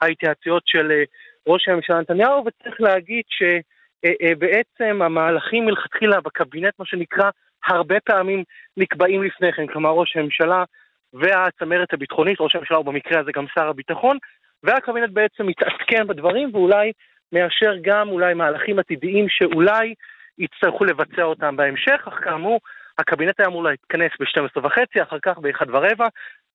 ההתייעצויות 0.00 0.62
של 0.66 0.90
uh, 0.90 1.08
ראש 1.46 1.68
הממשלה 1.68 2.00
נתניהו, 2.00 2.44
וצריך 2.46 2.80
להגיד 2.80 3.24
שבעצם 3.28 5.02
uh, 5.02 5.04
המהלכים 5.04 5.66
מלכתחילה 5.66 6.20
בקבינט, 6.20 6.74
מה 6.78 6.86
שנקרא, 6.86 7.30
הרבה 7.66 8.00
פעמים 8.00 8.44
נקבעים 8.76 9.22
לפני 9.22 9.52
כן, 9.52 9.66
כלומר 9.66 9.90
ראש 9.90 10.16
הממשלה 10.16 10.64
והצמרת 11.12 11.92
הביטחונית, 11.92 12.40
ראש 12.40 12.54
הממשלה 12.54 12.76
הוא 12.76 12.86
במקרה 12.86 13.20
הזה 13.20 13.30
גם 13.34 13.46
שר 13.54 13.68
הביטחון, 13.68 14.18
והקבינט 14.62 15.10
בעצם 15.10 15.46
מתעדכן 15.46 16.06
בדברים 16.06 16.50
ואולי 16.52 16.92
מאשר 17.32 17.72
גם 17.82 18.08
אולי 18.08 18.34
מהלכים 18.34 18.78
עתידיים 18.78 19.26
שאולי 19.28 19.94
יצטרכו 20.38 20.84
לבצע 20.84 21.22
אותם 21.22 21.56
בהמשך, 21.56 22.08
אך 22.08 22.24
כאמור, 22.24 22.60
הקבינט 22.98 23.40
היה 23.40 23.48
אמור 23.48 23.64
להתכנס 23.64 24.12
ב-12 24.20 24.66
וחצי, 24.66 25.02
אחר 25.02 25.18
כך 25.22 25.38
ב-1 25.38 25.68
ורבע. 25.68 26.08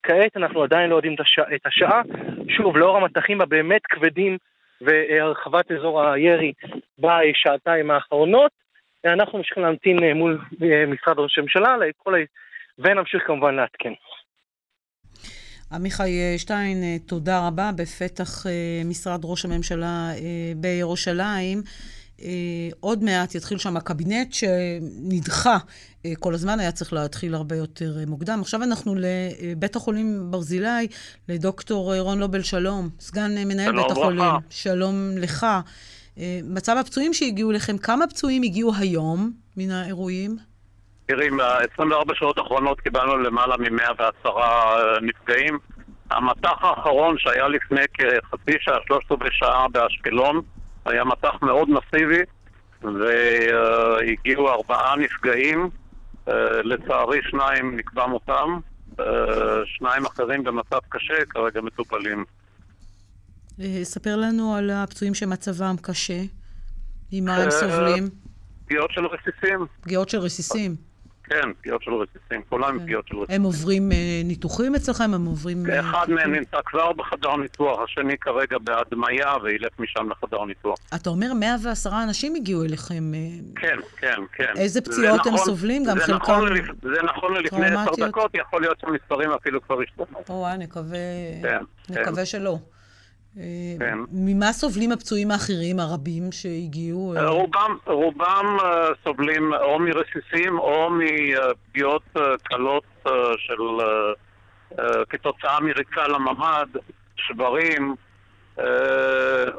כעת 0.04 0.38
אנחנו 0.38 0.64
עדיין 0.64 0.90
לא 0.90 0.96
יודעים 0.96 1.14
את, 1.16 1.20
הש... 1.20 1.40
את 1.56 1.66
השעה. 1.66 2.02
שוב, 2.50 2.78
לאור 2.78 2.98
המטחים 2.98 3.42
הבאמת 3.42 3.82
כבדים 3.86 4.38
והרחבת 4.82 5.72
אזור 5.72 6.04
הירי 6.04 6.54
בשעתיים 7.00 7.92
האחרונות, 7.92 8.52
אנחנו 9.06 9.38
ממשיכים 9.38 9.64
להמתין 9.64 10.04
אה, 10.04 10.14
מול 10.14 10.42
אה, 10.64 10.86
משרד 10.88 11.20
ראש 11.20 11.38
הממשלה. 11.38 11.76
ונמשיך 12.80 13.24
כמובן 13.28 13.56
לעדכן. 13.56 13.94
עמיחי 15.72 16.38
שטיין, 16.38 16.98
תודה 17.08 17.48
רבה. 17.48 17.72
בפתח 17.78 18.46
משרד 18.86 19.20
ראש 19.24 19.46
הממשלה 19.46 20.12
בירושלים, 20.56 21.58
אה, 21.58 21.72
עוד 22.80 23.04
מעט 23.04 23.36
יתחיל 23.36 23.58
שם 23.58 23.78
הקבינט 23.78 24.34
שנדחה 24.34 25.58
אה, 26.06 26.12
כל 26.20 26.34
הזמן, 26.34 26.60
היה 26.60 26.72
צריך 26.72 26.94
להתחיל 26.94 27.36
הרבה 27.36 27.56
יותר 27.56 27.98
אה, 28.00 28.04
מוקדם. 28.08 28.40
עכשיו 28.42 28.64
אנחנו 28.64 28.96
לבית 28.98 29.76
החולים 29.76 30.32
ברזילי, 30.32 30.88
לדוקטור 31.30 32.00
רון 32.00 32.20
לובל, 32.20 32.42
שלום, 32.42 32.90
סגן 33.00 33.32
מנהל 33.46 33.76
בית 33.76 33.92
החולים. 33.92 34.20
ברכה. 34.20 34.38
שלום 34.50 34.96
לך. 35.18 35.46
מצב 36.44 36.78
הפצועים 36.80 37.14
שהגיעו 37.14 37.52
אליכם, 37.52 37.78
כמה 37.78 38.08
פצועים 38.08 38.44
הגיעו 38.44 38.72
היום 38.80 39.32
מן 39.58 39.72
האירועים? 39.72 40.38
תראי, 41.06 41.30
ב-24 41.30 42.14
שעות 42.14 42.38
האחרונות 42.38 42.82
קיבלנו 42.82 43.18
למעלה 43.18 43.58
מ-110 43.58 44.30
נפגעים. 45.02 45.60
המטח 46.12 46.64
האחרון 46.64 47.16
שהיה 47.18 47.48
לפני 47.48 47.82
כחצי 47.94 48.52
שעה, 48.60 48.78
שלושת 48.88 49.12
רבעי 49.12 49.30
שעה 49.32 49.68
באשקלון, 49.72 50.42
היה 50.86 51.04
מטח 51.04 51.42
מאוד 51.42 51.70
מסיבי, 51.70 52.22
והגיעו 52.82 54.50
ארבעה 54.50 54.96
נפגעים, 54.96 55.70
אה, 56.28 56.34
לצערי 56.64 57.20
שניים 57.30 57.78
נקבע 57.78 58.08
מותם, 58.08 58.60
אה, 59.00 59.06
שניים 59.66 60.06
אחרים 60.06 60.44
במצב 60.44 60.80
קשה, 60.90 61.26
כרגע 61.30 61.62
מטופלים. 61.62 62.26
אה, 63.60 63.80
ספר 63.84 64.16
לנו 64.16 64.56
על 64.56 64.70
הפצועים 64.70 65.14
שמצבם 65.14 65.76
קשה, 65.82 66.22
ממה 67.14 67.36
הם 67.36 67.52
סובלים. 67.52 68.10
פגיעות 68.66 68.92
של 68.92 69.06
רסיסים. 69.06 69.66
פגיעות 69.82 70.10
של 70.10 70.18
רסיסים. 70.18 70.76
כן, 71.30 71.54
פגיעות 71.62 71.84
של 71.84 71.92
רסיסים, 71.92 72.42
כולם 72.50 72.80
כן. 72.80 72.84
פגיעות 72.84 73.08
של 73.08 73.18
רסיסים. 73.18 73.36
הם 73.36 73.44
עוברים 73.44 73.92
אה, 73.92 74.22
ניתוחים 74.24 74.76
אצלכם? 74.76 75.14
הם 75.14 75.26
עוברים... 75.26 75.70
אה, 75.70 75.80
אחד 75.80 76.10
מהם 76.10 76.34
נמצא 76.34 76.58
כבר 76.66 76.94
בחדר 76.94 77.36
ניתוח, 77.36 77.80
השני 77.84 78.18
כרגע 78.18 78.58
בהדמיה, 78.58 79.34
וילך 79.44 79.72
משם 79.80 80.10
לחדר 80.10 80.46
ניתוח. 80.46 80.78
אתה 80.96 81.10
אומר 81.10 81.34
110 81.34 81.90
אנשים 82.04 82.36
הגיעו 82.36 82.64
אליכם. 82.64 83.14
אה, 83.14 83.20
כן, 83.56 83.78
כן, 83.98 84.20
כן. 84.34 84.54
איזה 84.56 84.82
פציעות 84.82 85.20
נכון, 85.20 85.32
הם 85.32 85.38
סובלים? 85.38 85.84
גם 85.84 86.00
חלקם... 86.00 86.16
נכון, 86.16 86.50
זה 86.82 87.02
נכון 87.04 87.34
ללפני 87.34 87.68
עשר 87.68 88.08
דקות, 88.08 88.32
יכול 88.36 88.62
להיות 88.62 88.80
שהמספרים 88.80 89.32
אפילו 89.32 89.62
כבר 89.62 89.82
השתנו. 89.82 90.06
או, 90.30 90.48
נקווה, 90.58 90.98
כן, 91.42 91.60
נקווה 91.90 92.16
כן. 92.16 92.26
שלא. 92.26 92.58
כן. 93.80 93.98
ממה 94.12 94.54
סובלים 94.54 94.92
הפצועים 94.92 95.32
האחרים 95.32 95.80
הרבים 95.80 96.32
שהגיעו? 96.32 97.14
רובם, 97.28 97.78
רובם 97.86 98.58
אה, 98.64 98.88
סובלים 99.04 99.54
או 99.54 99.80
מרסיסים 99.80 100.60
או 100.60 100.90
מפגיעות 100.90 102.04
אה, 102.18 102.22
קלות 102.44 102.84
אה, 103.08 103.14
של 103.38 103.62
כתוצאה 105.10 105.60
מריצה 105.60 106.08
לממ"ד, 106.08 106.68
שברים, 107.16 107.96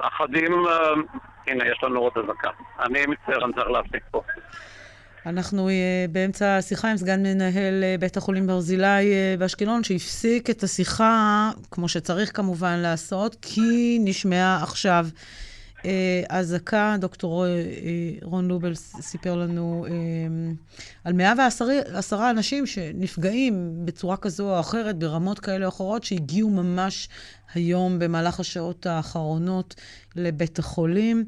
אחדים, 0.01 0.53
הנה 1.47 1.65
יש 1.67 1.79
לנו 1.83 2.01
עוד 2.01 2.13
אזעקה. 2.25 2.51
אני 2.81 3.07
מצטער, 3.07 3.45
אני 3.45 3.53
צריך 3.53 3.69
להפסיק 3.71 4.03
פה. 4.11 4.23
אנחנו 5.27 5.69
uh, 5.69 5.73
באמצע 6.13 6.57
השיחה 6.57 6.91
עם 6.91 6.97
סגן 6.97 7.23
מנהל 7.23 7.85
uh, 7.85 8.01
בית 8.01 8.17
החולים 8.17 8.47
ברזילי 8.47 8.85
uh, 8.85 9.39
באשקלון, 9.39 9.85
שהפסיק 9.85 10.51
את 10.51 10.63
השיחה, 10.63 11.51
כמו 11.71 11.89
שצריך 11.89 12.37
כמובן 12.37 12.79
לעשות, 12.79 13.37
כי 13.43 13.99
נשמעה 14.01 14.63
עכשיו 14.63 15.09
אזעקה. 16.29 16.97
דוקטור 17.01 17.47
רון 18.23 18.49
לובל 18.49 18.75
סיפר 18.75 19.37
לנו 19.37 19.87
על 21.05 21.13
110 21.13 22.31
אנשים 22.31 22.67
שנפגעים 22.67 23.73
בצורה 23.85 24.17
כזו 24.17 24.55
או 24.55 24.61
אחרת, 24.61 24.99
ברמות 24.99 25.39
כאלה 25.39 25.65
או 25.65 25.69
אחרות, 25.69 26.05
שהגיעו 26.05 26.51
ממש 26.51 27.09
היום 27.55 27.99
במהלך 27.99 28.41
השעות 28.41 28.87
האחרונות 28.87 29.75
לבית 30.17 30.59
החולים. 30.59 31.25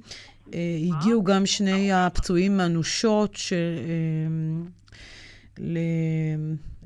אה, 0.55 0.77
הגיעו 0.97 1.25
גם 1.25 1.47
שני 1.47 1.93
הפצועים 1.93 2.61
אנושות, 2.61 3.37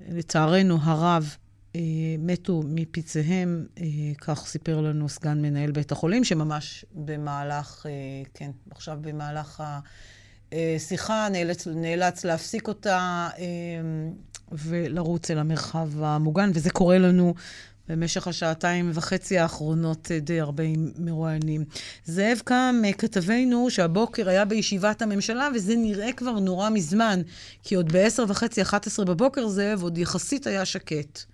שלצערנו 0.08 0.78
הרב 0.82 1.36
אה, 1.76 1.80
מתו 2.18 2.62
מפצעיהם, 2.66 3.66
אה, 3.80 3.84
כך 4.18 4.46
סיפר 4.46 4.80
לנו 4.80 5.08
סגן 5.08 5.42
מנהל 5.42 5.70
בית 5.70 5.92
החולים, 5.92 6.24
שממש 6.24 6.84
במהלך, 6.94 7.86
כן, 8.34 8.50
עכשיו 8.70 8.98
במהלך 9.00 9.62
השיחה 10.52 11.28
נאלץ, 11.32 11.66
נאלץ 11.66 12.24
להפסיק 12.24 12.68
אותה 12.68 13.28
ולרוץ 14.52 15.30
אל 15.30 15.38
המרחב 15.38 16.02
המוגן, 16.02 16.50
וזה 16.54 16.70
קורה 16.70 16.98
לנו 16.98 17.34
במשך 17.88 18.28
השעתיים 18.28 18.90
וחצי 18.94 19.38
האחרונות 19.38 20.10
אה, 20.10 20.18
די 20.18 20.40
הרבה 20.40 20.62
מרואיינים. 20.98 21.64
זאב 22.04 22.40
קם, 22.44 22.82
אה, 22.84 22.92
כתבנו, 22.92 23.70
שהבוקר 23.70 24.28
היה 24.28 24.44
בישיבת 24.44 25.02
הממשלה, 25.02 25.48
וזה 25.54 25.76
נראה 25.76 26.12
כבר 26.12 26.38
נורא 26.38 26.70
מזמן, 26.70 27.20
כי 27.62 27.74
עוד 27.74 27.92
ב-10 27.92 28.22
וחצי, 28.28 28.62
11 28.62 29.04
בבוקר, 29.04 29.48
זאב, 29.48 29.82
עוד 29.82 29.98
יחסית 29.98 30.46
היה 30.46 30.64
שקט. 30.64 31.31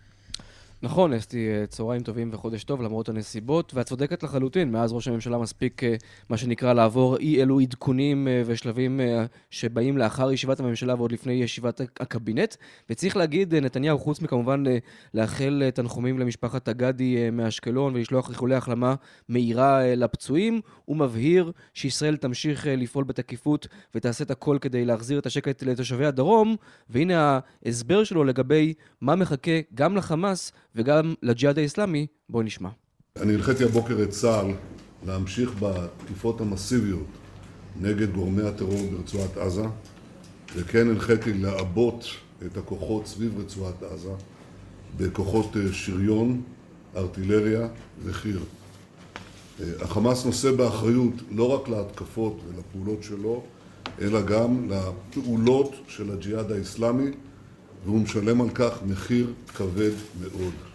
נכון, 0.82 1.12
אסתי, 1.12 1.48
אה, 1.48 1.66
צהריים 1.66 2.02
טובים 2.02 2.30
וחודש 2.32 2.64
טוב 2.64 2.82
למרות 2.82 3.08
הנסיבות, 3.08 3.74
ואת 3.74 3.86
צודקת 3.86 4.22
לחלוטין, 4.22 4.72
מאז 4.72 4.92
ראש 4.92 5.08
הממשלה 5.08 5.38
מספיק, 5.38 5.84
אה, 5.84 5.94
מה 6.28 6.36
שנקרא, 6.36 6.72
לעבור 6.72 7.16
אי 7.16 7.42
אלו 7.42 7.60
עדכונים 7.60 8.28
אה, 8.28 8.42
ושלבים 8.46 9.00
שבאים 9.50 9.98
לאחר 9.98 10.32
ישיבת 10.32 10.60
הממשלה 10.60 10.94
ועוד 10.94 11.12
לפני 11.12 11.32
ישיבת 11.32 11.80
הקבינט. 12.00 12.56
וצריך 12.90 13.16
להגיד, 13.16 13.54
נתניהו, 13.54 13.98
חוץ 13.98 14.20
מכמובן 14.20 14.64
לאחל 15.14 15.62
תנחומים 15.74 16.18
למשפחת 16.18 16.68
אגדי 16.68 17.30
מאשקלון 17.30 17.94
ולשלוח 17.94 18.30
איחולי 18.30 18.54
החלמה 18.54 18.94
מהירה 19.28 19.94
לפצועים, 19.94 20.60
הוא 20.84 20.96
מבהיר 20.96 21.52
שישראל 21.74 22.16
תמשיך 22.16 22.66
לפעול 22.70 23.04
בתקיפות 23.04 23.66
ותעשה 23.94 24.24
את 24.24 24.30
הכל 24.30 24.58
כדי 24.60 24.84
להחזיר 24.84 25.18
את 25.18 25.26
השקט 25.26 25.62
לתושבי 25.62 26.06
הדרום, 26.06 26.56
והנה 26.90 27.40
ההסבר 27.64 28.04
שלו 28.04 28.24
לגבי 28.24 28.74
מה 29.00 29.16
מחכה 29.16 29.60
גם 29.74 29.96
לחמאס 29.96 30.52
וגם 30.78 31.14
לג'יהאד 31.22 31.58
האיסלאמי, 31.58 32.06
בואו 32.28 32.42
נשמע. 32.42 32.68
אני 33.16 33.34
הנחיתי 33.34 33.64
הבוקר 33.64 34.02
את 34.02 34.10
צה"ל 34.10 34.46
להמשיך 35.06 35.50
בתקיפות 35.60 36.40
המסיביות 36.40 37.06
נגד 37.80 38.12
גורמי 38.12 38.42
הטרור 38.42 38.90
ברצועת 38.92 39.36
עזה, 39.36 39.64
וכן 40.56 40.90
הנחיתי 40.90 41.32
לעבות 41.32 42.04
את 42.46 42.56
הכוחות 42.56 43.06
סביב 43.06 43.40
רצועת 43.40 43.82
עזה 43.82 44.12
בכוחות 44.96 45.56
אה, 45.56 45.72
שריון, 45.72 46.42
ארטילריה 46.96 47.68
וחי"ר. 48.04 48.40
אה, 49.60 49.66
החמאס 49.80 50.24
נושא 50.24 50.50
באחריות 50.50 51.14
לא 51.30 51.54
רק 51.54 51.68
להתקפות 51.68 52.40
ולפעולות 52.48 53.02
שלו, 53.02 53.42
אלא 54.00 54.22
גם 54.22 54.70
לפעולות 54.70 55.74
של 55.88 56.10
הג'יהאד 56.12 56.52
האיסלאמי, 56.52 57.10
והוא 57.84 58.00
משלם 58.00 58.40
על 58.40 58.50
כך 58.54 58.78
מחיר 58.86 59.32
כבד 59.54 59.92
מאוד. 60.20 60.67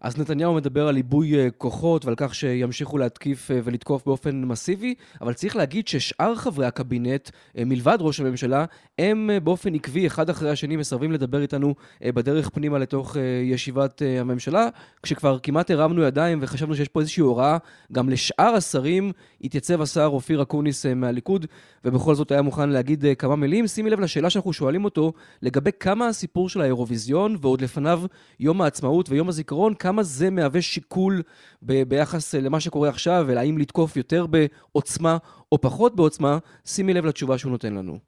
אז 0.00 0.18
נתניהו 0.18 0.54
מדבר 0.54 0.88
על 0.88 0.96
עיבוי 0.96 1.38
אה, 1.38 1.50
כוחות 1.50 2.04
ועל 2.04 2.14
כך 2.16 2.34
שימשיכו 2.34 2.98
להתקיף 2.98 3.50
אה, 3.50 3.60
ולתקוף 3.64 4.06
באופן 4.06 4.44
מסיבי, 4.44 4.94
אבל 5.20 5.32
צריך 5.32 5.56
להגיד 5.56 5.88
ששאר 5.88 6.34
חברי 6.34 6.66
הקבינט, 6.66 7.30
אה, 7.58 7.64
מלבד 7.64 7.98
ראש 8.00 8.20
הממשלה, 8.20 8.64
הם 8.98 9.30
באופן 9.44 9.74
עקבי, 9.74 10.06
אחד 10.06 10.30
אחרי 10.30 10.50
השני, 10.50 10.76
מסרבים 10.76 11.12
לדבר 11.12 11.42
איתנו 11.42 11.74
בדרך 12.02 12.48
פנימה 12.48 12.78
לתוך 12.78 13.16
ישיבת 13.44 14.02
הממשלה, 14.20 14.68
כשכבר 15.02 15.38
כמעט 15.38 15.70
הרמנו 15.70 16.02
ידיים 16.02 16.38
וחשבנו 16.42 16.74
שיש 16.74 16.88
פה 16.88 17.00
איזושהי 17.00 17.20
הוראה 17.20 17.58
גם 17.92 18.08
לשאר 18.08 18.54
השרים, 18.54 19.12
התייצב 19.44 19.82
השר 19.82 20.06
אופיר 20.06 20.42
אקוניס 20.42 20.86
מהליכוד, 20.86 21.46
ובכל 21.84 22.14
זאת 22.14 22.30
היה 22.30 22.42
מוכן 22.42 22.68
להגיד 22.68 23.04
כמה 23.18 23.36
מילים. 23.36 23.66
שימי 23.66 23.90
לב 23.90 24.00
לשאלה 24.00 24.30
שאנחנו 24.30 24.52
שואלים 24.52 24.84
אותו 24.84 25.12
לגבי 25.42 25.70
כמה 25.80 26.08
הסיפור 26.08 26.48
של 26.48 26.60
האירוויזיון, 26.60 27.36
ועוד 27.40 27.60
לפניו 27.60 28.02
יום 28.40 28.62
העצמאות 28.62 29.10
ויום 29.10 29.28
הזיכרון, 29.28 29.74
כמה 29.88 30.02
זה 30.02 30.30
מהווה 30.30 30.62
שיקול 30.62 31.22
ב- 31.62 31.82
ביחס 31.82 32.34
למה 32.34 32.60
שקורה 32.60 32.88
עכשיו, 32.88 33.24
והאם 33.28 33.58
לתקוף 33.58 33.96
יותר 33.96 34.26
בעוצמה 34.26 35.16
או 35.52 35.60
פחות 35.60 35.96
בעוצמה, 35.96 36.38
שימי 36.64 36.94
לב 36.94 37.06
לתשובה 37.06 37.38
שהוא 37.38 37.52
נותן 37.52 37.74
לנו. 37.74 37.98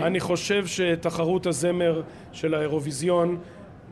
אני 0.00 0.20
חושב 0.20 0.66
שתחרות 0.66 1.46
הזמר 1.46 2.02
של 2.32 2.54
האירוויזיון, 2.54 3.38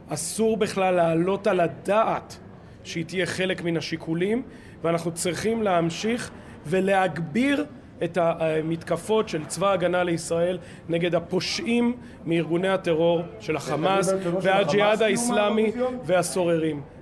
אסור 0.09 0.57
בכלל 0.57 0.95
להעלות 0.95 1.47
על 1.47 1.61
הדעת 1.61 2.39
שהיא 2.85 3.05
תהיה 3.05 3.27
חלק 3.27 3.63
מן 3.63 3.77
השיקולים, 3.77 4.43
ואנחנו 4.83 5.13
צריכים 5.13 5.63
להמשיך 5.63 6.31
ולהגביר 6.67 7.65
את 8.05 8.19
המתקפות 8.21 9.29
של 9.29 9.45
צבא 9.45 9.71
ההגנה 9.71 10.05
לישראל 10.05 10.59
נגד 10.89 11.15
הפושעים 11.15 11.97
מארגוני 12.25 12.69
הטרור 12.69 13.23
של 13.41 13.57
החמאס 13.57 14.13
והג'יהאד 14.43 15.03
האיסלאמי 15.03 15.73
והסוררים. 16.05 16.96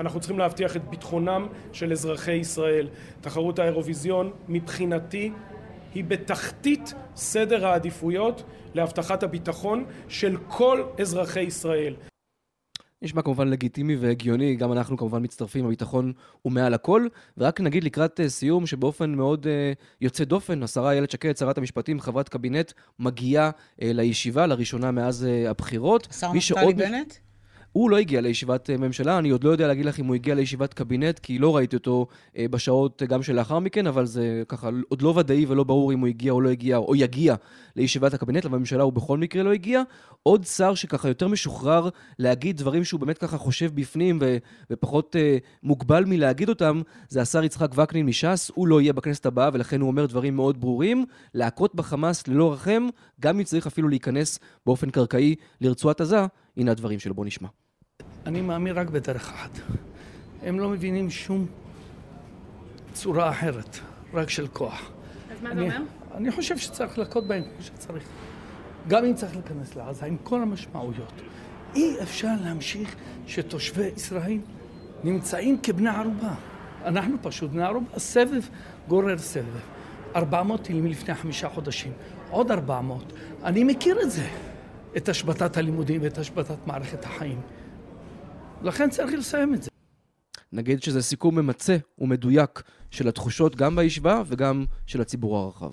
אנחנו 0.00 0.20
צריכים 0.20 0.38
להבטיח 0.38 0.76
את 0.76 0.90
ביטחונם 0.90 1.46
של 1.72 1.92
אזרחי 1.92 2.32
ישראל. 2.32 2.88
תחרות 3.20 3.58
האירוויזיון 3.58 4.32
מבחינתי 4.48 5.32
היא 5.94 6.04
בתחתית 6.04 6.94
סדר 7.16 7.66
העדיפויות 7.66 8.42
להבטחת 8.74 9.22
הביטחון 9.22 9.84
של 10.08 10.36
כל 10.48 10.82
אזרחי 11.00 11.40
ישראל. 11.40 11.96
נשמע 13.02 13.22
כמובן 13.22 13.48
לגיטימי 13.48 13.96
והגיוני, 13.96 14.56
גם 14.56 14.72
אנחנו 14.72 14.96
כמובן 14.96 15.22
מצטרפים, 15.22 15.66
הביטחון 15.66 16.12
הוא 16.42 16.52
מעל 16.52 16.74
הכל. 16.74 17.06
ורק 17.38 17.60
נגיד 17.60 17.84
לקראת 17.84 18.20
uh, 18.20 18.28
סיום, 18.28 18.66
שבאופן 18.66 19.14
מאוד 19.14 19.46
uh, 19.46 19.48
יוצא 20.00 20.24
דופן, 20.24 20.62
השרה 20.62 20.90
איילת 20.90 21.10
שקד, 21.10 21.36
שרת 21.36 21.58
המשפטים, 21.58 22.00
חברת 22.00 22.28
קבינט, 22.28 22.72
מגיעה 22.98 23.50
uh, 23.50 23.82
לישיבה 23.82 24.46
לראשונה 24.46 24.90
מאז 24.90 25.26
uh, 25.26 25.50
הבחירות. 25.50 26.08
השר 26.10 26.32
נפתלי 26.32 26.74
בנט? 26.74 27.14
הוא 27.76 27.90
לא 27.90 27.96
הגיע 27.96 28.20
לישיבת 28.20 28.70
אה, 28.70 28.76
ממשלה, 28.76 29.18
אני 29.18 29.30
עוד 29.30 29.44
לא 29.44 29.50
יודע 29.50 29.66
להגיד 29.66 29.84
לך 29.84 30.00
אם 30.00 30.06
הוא 30.06 30.14
הגיע 30.14 30.34
לישיבת 30.34 30.74
קבינט, 30.74 31.18
כי 31.18 31.38
לא 31.38 31.56
ראיתי 31.56 31.76
אותו 31.76 32.06
אה, 32.36 32.46
בשעות 32.50 33.02
אה, 33.02 33.06
גם 33.06 33.22
שלאחר 33.22 33.58
מכן, 33.58 33.86
אבל 33.86 34.06
זה 34.06 34.42
ככה 34.48 34.70
עוד 34.88 35.02
לא 35.02 35.08
ודאי 35.16 35.46
ולא 35.48 35.64
ברור 35.64 35.92
אם 35.92 36.00
הוא 36.00 36.08
הגיע 36.08 36.32
או 36.32 36.40
לא 36.40 36.48
הגיע, 36.48 36.76
או 36.76 36.96
יגיע 36.96 37.34
לישיבת 37.76 38.14
הקבינט, 38.14 38.44
לממשלה 38.44 38.82
הוא 38.82 38.92
בכל 38.92 39.18
מקרה 39.18 39.42
לא 39.42 39.52
הגיע. 39.52 39.82
עוד 40.22 40.44
שר 40.44 40.74
שככה 40.74 41.08
יותר 41.08 41.28
משוחרר 41.28 41.88
להגיד 42.18 42.56
דברים 42.56 42.84
שהוא 42.84 43.00
באמת 43.00 43.18
ככה 43.18 43.38
חושב 43.38 43.74
בפנים 43.74 44.18
ו- 44.20 44.36
ופחות 44.70 45.16
אה, 45.16 45.38
מוגבל 45.62 46.04
מלהגיד 46.04 46.48
אותם, 46.48 46.80
זה 47.08 47.22
השר 47.22 47.44
יצחק 47.44 47.78
וקנין 47.78 48.06
מש"ס, 48.06 48.50
הוא 48.54 48.68
לא 48.68 48.80
יהיה 48.80 48.92
בכנסת 48.92 49.26
הבאה 49.26 49.50
ולכן 49.52 49.80
הוא 49.80 49.88
אומר 49.88 50.06
דברים 50.06 50.36
מאוד 50.36 50.60
ברורים, 50.60 51.04
להכות 51.34 51.74
בחמאס 51.74 52.28
ללא 52.28 52.52
רחם, 52.52 52.86
גם 53.20 53.38
אם 53.38 53.44
צריך 53.44 53.66
אפילו 53.66 53.88
להיכנס 53.88 54.38
באופן 54.66 54.90
קרקעי 54.90 55.34
לרצועת 55.60 56.00
עזה, 56.00 56.26
הנה 56.56 56.70
הדברים 56.70 56.98
שלו, 56.98 57.14
בוא 57.14 57.24
נשמע. 57.24 57.48
אני 58.26 58.40
מאמין 58.40 58.78
רק 58.78 58.90
בדרך 58.90 59.30
אחת. 59.30 59.50
הם 60.42 60.60
לא 60.60 60.68
מבינים 60.68 61.10
שום 61.10 61.46
צורה 62.92 63.30
אחרת, 63.30 63.78
רק 64.14 64.30
של 64.30 64.46
כוח. 64.46 64.90
אז 65.32 65.42
מה 65.42 65.54
זה 65.54 65.60
אומר? 65.60 65.82
אני 66.14 66.30
חושב 66.30 66.58
שצריך 66.58 66.98
להכות 66.98 67.28
בהם 67.28 67.42
כמו 67.42 67.62
שצריך. 67.62 68.04
גם 68.88 69.04
אם 69.04 69.14
צריך 69.14 69.34
להיכנס 69.34 69.76
לעזה, 69.76 70.06
עם 70.06 70.16
כל 70.22 70.42
המשמעויות. 70.42 71.12
אי 71.74 72.02
אפשר 72.02 72.32
להמשיך 72.44 72.96
שתושבי 73.26 73.90
ישראל 73.96 74.38
נמצאים 75.04 75.58
כבני 75.62 75.88
ערובה. 75.88 76.34
אנחנו 76.84 77.16
פשוט 77.22 77.50
בני 77.50 77.64
ערובה, 77.64 77.98
סבב 77.98 78.42
גורר 78.88 79.18
סבב. 79.18 79.60
400 80.16 80.62
טילים 80.62 80.86
לפני 80.86 81.14
חמישה 81.14 81.48
חודשים, 81.48 81.92
עוד 82.30 82.50
400. 82.50 83.12
אני 83.44 83.64
מכיר 83.64 84.02
את 84.02 84.10
זה, 84.10 84.28
את 84.96 85.08
השבתת 85.08 85.56
הלימודים 85.56 86.02
ואת 86.02 86.18
השבתת 86.18 86.66
מערכת 86.66 87.04
החיים. 87.04 87.40
לכן 88.62 88.90
צריך 88.90 89.12
לסיים 89.18 89.54
את 89.54 89.62
זה. 89.62 89.70
נגיד 90.52 90.82
שזה 90.82 91.02
סיכום 91.02 91.34
ממצה 91.34 91.76
ומדויק 91.98 92.62
של 92.90 93.08
התחושות 93.08 93.56
גם 93.56 93.76
בישיבה 93.76 94.22
וגם 94.26 94.64
של 94.86 95.00
הציבור 95.00 95.38
הרחב. 95.38 95.70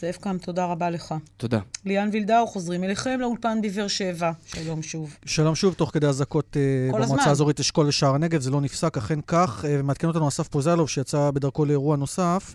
זאב 0.00 0.14
קם, 0.14 0.38
תודה 0.38 0.64
רבה 0.64 0.90
לך. 0.90 1.14
תודה. 1.36 1.60
ליאן 1.84 2.08
וילדאו, 2.12 2.46
חוזרים 2.46 2.84
אליכם 2.84 3.20
לאולפן 3.20 3.60
בבאר 3.62 3.88
שבע. 3.88 4.30
שלום 4.46 4.82
שוב. 4.82 5.16
שלום 5.26 5.54
שוב, 5.54 5.74
תוך 5.74 5.90
כדי 5.90 6.06
אזעקות 6.06 6.56
uh, 6.56 6.96
במועצה 6.96 7.28
האזורית 7.28 7.60
אשכול 7.60 7.88
לשער 7.88 8.14
הנגב, 8.14 8.40
זה 8.40 8.50
לא 8.50 8.60
נפסק, 8.60 8.96
אכן 8.96 9.20
כך. 9.26 9.64
Uh, 9.64 9.82
מעדכן 9.82 10.06
אותנו 10.06 10.28
אסף 10.28 10.48
פוזלוב, 10.48 10.88
שיצא 10.88 11.30
בדרכו 11.30 11.64
לאירוע 11.64 11.96
נוסף. 11.96 12.54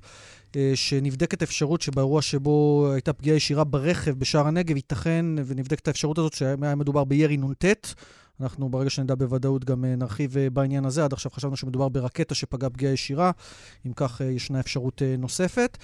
uh, 0.52 0.56
שנבדקת 0.76 1.44
אפשרות 1.44 1.82
שבאירוע 1.82 2.22
שבו 2.22 2.88
הייתה 2.94 3.14
פגיעה 3.14 3.36
ישירה 3.36 3.64
ברכב 3.64 4.12
בשער 4.12 4.48
הנגב, 4.48 4.76
ייתכן 4.76 5.26
ונבדקת 5.46 5.88
האפשרות 5.88 6.18
הזאת 6.18 6.34
שהיה 6.34 6.76
מדובר 6.76 7.04
בירי 7.04 7.38
נ"ט. 7.38 7.66
אנחנו 8.42 8.70
ברגע 8.70 8.90
שנדע 8.90 9.16
בוודאות 9.16 9.66
גם 9.66 9.86
אה, 9.86 9.96
נרחיב 9.96 10.38
אה, 10.38 10.50
בעניין 10.50 10.86
הזה. 10.86 11.04
עד 11.06 11.14
עכשיו 11.14 11.32
חשבנו 11.32 11.56
שמדובר 11.56 11.90
ברקטה 11.90 12.36
שפגעה 12.36 12.70
פגיעה 12.70 12.94
ישירה, 12.94 13.32
אם 13.86 13.92
כך 13.96 14.22
אה, 14.22 14.26
ישנה 14.26 14.60
אפשרות 14.60 15.02
נוספת. 15.18 15.78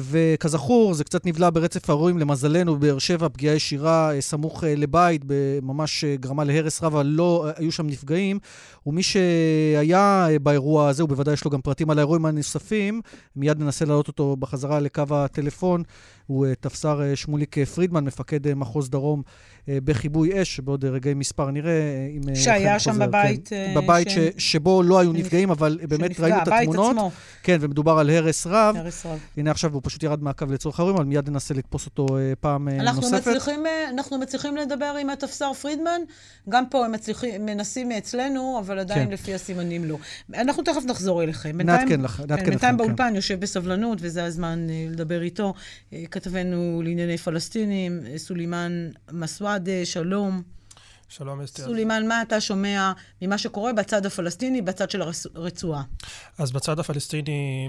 וכזכור, 0.00 0.94
זה 0.94 1.04
קצת 1.04 1.26
נבלע 1.26 1.50
ברצף 1.50 1.90
האירועים, 1.90 2.18
למזלנו, 2.18 2.76
בבאר 2.76 2.98
שבע, 2.98 3.28
פגיעה 3.28 3.54
ישירה 3.54 4.10
סמוך 4.20 4.64
לבית, 4.66 5.22
ממש 5.62 6.04
גרמה 6.04 6.44
להרס 6.44 6.82
רב, 6.82 6.94
אבל 6.94 7.06
לא 7.06 7.46
היו 7.56 7.72
שם 7.72 7.86
נפגעים. 7.86 8.38
ומי 8.86 9.02
שהיה 9.02 10.28
באירוע 10.42 10.88
הזה, 10.88 11.04
ובוודאי 11.04 11.34
יש 11.34 11.44
לו 11.44 11.50
גם 11.50 11.60
פרטים 11.60 11.90
על 11.90 11.98
האירועים 11.98 12.26
הנוספים, 12.26 13.00
מיד 13.36 13.60
ננסה 13.60 13.84
להעלות 13.84 14.08
אותו 14.08 14.36
בחזרה 14.36 14.80
לקו 14.80 15.04
הטלפון. 15.10 15.82
הוא 16.26 16.46
תפסר 16.60 17.14
שמוליק 17.14 17.58
פרידמן, 17.58 18.04
מפקד 18.04 18.54
מחוז 18.54 18.90
דרום 18.90 19.22
בכיבוי 19.68 20.42
אש, 20.42 20.60
בעוד 20.60 20.84
רגעי 20.84 21.14
מספר 21.14 21.50
נראה 21.60 22.08
אם... 22.16 22.28
אה, 22.28 22.36
שהיה 22.36 22.78
שם 22.78 22.98
בבית... 22.98 23.48
כן, 23.48 23.72
בבית 23.76 24.10
ש... 24.10 24.18
שבו 24.38 24.82
לא 24.82 24.98
היו 24.98 25.12
נפגעים, 25.12 25.50
אבל 25.50 25.78
באמת 25.88 26.10
שנפגע, 26.10 26.24
ראינו 26.26 26.42
את 26.42 26.48
התמונות. 26.48 26.90
עצמו. 26.90 27.10
כן, 27.42 27.58
ומדובר 27.60 27.98
על 27.98 28.10
הרס 28.10 28.46
רב. 28.46 28.76
הרס 28.76 29.06
רב. 29.06 29.18
הנה 29.36 29.50
עכשיו 29.50 29.74
הוא 29.74 29.82
פשוט 29.84 30.02
ירד 30.02 30.22
מהקו 30.22 30.46
לצורך 30.50 30.80
האירועים, 30.80 30.96
אבל 30.96 31.06
מיד 31.06 31.30
ננסה 31.30 31.54
לתפוס 31.54 31.86
אותו 31.86 32.06
פעם 32.40 32.68
אנחנו 32.68 33.02
נוספת. 33.02 33.26
מצליחים, 33.26 33.64
אנחנו 33.92 34.18
מצליחים 34.18 34.56
לדבר 34.56 34.94
עם 35.00 35.10
התפסר 35.10 35.52
פרידמן, 35.52 36.00
גם 36.48 36.64
פה 36.70 36.84
הם 36.84 36.92
מצליחים, 36.92 37.46
מנסים 37.46 37.88
מאצלנו, 37.88 38.60
אבל 38.64 38.78
עדיין 38.78 39.06
כן. 39.06 39.12
לפי 39.12 39.34
הסימנים 39.34 39.84
לא. 39.84 39.96
אנחנו 40.34 40.62
תכף 40.62 40.84
נחזור 40.84 41.22
אליכם. 41.22 41.60
נעדכן 41.60 42.00
לך, 42.00 42.20
נעדכן 42.20 42.42
לך. 42.42 42.48
בינתיים 42.48 42.76
באולפן 42.76 43.12
יושב 43.16 43.40
בסבלנות, 43.40 43.98
וזה 44.00 44.24
הזמן 44.24 44.66
לדבר 44.90 45.22
איתו. 45.22 45.54
כתבנו 46.10 46.82
לענייני 46.84 47.18
פלסטינים, 47.18 48.00
סולימאן 48.16 48.88
מסואדה, 49.12 49.84
שלום. 49.84 50.57
שלום 51.08 51.40
אסתר. 51.40 51.64
סולימאן, 51.64 52.08
מה 52.08 52.22
אתה 52.22 52.40
שומע 52.40 52.92
ממה 53.22 53.38
שקורה 53.38 53.72
בצד 53.72 54.06
הפלסטיני, 54.06 54.62
בצד 54.62 54.90
של 54.90 55.02
הרצועה? 55.34 55.82
אז 56.38 56.52
בצד 56.52 56.78
הפלסטיני 56.78 57.68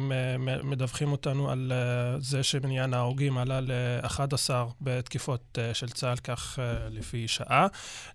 מדווחים 0.64 1.12
אותנו 1.12 1.52
על 1.52 1.72
אה, 1.76 2.20
זה 2.20 2.44
שמניין 2.44 2.94
ההרוגים 2.94 3.38
עלה 3.38 3.62
ל-11 3.62 4.50
בתקיפות 4.82 5.58
אה, 5.58 5.74
של 5.74 5.90
צה"ל, 5.90 6.18
כך 6.18 6.60
אה, 6.60 6.90
לפי 6.90 7.28
שעה. 7.28 7.68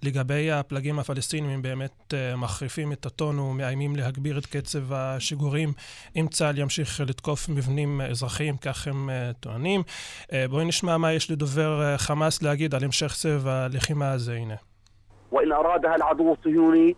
לגבי 0.02 0.50
הפלגים 0.50 0.98
הפלסטינים, 0.98 1.50
הם 1.50 1.62
באמת 1.62 2.14
מחריפים 2.36 2.92
את 2.92 3.06
הטון 3.06 3.38
ומאיימים 3.38 3.96
להגביר 3.96 4.38
את 4.38 4.46
קצב 4.46 4.92
השיגורים 4.92 5.72
אם 6.16 6.26
צה"ל 6.30 6.58
ימשיך 6.58 7.00
לתקוף 7.00 7.48
מבנים 7.48 8.00
אזרחיים, 8.00 8.56
כך 8.56 8.86
הם 8.86 9.10
טוענים. 9.40 9.82
בואי 10.50 10.64
נשמע 10.64 10.96
מה 10.96 11.12
יש 11.12 11.30
לדובר 11.30 11.96
חמאס 11.96 12.42
להגיד 12.42 12.74
על 12.74 12.84
המשך 12.84 13.14
סבב 13.14 13.46
הלחימה 13.46 14.10
הזה, 14.10 14.34
הנה. 14.34 14.73
وإن 15.34 15.52
أرادها 15.52 15.94
العدو 15.96 16.32
الصهيوني 16.32 16.96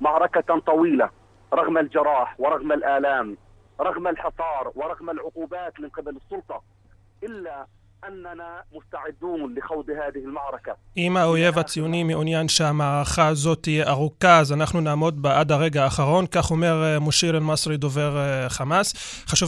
معركة 0.00 0.58
طويلة 0.58 1.10
رغم 1.54 1.78
الجراح 1.78 2.40
ورغم 2.40 2.72
الآلام 2.72 3.36
رغم 3.80 4.08
الحصار 4.08 4.72
ورغم 4.74 5.10
العقوبات 5.10 5.80
من 5.80 5.88
قبل 5.88 6.16
السلطة 6.16 6.62
إلا 7.22 7.66
אם 10.96 11.16
האויב 11.16 11.58
הציוני 11.58 12.02
מעוניין 12.02 12.48
שהמערכה 12.48 13.26
הזאת 13.26 13.62
תהיה 13.62 13.88
ארוכה, 13.88 14.38
אז 14.38 14.52
אנחנו 14.52 14.80
נעמוד 14.80 15.22
בה 15.22 15.40
עד 15.40 15.52
הרגע 15.52 15.86
כך 16.30 16.50
אומר 16.50 16.84
אה, 16.84 16.98
מושיר 16.98 17.36
אל-מסרי, 17.36 17.76
דובר 17.76 18.16
אה, 18.16 18.48
חמאס. 18.48 18.94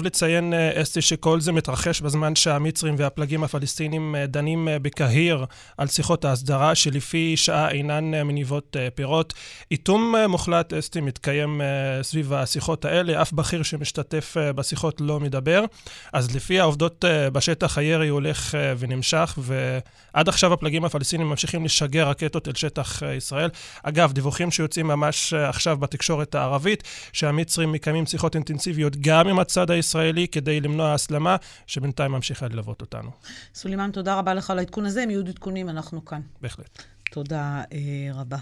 לציין, 0.02 0.54
אה, 0.54 0.82
אסתי, 0.82 1.02
שכל 1.02 1.40
זה 1.40 1.52
מתרחש 1.52 2.00
בזמן 2.00 2.34
שהמצרים 2.34 2.94
והפלגים 2.98 3.44
הפלסטינים 3.44 4.14
דנים 4.28 4.68
בקהיר 4.82 5.44
על 5.78 5.86
שיחות 5.86 6.24
ההסדרה, 6.24 6.74
שלפי 6.74 7.36
שעה 7.36 7.70
אינן 7.70 8.10
מניבות 8.10 8.76
פירות. 8.94 9.34
איתום 9.70 10.14
מוחלט, 10.28 10.72
אסתי, 10.72 11.00
מתקיים 11.00 11.60
סביב 12.02 12.32
השיחות 12.32 12.84
האלה, 12.84 13.22
אף 13.22 13.32
בכיר 13.32 13.62
שמשתתף 13.62 14.36
בשיחות 14.54 15.00
לא 15.00 15.20
מדבר. 15.20 15.64
אז 16.12 16.36
לפי 16.36 16.60
העובדות 16.60 17.04
בשטח, 17.32 17.78
הירי 17.78 18.08
הולך 18.08 18.45
אה, 18.54 18.74
ונמשך, 18.78 19.38
ועד 19.42 20.28
עכשיו 20.28 20.52
הפלגים 20.52 20.84
הפלסטינים 20.84 21.28
ממשיכים 21.28 21.64
לשגר 21.64 22.08
רקטות 22.08 22.48
אל 22.48 22.54
שטח 22.54 23.02
אה, 23.02 23.14
ישראל. 23.14 23.50
אגב, 23.82 24.12
דיווחים 24.12 24.50
שיוצאים 24.50 24.86
ממש 24.86 25.32
אה, 25.32 25.48
עכשיו 25.48 25.76
בתקשורת 25.76 26.34
הערבית, 26.34 26.82
שהמצרים 27.12 27.72
מקיימים 27.72 28.06
שיחות 28.06 28.34
אינטנסיביות 28.34 28.96
גם 29.00 29.28
עם 29.28 29.38
הצד 29.38 29.70
הישראלי 29.70 30.28
כדי 30.28 30.60
למנוע 30.60 30.94
הסלמה, 30.94 31.36
שבינתיים 31.66 32.12
ממשיכה 32.12 32.48
ללוות 32.48 32.80
אותנו. 32.80 33.10
סולימאן, 33.54 33.90
תודה 33.90 34.14
רבה 34.14 34.34
לך 34.34 34.50
על 34.50 34.58
העדכון 34.58 34.86
הזה. 34.86 35.04
אם 35.04 35.10
יהיו 35.10 35.20
עדכונים, 35.20 35.68
אנחנו 35.68 36.04
כאן. 36.04 36.20
בהחלט. 36.40 36.82
תודה 37.10 37.62
אה, 37.72 37.78
רבה. 38.14 38.36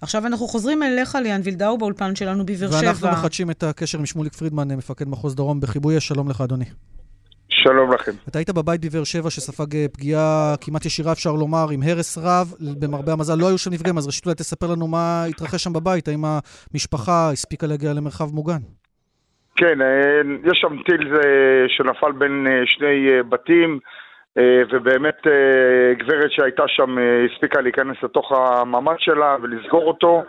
עכשיו 0.00 0.26
אנחנו 0.26 0.48
חוזרים 0.48 0.82
אליך, 0.82 1.18
ליאן 1.22 1.40
וילדאו, 1.44 1.78
באולפן 1.78 2.16
שלנו 2.16 2.46
בבאר 2.46 2.70
שבע. 2.70 2.78
ואנחנו 2.80 3.08
מחדשים 3.08 3.50
את 3.50 3.62
הקשר 3.62 3.98
עם 3.98 4.06
שמוליק 4.06 4.32
פרידמן, 4.32 4.72
מפקד 4.72 5.08
מחוז 5.08 5.34
דרום 5.34 5.60
בכיבוי 5.60 5.98
אש. 5.98 6.08
שלום 6.08 6.28
לך, 6.28 6.40
אדוני. 6.40 6.64
שלום 7.62 7.92
לכם. 7.92 8.12
אתה 8.28 8.38
היית 8.38 8.50
בבית 8.50 8.80
בבאר 8.84 9.04
שבע 9.04 9.30
שספג 9.30 9.76
אה, 9.76 9.86
פגיעה 9.92 10.54
כמעט 10.60 10.84
ישירה, 10.86 11.12
אפשר 11.12 11.32
לומר, 11.42 11.66
עם 11.74 11.80
הרס 11.86 12.18
רב. 12.18 12.46
במרבה 12.80 13.12
המזל 13.12 13.38
לא 13.40 13.46
היו 13.48 13.58
שם 13.58 13.70
נפגעים, 13.72 13.98
אז 13.98 14.06
ראשית 14.06 14.26
אולי 14.26 14.34
תספר 14.34 14.66
לנו 14.72 14.86
מה 14.88 15.24
התרחש 15.30 15.64
שם 15.64 15.72
בבית, 15.72 16.08
האם 16.08 16.22
המשפחה 16.24 17.30
הספיקה 17.32 17.66
להגיע 17.66 17.90
למרחב 17.96 18.28
מוגן? 18.34 18.62
כן, 19.56 19.82
אה, 19.82 20.20
יש 20.44 20.58
שם 20.60 20.82
טיל 20.86 21.02
שנפל 21.68 22.12
בין 22.12 22.46
אה, 22.46 22.62
שני 22.66 23.22
בתים, 23.28 23.78
ובאמת 24.72 25.20
גברת 25.98 26.30
שהייתה 26.30 26.62
שם 26.66 26.96
הספיקה 27.24 27.60
להיכנס 27.60 27.96
לתוך 28.02 28.32
הממ"ד 28.32 28.96
שלה 28.98 29.36
ולסגור 29.42 29.84
אותו. 29.84 30.22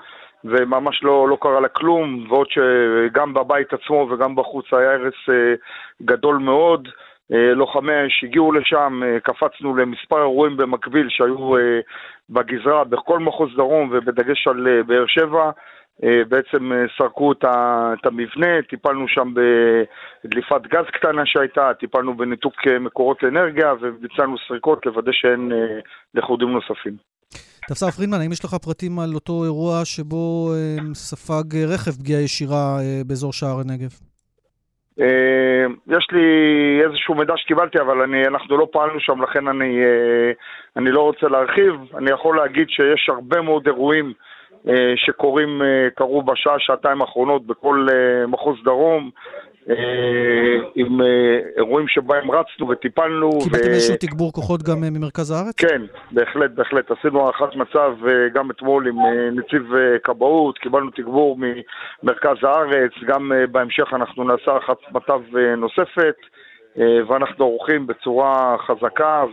וממש 0.46 1.04
לא, 1.04 1.30
לא 1.30 1.38
קרה 1.42 1.60
לה 1.60 1.68
כלום, 1.68 2.26
ועוד 2.30 2.48
שגם 2.50 3.34
בבית 3.34 3.74
עצמו 3.74 4.08
וגם 4.12 4.36
בחוץ 4.36 4.66
היה 4.72 4.92
הרס 4.92 5.14
גדול 6.02 6.38
מאוד. 6.38 6.88
לוחמי 7.56 7.94
האש 7.94 8.24
הגיעו 8.24 8.52
לשם, 8.52 9.02
קפצנו 9.24 9.76
למספר 9.76 10.22
אירועים 10.22 10.58
במקביל 10.58 11.08
שהיו 11.10 11.52
בגזרה 12.30 12.84
בכל 12.84 13.20
מחוז 13.20 13.50
דרום 13.58 13.90
ובדגש 13.92 14.48
על 14.48 14.82
באר 14.88 15.06
שבע. 15.08 15.52
בעצם 16.30 16.72
סרקו 16.98 17.32
את 17.32 18.06
המבנה, 18.06 18.62
טיפלנו 18.70 19.08
שם 19.08 19.34
בדליפת 19.34 20.62
גז 20.68 20.86
קטנה 20.94 21.22
שהייתה, 21.26 21.72
טיפלנו 21.80 22.18
בניתוק 22.18 22.54
מקורות 22.80 23.24
אנרגיה 23.24 23.74
וביצענו 23.82 24.36
סריקות 24.48 24.86
לוודא 24.86 25.12
שאין 25.12 25.52
לכודים 26.14 26.50
נוספים. 26.50 26.94
תפסר 27.68 27.92
פרידמן, 27.92 28.22
האם 28.22 28.32
יש 28.32 28.46
לך 28.46 28.54
פרטים 28.54 29.00
על 29.00 29.10
אותו 29.16 29.44
אירוע 29.44 29.86
שבו 29.86 30.50
ספג 30.94 31.58
רכב 31.74 31.92
פגיעה 31.92 32.22
ישירה 32.22 32.78
באזור 33.08 33.34
שער 33.34 33.60
הנגב? 33.60 34.13
יש 35.88 36.08
לי 36.12 36.80
איזשהו 36.84 37.16
מידע 37.16 37.34
שקיבלתי, 37.38 37.80
אבל 37.80 38.02
אני, 38.02 38.28
אנחנו 38.28 38.58
לא 38.58 38.68
פעלנו 38.72 39.00
שם, 39.00 39.22
לכן 39.22 39.48
אני, 39.48 39.80
אני 40.78 40.92
לא 40.92 41.02
רוצה 41.02 41.28
להרחיב. 41.28 41.74
אני 41.98 42.12
יכול 42.12 42.38
להגיד 42.38 42.70
שיש 42.70 43.10
הרבה 43.10 43.42
מאוד 43.42 43.68
אירועים 43.68 44.14
שקורים, 44.96 45.62
קרו 45.96 46.24
בשעה, 46.24 46.56
שעתיים 46.60 47.02
האחרונות 47.02 47.48
בכל 47.48 47.88
מחוז 48.28 48.58
דרום, 48.64 49.10
עם 50.76 51.02
אירועים 51.58 51.88
שבהם 51.88 52.32
רצנו 52.32 52.70
וטיפלנו. 52.70 53.30
קיבלתם 53.44 53.70
איזשהו 53.70 53.96
תגבור 54.00 54.32
כוחות 54.34 54.64
גם 54.64 54.82
ממרכז 54.82 55.32
הארץ? 55.32 55.56
כן, 55.58 55.82
בהחלט, 56.12 56.52
בהחלט. 56.52 56.92
עשינו 56.92 57.22
הערכת 57.22 57.56
מצב 57.56 57.94
גם 58.34 58.52
אתמול 58.52 58.88
עם 58.88 58.96
נציב 59.32 59.72
כבאות, 60.04 60.58
קיבלנו 60.58 60.90
תגבור 60.92 61.38
ממרכז 61.38 62.38
הארץ, 62.44 62.92
גם 63.08 63.32
בהמשך 63.52 63.94
אנחנו 63.94 64.24
נעשה 64.24 64.52
הערכת 64.52 64.78
מצב 64.92 65.22
נוספת, 65.58 66.16
ואנחנו 67.08 67.46
עורכים 67.46 67.88
בצורה 67.88 68.56
חזקה, 68.68 69.24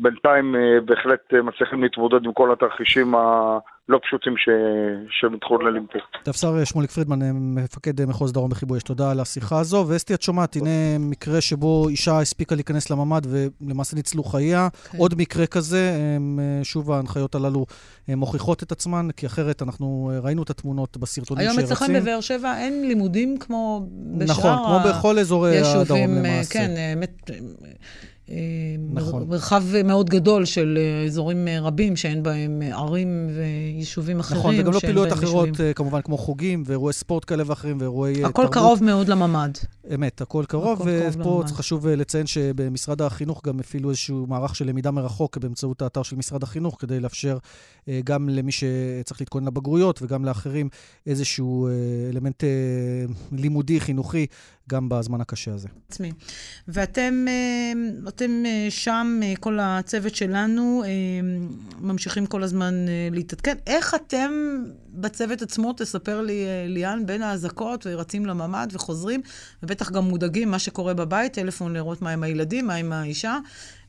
ובינתיים 0.00 0.54
בהחלט 0.84 1.20
מצליחים 1.44 1.82
להתמודד 1.82 2.24
עם 2.24 2.32
כל 2.32 2.52
התרחישים 2.52 3.14
ה... 3.14 3.58
לא 3.88 4.00
פשוטים 4.02 4.34
ש... 4.36 4.48
שמתחוללים 5.10 5.86
פה. 5.92 5.98
תפסר 6.22 6.64
שמוליק 6.64 6.90
פרידמן, 6.90 7.18
מפקד 7.32 8.04
מחוז 8.04 8.32
דרום 8.32 8.50
בכיבוי 8.50 8.78
אש, 8.78 8.82
תודה 8.82 9.10
על 9.10 9.20
השיחה 9.20 9.60
הזו. 9.60 9.84
ואסתי, 9.88 10.14
את 10.14 10.22
שומעת, 10.22 10.56
הנה 10.56 10.98
מקרה 10.98 11.40
שבו 11.40 11.88
אישה 11.88 12.20
הספיקה 12.20 12.54
להיכנס 12.54 12.90
לממ"ד 12.90 13.26
ולמעשה 13.26 13.96
ניצלו 13.96 14.24
חייה. 14.24 14.68
כן. 14.92 14.98
עוד 14.98 15.14
מקרה 15.18 15.46
כזה, 15.46 15.98
שוב 16.62 16.92
ההנחיות 16.92 17.34
הללו 17.34 17.66
מוכיחות 18.08 18.62
את 18.62 18.72
עצמן, 18.72 19.08
כי 19.16 19.26
אחרת 19.26 19.62
אנחנו 19.62 20.10
ראינו 20.22 20.42
את 20.42 20.50
התמונות 20.50 20.96
בסרטונים 20.96 21.46
שרצים. 21.46 21.58
היום 21.58 21.72
אצלכם 21.72 21.94
בבאר 21.94 22.20
שבע 22.20 22.58
אין 22.58 22.88
לימודים 22.88 23.38
כמו 23.38 23.88
בשאר 24.18 24.36
נכון, 24.36 24.54
כמו 24.54 24.90
בכל 24.90 25.18
אזורי 25.18 25.58
הדרום 25.58 26.14
למעשה. 26.14 26.54
כן. 26.54 27.00
נכון. 28.92 29.28
מרחב 29.28 29.62
מאוד 29.84 30.10
גדול 30.10 30.44
של 30.44 30.78
אזורים 31.06 31.48
רבים 31.62 31.96
שאין 31.96 32.22
בהם 32.22 32.62
ערים 32.72 33.30
ויישובים 33.36 34.20
אחרים. 34.20 34.40
נכון, 34.40 34.54
וגם 34.60 34.72
לא 34.72 34.80
פעילויות 34.80 35.12
אחרות, 35.12 35.48
יישובים. 35.48 35.72
כמובן, 35.74 36.00
כמו 36.02 36.18
חוגים 36.18 36.62
ואירועי 36.66 36.92
ספורט 36.92 37.24
כאלה 37.26 37.42
ואחרים 37.46 37.76
ואירועי 37.80 38.12
הכל 38.12 38.22
תרבות. 38.22 38.44
הכל 38.44 38.52
קרוב 38.52 38.84
מאוד 38.84 39.08
לממ"ד. 39.08 39.50
אמת, 39.94 40.20
הכל 40.20 40.44
קרוב, 40.48 40.82
ופה 40.86 41.42
חשוב 41.46 41.88
לציין 41.88 42.26
שבמשרד 42.26 43.02
החינוך 43.02 43.42
גם 43.46 43.60
הפעילו 43.60 43.90
איזשהו 43.90 44.26
מערך 44.28 44.56
של 44.56 44.66
למידה 44.66 44.90
מרחוק 44.90 45.38
באמצעות 45.38 45.82
האתר 45.82 46.02
של 46.02 46.16
משרד 46.16 46.42
החינוך, 46.42 46.76
כדי 46.78 47.00
לאפשר 47.00 47.38
גם 48.04 48.28
למי 48.28 48.52
שצריך 48.52 49.20
להתכונן 49.20 49.46
לבגרויות 49.46 50.02
וגם 50.02 50.24
לאחרים 50.24 50.68
איזשהו 51.06 51.68
אלמנט 52.12 52.44
לימודי, 53.32 53.80
חינוכי, 53.80 54.26
גם 54.68 54.88
בזמן 54.88 55.20
הקשה 55.20 55.54
הזה. 55.54 55.68
עצמי. 55.88 56.12
ואתם 56.68 57.26
אתם 58.08 58.44
שם, 58.70 59.20
כל 59.40 59.58
הצוות 59.62 60.14
שלנו, 60.14 60.84
ממשיכים 61.80 62.26
כל 62.26 62.42
הזמן 62.42 62.74
להתעדכן. 63.10 63.56
איך 63.66 63.94
אתם 63.94 64.30
בצוות 64.88 65.42
עצמו, 65.42 65.72
תספר 65.72 66.20
לי 66.20 66.44
ליאן, 66.66 67.06
בין 67.06 67.22
האזעקות 67.22 67.86
ורצים 67.90 68.26
לממ"ד 68.26 68.68
וחוזרים, 68.72 69.20
ובטח 69.62 69.90
גם 69.90 70.04
מודאגים 70.04 70.50
מה 70.50 70.58
שקורה 70.58 70.94
בבית, 70.94 71.32
טלפון 71.32 71.72
לראות 71.72 72.02
מה 72.02 72.10
עם 72.10 72.22
הילדים, 72.22 72.66
מה 72.66 72.74
עם 72.74 72.92
האישה. 72.92 73.38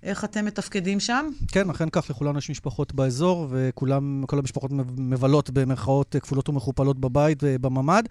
איך 0.04 0.24
אתם 0.24 0.46
מתפקדים 0.46 1.00
שם? 1.00 1.30
כן, 1.48 1.70
אכן 1.70 1.90
כך, 1.92 2.10
לכולנו 2.10 2.38
יש 2.38 2.50
משפחות 2.50 2.94
באזור, 2.94 3.48
וכולם, 3.50 4.24
כל 4.28 4.40
המשפחות 4.40 4.72
מבלות 4.98 5.50
במרכאות 5.50 6.16
כפולות 6.22 6.50
ומכופלות 6.50 7.00
בבית, 7.00 7.44
בממ"ד. 7.62 8.04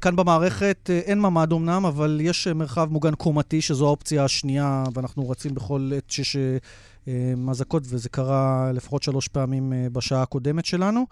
כאן 0.00 0.16
במערכת 0.16 0.90
אין 0.90 1.20
ממ"ד 1.20 1.52
אמנם, 1.52 1.86
אבל 1.86 2.18
יש 2.22 2.46
מרחב 2.46 2.92
מוגן 2.92 3.14
קומתי, 3.14 3.60
שזו 3.60 3.86
האופציה 3.86 4.24
השנייה, 4.24 4.84
ואנחנו 4.94 5.30
רצים 5.30 5.54
בכל 5.54 5.90
עת 5.96 6.10
שיש 6.10 6.36
אזעקות, 7.50 7.82
וזה 7.86 8.08
קרה 8.08 8.70
לפחות 8.74 9.02
שלוש 9.02 9.28
פעמים 9.28 9.72
בשעה 9.92 10.22
הקודמת 10.22 10.64
שלנו. 10.64 11.06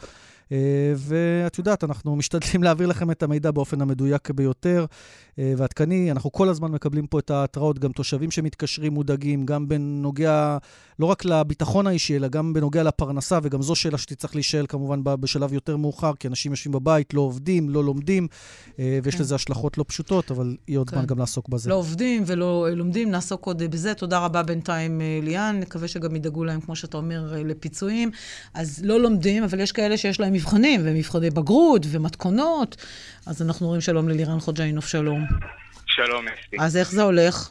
ואת 0.96 1.58
יודעת, 1.58 1.84
אנחנו 1.84 2.16
משתדלים 2.16 2.62
להעביר 2.64 2.86
לכם 2.86 3.10
את 3.10 3.22
המידע 3.22 3.50
באופן 3.50 3.80
המדויק 3.80 4.30
ביותר 4.30 4.86
ועדכני. 5.38 6.10
אנחנו 6.10 6.32
כל 6.32 6.48
הזמן 6.48 6.72
מקבלים 6.72 7.06
פה 7.06 7.18
את 7.18 7.30
ההתראות, 7.30 7.78
גם 7.78 7.92
תושבים 7.92 8.30
שמתקשרים 8.30 8.94
מודאגים, 8.94 9.46
גם 9.46 9.68
בנוגע, 9.68 10.58
לא 10.98 11.06
רק 11.06 11.24
לביטחון 11.24 11.86
האישי, 11.86 12.16
אלא 12.16 12.28
גם 12.28 12.52
בנוגע 12.52 12.82
לפרנסה, 12.82 13.38
וגם 13.42 13.62
זו 13.62 13.74
שאלה 13.74 13.98
שתצטרך 13.98 14.34
להישאל 14.34 14.66
כמובן 14.68 15.00
בשלב 15.04 15.52
יותר 15.52 15.76
מאוחר, 15.76 16.12
כי 16.18 16.28
אנשים 16.28 16.52
יושבים 16.52 16.72
בבית, 16.72 17.14
לא 17.14 17.20
עובדים, 17.20 17.70
לא 17.70 17.84
לומדים, 17.84 18.28
ויש 18.78 19.14
כן. 19.14 19.20
לזה 19.20 19.34
השלכות 19.34 19.78
לא 19.78 19.84
פשוטות, 19.88 20.30
אבל 20.30 20.56
יהיה 20.68 20.78
עוד 20.78 20.90
כן. 20.90 20.96
זמן 20.96 21.06
גם 21.06 21.18
לעסוק 21.18 21.48
בזה. 21.48 21.70
לא 21.70 21.74
עובדים 21.74 22.22
ולא 22.26 22.68
לומדים, 22.72 23.10
נעסוק 23.10 23.46
עוד 23.46 23.62
בזה. 23.62 23.94
תודה 23.94 24.18
רבה 24.18 24.42
בינתיים, 24.42 25.00
ליאן. 25.22 25.60
נקווה 25.60 25.88
שגם 25.88 26.16
ידאגו 26.16 26.44
להם, 26.44 26.60
כמו 26.60 26.76
שאתה 26.76 26.96
אומר, 26.96 27.34
לפיצויים. 27.44 28.10
אז 28.54 28.80
לא 28.84 29.00
לומדים, 29.00 29.44
אבל 29.44 29.60
יש 29.60 29.72
כאלה 29.72 29.96
שיש 29.96 30.20
להם 30.20 30.32
מבחנים, 30.32 30.80
ומבחני 30.84 31.30
בגרות, 31.30 31.86
ומתכונות. 31.90 32.76
אז 33.26 33.42
אנחנו 33.42 33.66
אומרים 33.66 33.80
שלום 33.80 34.08
ללירן 34.08 34.40
חוג'יינוף, 34.40 34.86
שלום. 34.86 35.23
שלום, 35.86 36.28
אסתי. 36.28 36.56
אז 36.60 36.76
איך 36.76 36.90
זה 36.90 37.02
הולך? 37.02 37.50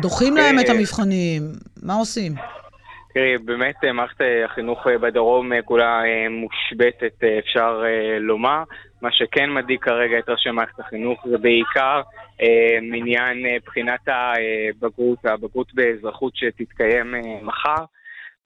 דוחים 0.00 0.36
להם 0.36 0.58
את 0.58 0.68
המבחנים, 0.68 1.42
מה 1.82 1.94
עושים? 1.94 2.32
תראי, 3.14 3.38
באמת 3.38 3.84
מערכת 3.94 4.24
החינוך 4.44 4.86
בדרום 4.86 5.62
כולה 5.64 6.02
מושבתת, 6.30 7.24
אפשר 7.38 7.82
לומר. 8.20 8.62
מה 9.02 9.12
שכן 9.12 9.50
מדאיג 9.50 9.80
כרגע 9.80 10.18
את 10.18 10.28
ראשי 10.28 10.50
מערכת 10.50 10.80
החינוך 10.80 11.26
זה 11.30 11.38
בעיקר 11.38 12.00
עניין 12.92 13.46
בחינת 13.66 14.00
הבגרות, 14.06 15.18
הבגרות 15.24 15.74
באזרחות 15.74 16.36
שתתקיים 16.36 17.14
מחר. 17.42 17.84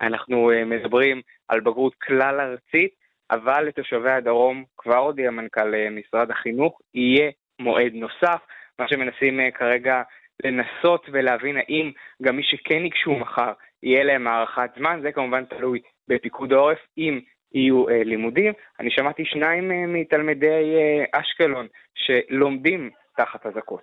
אנחנו 0.01 0.51
מדברים 0.67 1.21
על 1.49 1.61
בגרות 1.61 1.95
כלל 1.95 2.41
ארצית. 2.41 3.07
אבל 3.31 3.65
לתושבי 3.65 4.11
הדרום, 4.11 4.65
כבר 4.79 4.97
הודיע 4.97 5.31
מנכ"ל 5.31 5.73
משרד 5.91 6.31
החינוך, 6.31 6.81
יהיה 6.95 7.31
מועד 7.59 7.93
נוסף. 7.95 8.41
מה 8.79 8.89
שמנסים 8.89 9.41
כרגע 9.55 10.03
לנסות 10.45 11.07
ולהבין 11.13 11.57
האם 11.57 11.93
גם 12.23 12.37
מי 12.37 12.43
שכן 12.43 12.83
ייגשו 12.85 13.13
מחר, 13.13 13.53
יהיה 13.83 14.05
להם 14.05 14.27
הארכת 14.27 14.71
זמן, 14.79 15.01
זה 15.03 15.13
כמובן 15.13 15.45
תלוי 15.45 15.81
בפיקוד 16.09 16.53
העורף, 16.53 16.79
אם 16.99 17.21
יהיו 17.55 17.89
אה, 17.89 18.05
לימודים. 18.05 18.53
אני 18.81 18.91
שמעתי 18.91 19.25
שניים 19.25 19.73
אה, 19.73 19.87
מתלמידי 19.87 20.75
אה, 20.77 21.21
אשקלון 21.21 21.67
שלומדים 21.95 22.91
תחת 23.17 23.47
אזעקות. 23.47 23.83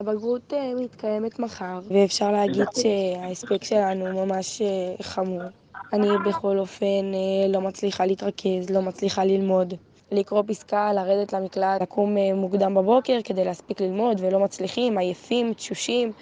הבגרות 0.00 0.52
מתקיימת 0.84 1.38
מחר, 1.38 1.78
ואפשר 1.90 2.32
להגיד 2.32 2.66
שההספק 2.74 3.64
שלנו 3.64 4.26
ממש 4.26 4.62
חמור. 5.02 5.42
אני 5.92 6.08
בכל 6.26 6.58
אופן 6.58 7.12
לא 7.48 7.60
מצליחה 7.60 8.06
להתרכז, 8.06 8.70
לא 8.70 8.82
מצליחה 8.82 9.24
ללמוד. 9.24 9.74
לקרוא 10.12 10.42
פסקה, 10.46 10.92
לרדת 10.92 11.32
למקלט, 11.32 11.82
לקום 11.82 12.16
מוקדם 12.34 12.74
בבוקר 12.74 13.18
כדי 13.24 13.44
להספיק 13.44 13.80
ללמוד, 13.80 14.20
ולא 14.20 14.40
מצליחים, 14.40 14.98
עייפים, 14.98 15.54
תשושים, 15.54 16.12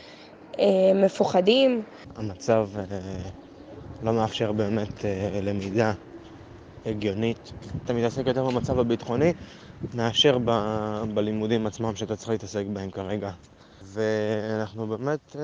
מפוחדים. 0.94 1.82
המצב 2.16 2.68
לא 4.02 4.12
מאפשר 4.12 4.52
באמת 4.52 5.04
למידה 5.42 5.92
הגיונית. 6.86 7.52
אתה 7.84 7.92
מתעסק 7.92 8.26
יותר 8.26 8.44
במצב 8.44 8.78
הביטחוני 8.78 9.32
מאשר 9.94 10.38
ב- 10.44 11.04
בלימודים 11.14 11.66
עצמם 11.66 11.96
שאתה 11.96 12.16
צריך 12.16 12.28
להתעסק 12.30 12.64
בהם 12.72 12.90
כרגע. 12.90 13.30
ואנחנו 13.82 14.86
באמת 14.86 15.36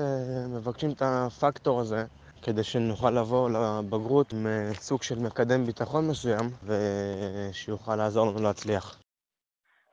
מבקשים 0.49 0.91
את 0.91 1.01
הפקטור 1.05 1.79
הזה 1.79 2.05
כדי 2.47 2.63
שנוכל 2.63 3.11
לבוא 3.11 3.49
לבגרות 3.49 4.33
עם 4.33 4.47
סוג 4.73 5.03
של 5.03 5.15
מקדם 5.25 5.63
ביטחון 5.65 6.07
מסוים 6.11 6.45
ושיוכל 6.67 7.95
לעזור 7.95 8.27
לנו 8.27 8.43
להצליח. 8.43 9.01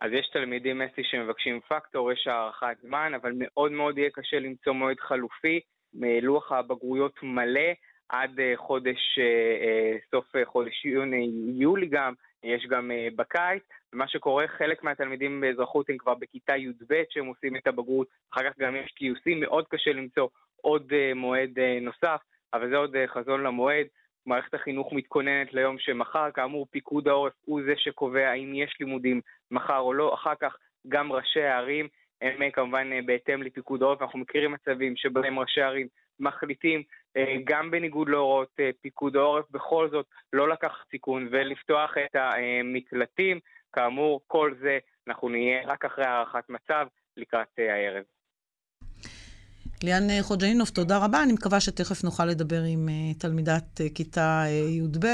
אז 0.00 0.12
יש 0.12 0.30
תלמידים 0.32 0.82
אסי 0.82 1.02
שמבקשים 1.04 1.60
פקטור, 1.68 2.12
יש 2.12 2.26
הארכת 2.26 2.76
זמן, 2.82 3.12
אבל 3.14 3.32
מאוד 3.36 3.72
מאוד 3.72 3.98
יהיה 3.98 4.10
קשה 4.10 4.38
למצוא 4.38 4.72
מועד 4.72 5.00
חלופי. 5.00 5.60
לוח 6.22 6.52
הבגרויות 6.52 7.22
מלא, 7.22 7.70
עד 8.08 8.38
חודש, 8.56 9.18
סוף 10.10 10.26
חודש 10.44 10.84
יוני 10.84 11.88
גם, 11.90 12.12
יש 12.44 12.66
גם 12.70 12.90
בקיץ. 13.16 13.62
ומה 13.92 14.08
שקורה, 14.08 14.44
חלק 14.58 14.84
מהתלמידים 14.84 15.40
באזרחות 15.40 15.90
הם 15.90 15.96
כבר 15.98 16.14
בכיתה 16.14 16.56
י"ב 16.56 17.02
שהם 17.10 17.26
עושים 17.26 17.56
את 17.56 17.66
הבגרות, 17.66 18.06
אחר 18.32 18.50
כך 18.50 18.58
גם 18.58 18.76
יש 18.76 18.94
גיוסים, 18.98 19.40
מאוד 19.40 19.64
קשה 19.68 19.92
למצוא 19.92 20.28
עוד 20.60 20.92
מועד 21.14 21.58
נוסף, 21.80 22.20
אבל 22.54 22.70
זה 22.70 22.76
עוד 22.76 22.96
חזון 23.06 23.42
למועד. 23.42 23.86
מערכת 24.26 24.54
החינוך 24.54 24.92
מתכוננת 24.92 25.54
ליום 25.54 25.78
שמחר, 25.78 26.30
כאמור 26.30 26.66
פיקוד 26.70 27.08
העורף 27.08 27.32
הוא 27.44 27.60
זה 27.66 27.72
שקובע 27.76 28.28
האם 28.28 28.54
יש 28.54 28.76
לימודים 28.80 29.20
מחר 29.50 29.78
או 29.78 29.92
לא, 29.92 30.14
אחר 30.14 30.34
כך 30.40 30.56
גם 30.88 31.12
ראשי 31.12 31.42
הערים 31.42 31.88
הם 32.20 32.42
אה, 32.42 32.50
כמובן 32.50 32.92
אה, 32.92 33.00
בהתאם 33.06 33.42
לפיקוד 33.42 33.82
העורף, 33.82 34.02
אנחנו 34.02 34.18
מכירים 34.18 34.52
מצבים 34.52 34.96
שבהם 34.96 35.38
ראשי 35.38 35.60
הערים 35.60 35.88
מחליטים 36.20 36.82
אה, 37.16 37.36
גם 37.44 37.70
בניגוד 37.70 38.08
להוראות 38.08 38.60
פיקוד 38.80 39.16
העורף, 39.16 39.50
בכל 39.50 39.88
זאת 39.90 40.06
לא 40.32 40.48
לקחת 40.48 40.90
סיכון 40.90 41.28
ולפתוח 41.30 41.94
את 41.98 42.16
המקלטים, 42.16 43.40
כאמור 43.72 44.20
כל 44.26 44.54
זה 44.60 44.78
אנחנו 45.08 45.28
נהיה 45.28 45.66
רק 45.66 45.84
אחרי 45.84 46.04
הערכת 46.04 46.48
מצב 46.48 46.86
לקראת 47.16 47.48
הערב. 47.58 48.04
ליאן 49.84 50.10
אה, 50.10 50.22
חוג'אינוף, 50.22 50.70
תודה 50.70 50.98
רבה. 50.98 51.22
אני 51.22 51.32
מקווה 51.32 51.60
שתכף 51.60 52.04
נוכל 52.04 52.24
לדבר 52.24 52.62
עם 52.62 52.88
uh, 52.88 53.20
תלמידת 53.20 53.80
uh, 53.80 53.94
כיתה 53.94 54.44
י"ב, 54.68 55.06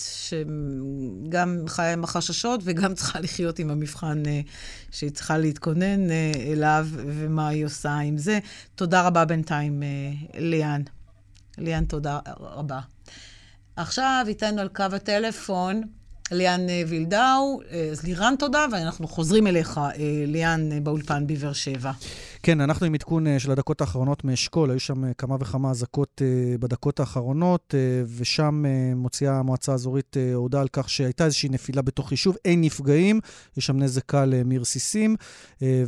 שגם 0.00 1.64
חיה 1.66 1.92
עם 1.92 2.04
החששות 2.04 2.60
וגם 2.64 2.94
צריכה 2.98 3.20
לחיות 3.20 3.58
עם 3.58 3.70
המבחן 3.70 4.22
שהיא 4.90 5.10
צריכה 5.10 5.38
להתכונן 5.38 6.10
אליו, 6.52 6.86
ומה 6.92 7.48
היא 7.48 7.64
עושה 7.64 7.94
עם 7.94 8.18
זה. 8.18 8.38
תודה 8.74 9.02
רבה 9.02 9.24
בינתיים, 9.24 9.82
ליאן. 10.34 10.82
ליאן, 11.58 11.84
תודה 11.84 12.18
רבה. 12.40 12.80
עכשיו 13.76 14.24
איתנו 14.28 14.60
על 14.60 14.68
קו 14.68 14.82
הטלפון 14.92 15.82
ליאן 16.30 16.60
וילדאו. 16.88 17.60
אז 17.92 18.02
לירן 18.02 18.34
תודה, 18.38 18.66
ואנחנו 18.72 19.08
חוזרים 19.08 19.46
אליך, 19.46 19.80
ליאן, 20.26 20.84
באולפן 20.84 21.26
בבאר 21.26 21.52
שבע. 21.52 21.92
כן, 22.42 22.60
אנחנו 22.60 22.86
עם 22.86 22.94
עדכון 22.94 23.26
אה, 23.26 23.38
של 23.38 23.50
הדקות 23.50 23.80
האחרונות 23.80 24.24
מאשכול, 24.24 24.70
היו 24.70 24.80
שם 24.80 25.04
אה, 25.04 25.14
כמה 25.14 25.36
וכמה 25.40 25.70
אזעקות 25.70 26.22
אה, 26.24 26.58
בדקות 26.58 27.00
האחרונות, 27.00 27.74
ושם 28.16 28.64
מוציאה 28.96 29.38
המועצה 29.38 29.72
האזורית 29.72 30.16
הודעה 30.34 30.60
על 30.60 30.68
כך 30.72 30.90
שהייתה 30.90 31.24
איזושהי 31.24 31.48
נפילה 31.48 31.82
בתוך 31.82 32.10
יישוב, 32.10 32.36
אין 32.44 32.60
נפגעים, 32.60 33.20
יש 33.56 33.66
שם 33.66 33.78
נזק 33.78 34.02
קל 34.06 34.42
מרסיסים, 34.44 35.16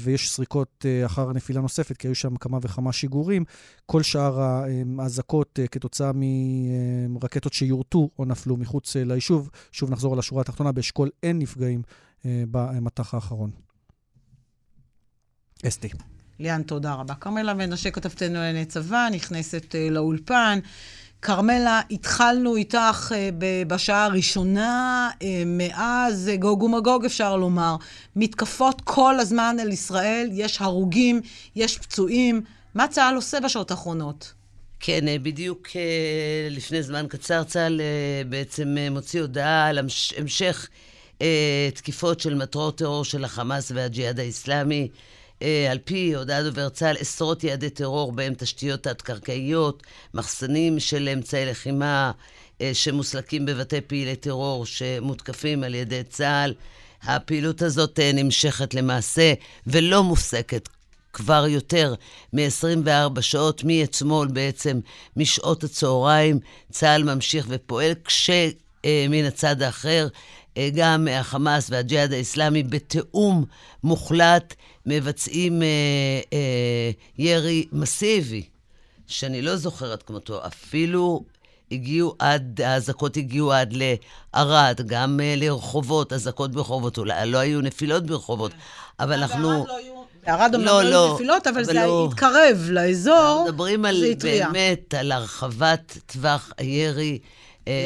ויש 0.01 0.31
סריקות 0.31 0.87
אחר 1.07 1.33
נפילה 1.33 1.61
נוספת, 1.61 1.97
כי 1.97 2.09
היו 2.09 2.15
שם 2.15 2.37
כמה 2.37 2.59
וכמה 2.63 2.93
שיגורים. 2.93 3.45
כל 3.87 4.03
שאר 4.03 4.41
האזעקות 4.99 5.59
כתוצאה 5.71 6.11
מרקטות 7.09 7.53
שיורטו 7.53 8.11
או 8.19 8.25
נפלו 8.25 8.57
מחוץ 8.57 8.97
ליישוב. 8.97 9.51
שוב 9.73 9.91
נחזור 9.91 10.13
על 10.13 10.19
השורה 10.19 10.41
התחתונה, 10.41 10.73
באשכול 10.73 11.11
אין 11.23 11.39
נפגעים 11.39 11.83
במטח 12.25 13.15
האחרון. 13.15 13.51
אסתי. 15.67 15.89
ליאן, 16.41 16.63
תודה 16.63 16.95
רבה. 16.95 17.15
כרמלה 17.15 17.55
מנשה, 17.55 17.91
כתבתנו 17.91 18.35
לענייני 18.35 18.65
צבא, 18.65 19.09
נכנסת 19.13 19.67
uh, 19.75 19.91
לאולפן. 19.91 20.59
כרמלה, 21.23 21.81
התחלנו 21.91 22.57
איתך 22.57 23.13
uh, 23.13 23.15
בשעה 23.67 24.05
הראשונה, 24.05 25.11
uh, 25.13 25.25
מאז 25.47 26.31
גוג 26.39 26.63
ומגוג 26.63 27.05
אפשר 27.05 27.37
לומר. 27.37 27.77
מתקפות 28.17 28.81
כל 28.85 29.21
הזמן 29.21 29.57
על 29.61 29.73
ישראל, 29.73 30.29
יש 30.33 30.61
הרוגים, 30.61 31.21
יש 31.57 31.79
פצועים. 31.79 32.41
מה 32.75 32.89
צה"ל 32.89 33.15
עושה 33.15 33.41
בשעות 33.41 33.71
האחרונות? 33.71 34.33
כן, 34.81 35.05
בדיוק 35.23 35.69
לפני 36.51 36.83
זמן 36.83 37.07
קצר 37.09 37.45
צה"ל 37.45 37.81
בעצם 38.29 38.77
מוציא 38.91 39.21
הודעה 39.21 39.67
על 39.67 39.79
המשך 39.79 40.69
תקיפות 41.75 42.21
של 42.21 42.35
מטרות 42.35 42.79
טרור 42.79 43.05
של 43.05 43.25
החמאס 43.25 43.73
והג'יהאד 43.75 44.21
האיסלאמי. 44.21 44.89
אה, 45.43 45.71
על 45.71 45.79
פי 45.85 46.15
הודעת 46.15 46.45
דובר 46.45 46.69
צה"ל, 46.69 46.97
עשרות 47.01 47.45
יעדי 47.45 47.71
טרור 47.71 48.13
בהם 48.13 48.35
תשתיות 48.39 48.83
תת-קרקעיות, 48.83 49.83
מחסנים 50.15 50.81
של 50.81 51.09
אמצעי 51.13 51.47
לחימה 51.47 52.13
אה, 52.61 52.71
שמוסלקים 52.75 53.47
בבתי 53.47 53.81
פעילי 53.81 54.17
טרור 54.17 54.67
שמותקפים 54.67 55.65
על 55.65 55.75
ידי 55.75 56.03
צה"ל. 56.03 56.55
הפעילות 57.03 57.63
הזאת 57.63 58.01
אה, 58.01 58.13
נמשכת 58.15 58.75
למעשה 58.75 59.35
ולא 59.67 60.03
מופסקת 60.03 60.69
כבר 61.13 61.47
יותר 61.49 61.95
מ-24 62.33 63.21
שעות, 63.21 63.63
מאתמול 63.65 64.29
בעצם, 64.29 64.81
משעות 65.17 65.65
הצהריים, 65.65 66.39
צה"ל 66.73 67.15
ממשיך 67.15 67.47
ופועל, 67.49 67.93
כשמן 68.05 69.25
הצד 69.27 69.63
האחר, 69.63 70.09
גם 70.75 71.09
החמאס 71.13 71.71
והג'יהאד 71.71 72.13
האיסלאמי 72.13 72.63
בתיאום 72.63 73.45
מוחלט 73.85 74.55
מבצעים 74.87 75.63
אה, 75.63 75.69
אה, 76.33 76.91
ירי 77.19 77.67
מסיבי, 77.73 78.43
שאני 79.07 79.43
לא 79.43 79.57
זוכרת 79.57 80.03
כמותו, 80.03 80.47
אפילו 80.47 81.25
הגיעו 81.73 82.15
עד, 82.19 82.61
האזעקות 82.61 83.17
הגיעו 83.17 83.53
עד 83.53 83.75
לערד, 84.35 84.81
גם 84.87 85.21
אה, 85.23 85.35
לרחובות, 85.37 86.13
אזעקות 86.13 86.51
ברחובות, 86.51 86.99
אולי 86.99 87.31
לא 87.31 87.39
היו 87.39 87.61
נפילות 87.61 88.07
ברחובות, 88.07 88.53
אבל 89.01 89.13
אנחנו... 89.13 89.67
בערד 90.27 90.55
אומנם 90.55 90.67
לא, 90.67 90.83
לא 90.83 91.05
היו 91.07 91.15
נפילות, 91.15 91.47
אבל, 91.47 91.57
אבל 91.57 91.65
זה 91.65 91.73
לא... 91.73 92.09
התקרב 92.13 92.67
לאזור, 92.71 93.15
אנחנו 93.15 93.45
מדברים 93.45 93.85
על, 93.85 94.05
באמת 94.23 94.95
על 94.95 95.13
הרחבת 95.13 95.99
טווח 96.07 96.53
הירי. 96.59 97.19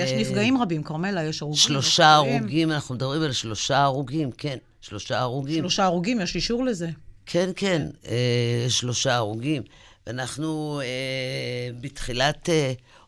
יש 0.04 0.12
אה, 0.12 0.18
נפגעים 0.18 0.62
רבים, 0.62 0.82
כרמלה, 0.82 1.24
יש 1.24 1.42
הרוגים. 1.42 1.60
שלושה 1.60 2.14
הרוגים, 2.14 2.70
אנחנו 2.70 2.94
מדברים 2.94 3.22
על 3.22 3.32
שלושה 3.32 3.78
הרוגים, 3.82 4.30
כן. 4.32 4.56
שלושה 4.80 5.18
הרוגים. 5.18 5.58
שלושה 5.58 5.84
הרוגים, 5.84 6.20
יש 6.20 6.34
אישור 6.34 6.64
לזה. 6.64 6.88
כן, 7.26 7.50
כן, 7.56 7.82
אה, 8.08 8.66
שלושה 8.68 9.14
הרוגים. 9.14 9.62
ואנחנו 10.06 10.80
אה, 10.84 11.70
בתחילת, 11.80 12.48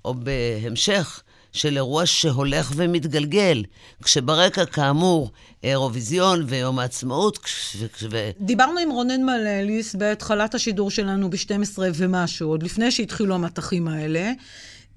או 0.05 0.14
בהמשך, 0.14 1.22
של 1.57 1.77
אירוע 1.77 2.07
שהולך 2.07 2.72
ומתגלגל, 2.77 3.62
כשברקע, 4.03 4.66
כאמור, 4.66 5.31
אירוויזיון 5.62 6.45
ויום 6.47 6.79
העצמאות. 6.79 7.39
ו... 8.11 8.31
דיברנו 8.41 8.79
עם 8.79 8.91
רונן 8.91 9.22
מלליס 9.22 9.95
בהתחלת 9.95 10.55
השידור 10.55 10.91
שלנו 10.91 11.31
ב-12 11.31 11.79
ומשהו, 11.95 12.49
עוד 12.49 12.62
לפני 12.62 12.91
שהתחילו 12.91 13.35
המטחים 13.35 13.89
האלה. 13.89 14.33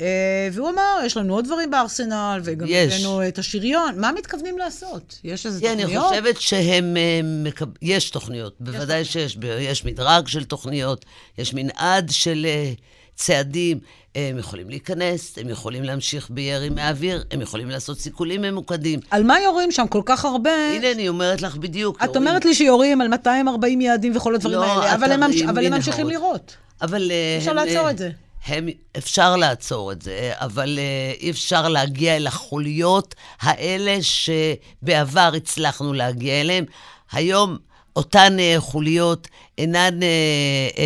אה, 0.01 0.49
והוא 0.51 0.69
אמר, 0.69 0.99
יש 1.05 1.17
לנו 1.17 1.33
עוד 1.35 1.45
דברים 1.45 1.71
בארסנל, 1.71 2.41
וגם 2.43 2.67
הבאנו 2.67 3.27
את 3.27 3.39
השריון. 3.39 3.99
מה 3.99 4.11
מתכוונים 4.11 4.57
לעשות? 4.57 5.19
יש 5.23 5.45
איזה 5.45 5.61
תוכניות? 5.61 6.13
אני 6.13 6.21
חושבת 6.21 6.41
שהם... 6.41 6.97
אה, 6.97 7.65
יש 7.81 8.09
תוכניות, 8.09 8.55
בוודאי 8.59 9.05
שיש. 9.05 9.37
יש 9.59 9.85
מדרג 9.85 10.27
של 10.27 10.43
תוכניות, 10.43 11.05
יש 11.37 11.53
מנעד 11.53 12.09
של 12.11 12.45
אה, 12.49 12.73
צעדים. 13.15 13.79
הם 14.15 14.37
יכולים 14.37 14.69
להיכנס, 14.69 15.37
הם 15.37 15.49
יכולים 15.49 15.83
להמשיך 15.83 16.29
בירי 16.29 16.69
מהאוויר, 16.69 17.23
הם 17.31 17.41
יכולים 17.41 17.69
לעשות 17.69 17.99
סיכולים 17.99 18.41
ממוקדים. 18.41 18.99
על 19.11 19.23
מה 19.23 19.39
יורים 19.39 19.71
שם 19.71 19.87
כל 19.87 20.01
כך 20.05 20.25
הרבה? 20.25 20.51
הנה, 20.75 20.91
אני 20.91 21.09
אומרת 21.09 21.41
לך 21.41 21.55
בדיוק. 21.57 21.97
את 21.97 22.07
יורים... 22.07 22.27
אומרת 22.27 22.45
לי 22.45 22.55
שיורים 22.55 23.01
על 23.01 23.07
240 23.07 23.81
יעדים 23.81 24.15
וכל 24.15 24.35
הדברים 24.35 24.57
לא, 24.57 24.65
האלה, 24.65 24.95
אבל 24.95 25.11
הם, 25.11 25.19
ממש... 25.19 25.41
אבל 25.41 25.65
הם 25.65 25.73
ממשיכים 25.73 26.07
לירות. 26.07 26.55
אבל... 26.81 27.11
אפשר 27.37 27.53
לעצור 27.53 27.89
את 27.89 27.97
זה. 27.97 28.09
הם, 28.45 28.69
אפשר 28.97 29.35
לעצור 29.35 29.91
את 29.91 30.01
זה, 30.01 30.31
אבל 30.35 30.79
uh, 30.79 31.21
אי 31.21 31.31
אפשר 31.31 31.67
להגיע 31.67 32.15
אל 32.15 32.27
החוליות 32.27 33.15
האלה 33.41 33.97
שבעבר 34.01 35.31
הצלחנו 35.37 35.93
להגיע 35.93 36.41
אליהן. 36.41 36.65
היום 37.11 37.57
אותן 37.95 38.37
uh, 38.37 38.61
חוליות 38.61 39.27
אינן 39.57 39.99
uh, 39.99 40.75
uh, 40.75 40.79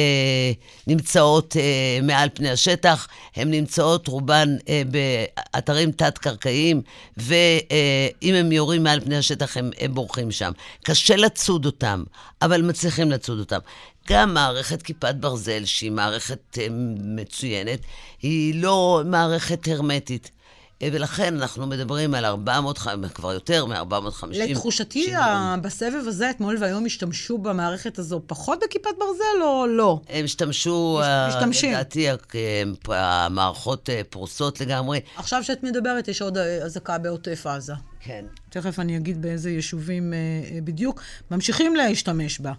נמצאות 0.87 1.55
uh, 1.55 2.03
מעל 2.05 2.29
פני 2.33 2.49
השטח, 2.49 3.07
הן 3.35 3.51
נמצאות 3.51 4.07
רובן 4.07 4.55
uh, 4.59 4.67
באתרים 4.91 5.91
תת-קרקעיים, 5.91 6.81
ואם 7.17 8.33
uh, 8.33 8.35
הם 8.35 8.51
יורים 8.51 8.83
מעל 8.83 8.99
פני 8.99 9.17
השטח 9.17 9.57
הם, 9.57 9.71
הם 9.79 9.93
בורחים 9.93 10.31
שם. 10.31 10.51
קשה 10.83 11.15
לצוד 11.15 11.65
אותם, 11.65 12.03
אבל 12.41 12.61
מצליחים 12.61 13.11
לצוד 13.11 13.39
אותם. 13.39 13.59
גם 14.09 14.33
מערכת 14.33 14.81
כיפת 14.81 15.15
ברזל, 15.15 15.65
שהיא 15.65 15.91
מערכת 15.91 16.57
אה, 16.57 16.67
מצוינת, 17.03 17.79
היא 18.21 18.63
לא 18.63 19.01
מערכת 19.05 19.67
הרמטית. 19.67 20.31
אה, 20.81 20.89
ולכן 20.91 21.33
אנחנו 21.37 21.67
מדברים 21.67 22.13
על 22.13 22.25
400, 22.25 22.79
כבר 23.13 23.33
יותר 23.33 23.65
מ-450. 23.65 24.25
לתחושתי, 24.31 25.13
בסבב 25.61 26.03
הזה, 26.07 26.29
אתמול 26.29 26.57
והיום, 26.59 26.85
השתמשו 26.85 27.37
במערכת 27.37 27.99
הזו 27.99 28.21
פחות 28.27 28.59
בכיפת 28.63 28.89
ברזל 28.99 29.43
או 29.43 29.67
לא? 29.67 29.99
הם 30.09 30.25
השתמשו, 30.25 30.99
אה, 31.03 31.27
משתמשים. 31.27 31.71
לדעתי, 31.71 32.07
המערכות 32.87 33.89
פרוסות 34.09 34.61
לגמרי. 34.61 34.99
עכשיו 35.15 35.43
שאת 35.43 35.63
מדברת, 35.63 36.07
יש 36.07 36.21
עוד 36.21 36.37
אזעקה 36.37 36.97
בעוטף 36.97 37.47
עזה. 37.47 37.73
כן. 37.99 38.25
תכף 38.49 38.79
אני 38.79 38.97
אגיד 38.97 39.21
באיזה 39.21 39.49
יישובים 39.51 40.13
בדיוק. 40.63 41.01
ממשיכים 41.31 41.75
להשתמש 41.75 42.39
בה 42.39 42.53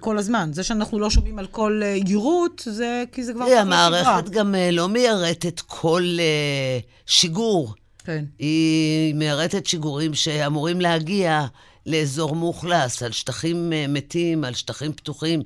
כל 0.00 0.18
הזמן. 0.18 0.50
זה 0.52 0.62
שאנחנו 0.62 0.98
לא 0.98 1.10
שומעים 1.10 1.38
על 1.38 1.46
כל 1.46 1.80
אה, 1.84 1.96
יירוט, 2.06 2.62
זה 2.66 3.04
כי 3.12 3.24
זה 3.24 3.32
כבר... 3.32 3.44
תראי, 3.44 3.58
המערכת 3.58 4.28
גם 4.28 4.54
אה, 4.54 4.70
לא 4.70 4.88
מיירטת 4.88 5.60
כל 5.60 6.02
אה, 6.20 6.78
שיגור. 7.06 7.74
כן. 8.04 8.24
היא 8.38 9.14
מיירטת 9.14 9.66
שיגורים 9.66 10.14
שאמורים 10.14 10.80
להגיע 10.80 11.46
לאזור 11.86 12.34
מאוכלס, 12.34 13.02
על 13.02 13.12
שטחים 13.12 13.72
אה, 13.72 13.86
מתים, 13.88 14.44
על 14.44 14.54
שטחים 14.54 14.92
פתוחים. 14.92 15.42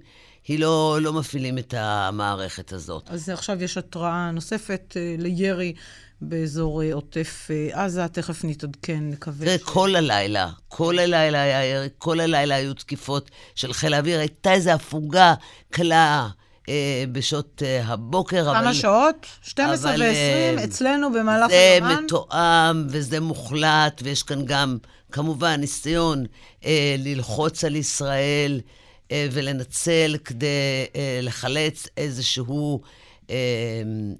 היא 0.48 0.58
לא, 0.58 0.98
לא 1.02 1.12
מפעילים 1.12 1.58
את 1.58 1.74
המערכת 1.76 2.72
הזאת. 2.72 3.02
אז 3.10 3.28
עכשיו 3.28 3.62
יש 3.62 3.78
התראה 3.78 4.30
נוספת 4.30 4.96
אה, 4.96 5.14
לירי 5.18 5.74
באזור 6.22 6.82
אה, 6.82 6.94
עוטף 6.94 7.48
אה, 7.50 7.84
עזה, 7.84 8.08
תכף 8.08 8.44
נתעדכן, 8.44 9.10
נקווה. 9.10 9.46
זה 9.46 9.58
ש... 9.58 9.62
כל 9.62 9.96
הלילה, 9.96 10.50
כל 10.68 10.98
הלילה 10.98 11.42
היה 11.42 11.64
ירי, 11.64 11.88
כל 11.98 12.20
הלילה 12.20 12.54
היו 12.54 12.74
תקיפות 12.74 13.30
של 13.54 13.72
חיל 13.72 13.94
האוויר. 13.94 14.18
הייתה 14.18 14.52
איזו 14.52 14.70
הפוגה 14.70 15.34
קלה 15.70 16.28
אה, 16.68 17.04
בשעות 17.12 17.62
אה, 17.64 17.82
הבוקר, 17.84 18.44
כמה 18.44 18.50
אבל... 18.50 18.60
כמה 18.60 18.74
שעות? 18.74 19.26
12 19.42 19.92
ו-20, 19.92 20.00
אה, 20.00 20.64
אצלנו 20.64 21.12
במהלך 21.12 21.50
הזמן? 21.52 21.96
זה 21.96 22.02
מתואם 22.02 22.86
וזה 22.88 23.20
מוחלט, 23.20 24.00
ויש 24.04 24.22
כאן 24.22 24.44
גם, 24.44 24.78
כמובן, 25.12 25.60
ניסיון 25.60 26.24
אה, 26.64 26.96
ללחוץ 26.98 27.64
על 27.64 27.76
ישראל. 27.76 28.60
ולנצל 29.32 30.16
כדי 30.24 30.86
לחלץ 31.22 31.86
איזשהו, 31.96 32.80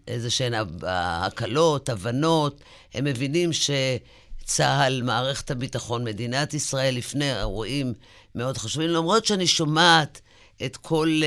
איזה 0.08 0.30
שהן 0.30 0.52
הקלות, 0.86 1.88
הבנות. 1.88 2.60
הם 2.94 3.04
מבינים 3.04 3.50
שצה"ל, 3.52 5.02
מערכת 5.02 5.50
הביטחון, 5.50 6.04
מדינת 6.04 6.54
ישראל, 6.54 6.94
לפני 6.94 7.38
אירועים 7.38 7.92
מאוד 8.34 8.58
חשובים, 8.58 8.90
למרות 8.90 9.24
שאני 9.24 9.46
שומעת 9.46 10.20
את 10.64 10.76
כל 10.76 11.20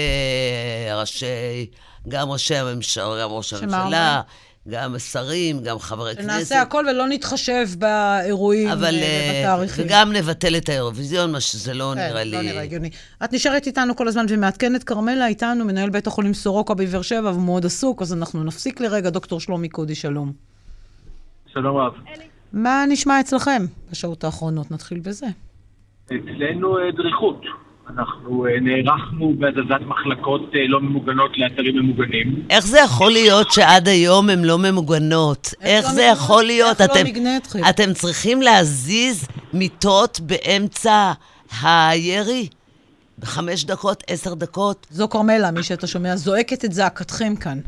ראשי, 0.96 1.26
גם 2.08 2.32
ראשי 2.32 2.56
הממשלה, 2.56 3.22
גם 3.22 3.32
ראש 3.32 3.54
הממשלה, 3.54 4.22
גם 4.70 5.00
שרים, 5.00 5.60
גם 5.64 5.80
חברי 5.80 6.16
כנסת. 6.16 6.30
שנעשה 6.30 6.62
הכל 6.62 6.86
ולא 6.92 7.08
נתחשב 7.08 7.68
באירועים 7.78 8.70
אבל, 8.70 8.96
ובתאריכים. 8.96 9.86
וגם 9.86 10.14
נבטל 10.14 10.58
את 10.58 10.70
האירוויזיון, 10.70 11.32
מה 11.32 11.40
שזה 11.40 11.74
לא 11.74 11.92
כן, 11.96 12.08
נראה 12.08 12.24
לי... 12.24 12.32
לא 12.32 12.42
נראה 12.42 12.62
הגיוני. 12.62 12.90
את 13.24 13.34
נשארת 13.34 13.68
איתנו 13.68 13.96
כל 13.96 14.08
הזמן 14.08 14.26
ומעדכנת. 14.30 14.84
כרמלה 14.84 15.28
איתנו, 15.28 15.66
מנהל 15.66 15.90
בית 15.90 16.08
החולים 16.08 16.34
סורוקה 16.34 16.74
בבאר 16.74 17.02
שבע, 17.02 17.30
והוא 17.30 17.42
מאוד 17.42 17.66
עסוק, 17.66 18.02
אז 18.02 18.14
אנחנו 18.14 18.44
נפסיק 18.44 18.80
לרגע. 18.80 19.10
דוקטור 19.10 19.40
שלומי 19.40 19.70
קודי, 19.70 19.96
שלום. 19.96 20.32
שלום 21.54 21.78
רב. 21.78 21.94
מה 22.54 22.86
נשמע 22.90 23.20
אצלכם 23.20 23.66
בשעות 23.92 24.24
האחרונות? 24.24 24.72
נתחיל 24.72 25.00
בזה. 25.00 25.28
אצלנו 26.06 26.78
דריכות. 26.98 27.42
אנחנו 27.90 28.46
נערכנו 28.62 29.34
בהזזת 29.40 29.82
מחלקות 29.86 30.52
לא 30.68 30.82
ממוגנות 30.82 31.38
לאתרים 31.38 31.76
ממוגנים. 31.76 32.46
איך 32.50 32.66
זה 32.66 32.80
יכול 32.80 33.12
להיות 33.12 33.52
שעד 33.52 33.88
היום 33.88 34.30
הן 34.30 34.44
לא 34.44 34.58
ממוגנות? 34.58 35.54
איך 35.62 35.92
זה 35.92 36.04
יכול 36.04 36.44
להיות? 36.44 36.82
איך 36.82 36.96
לא 36.96 37.04
נגנה 37.04 37.38
אתכם? 37.38 37.60
אתם 37.70 37.94
צריכים 37.94 38.42
להזיז 38.42 39.28
מיטות 39.54 40.20
באמצע 40.20 41.12
הירי? 41.62 42.48
בחמש 43.20 43.66
דקות, 43.66 44.04
עשר 44.08 44.34
דקות? 44.34 44.88
זו 44.90 45.10
כרמלה, 45.10 45.52
מי 45.52 45.64
שאתה 45.64 45.88
שומע, 45.88 46.16
זועקת 46.16 46.66
את 46.66 46.74
זעקתכם 46.74 47.36
כאן. 47.36 47.60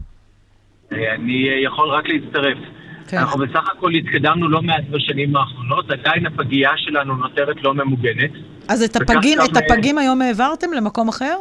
אני 0.92 1.46
יכול 1.66 1.90
רק 1.90 2.04
להצטרף. 2.08 2.58
כן. 3.08 3.18
אנחנו 3.18 3.40
בסך 3.40 3.70
הכל 3.78 3.92
התקדמנו 3.94 4.50
לא 4.50 4.62
מעט 4.62 4.84
בשנים 4.90 5.36
האחרונות, 5.36 5.92
עדיין 5.92 6.26
הפגייה 6.26 6.72
שלנו 6.76 7.16
נותרת 7.16 7.64
לא 7.64 7.74
ממוגנת. 7.74 8.32
אז 8.68 8.84
את 8.84 8.96
הפגים, 8.96 9.38
את 9.42 9.58
הפגים 9.58 9.98
היום 9.98 10.22
העברתם 10.22 10.74
למקום 10.74 11.08
אחר? 11.10 11.38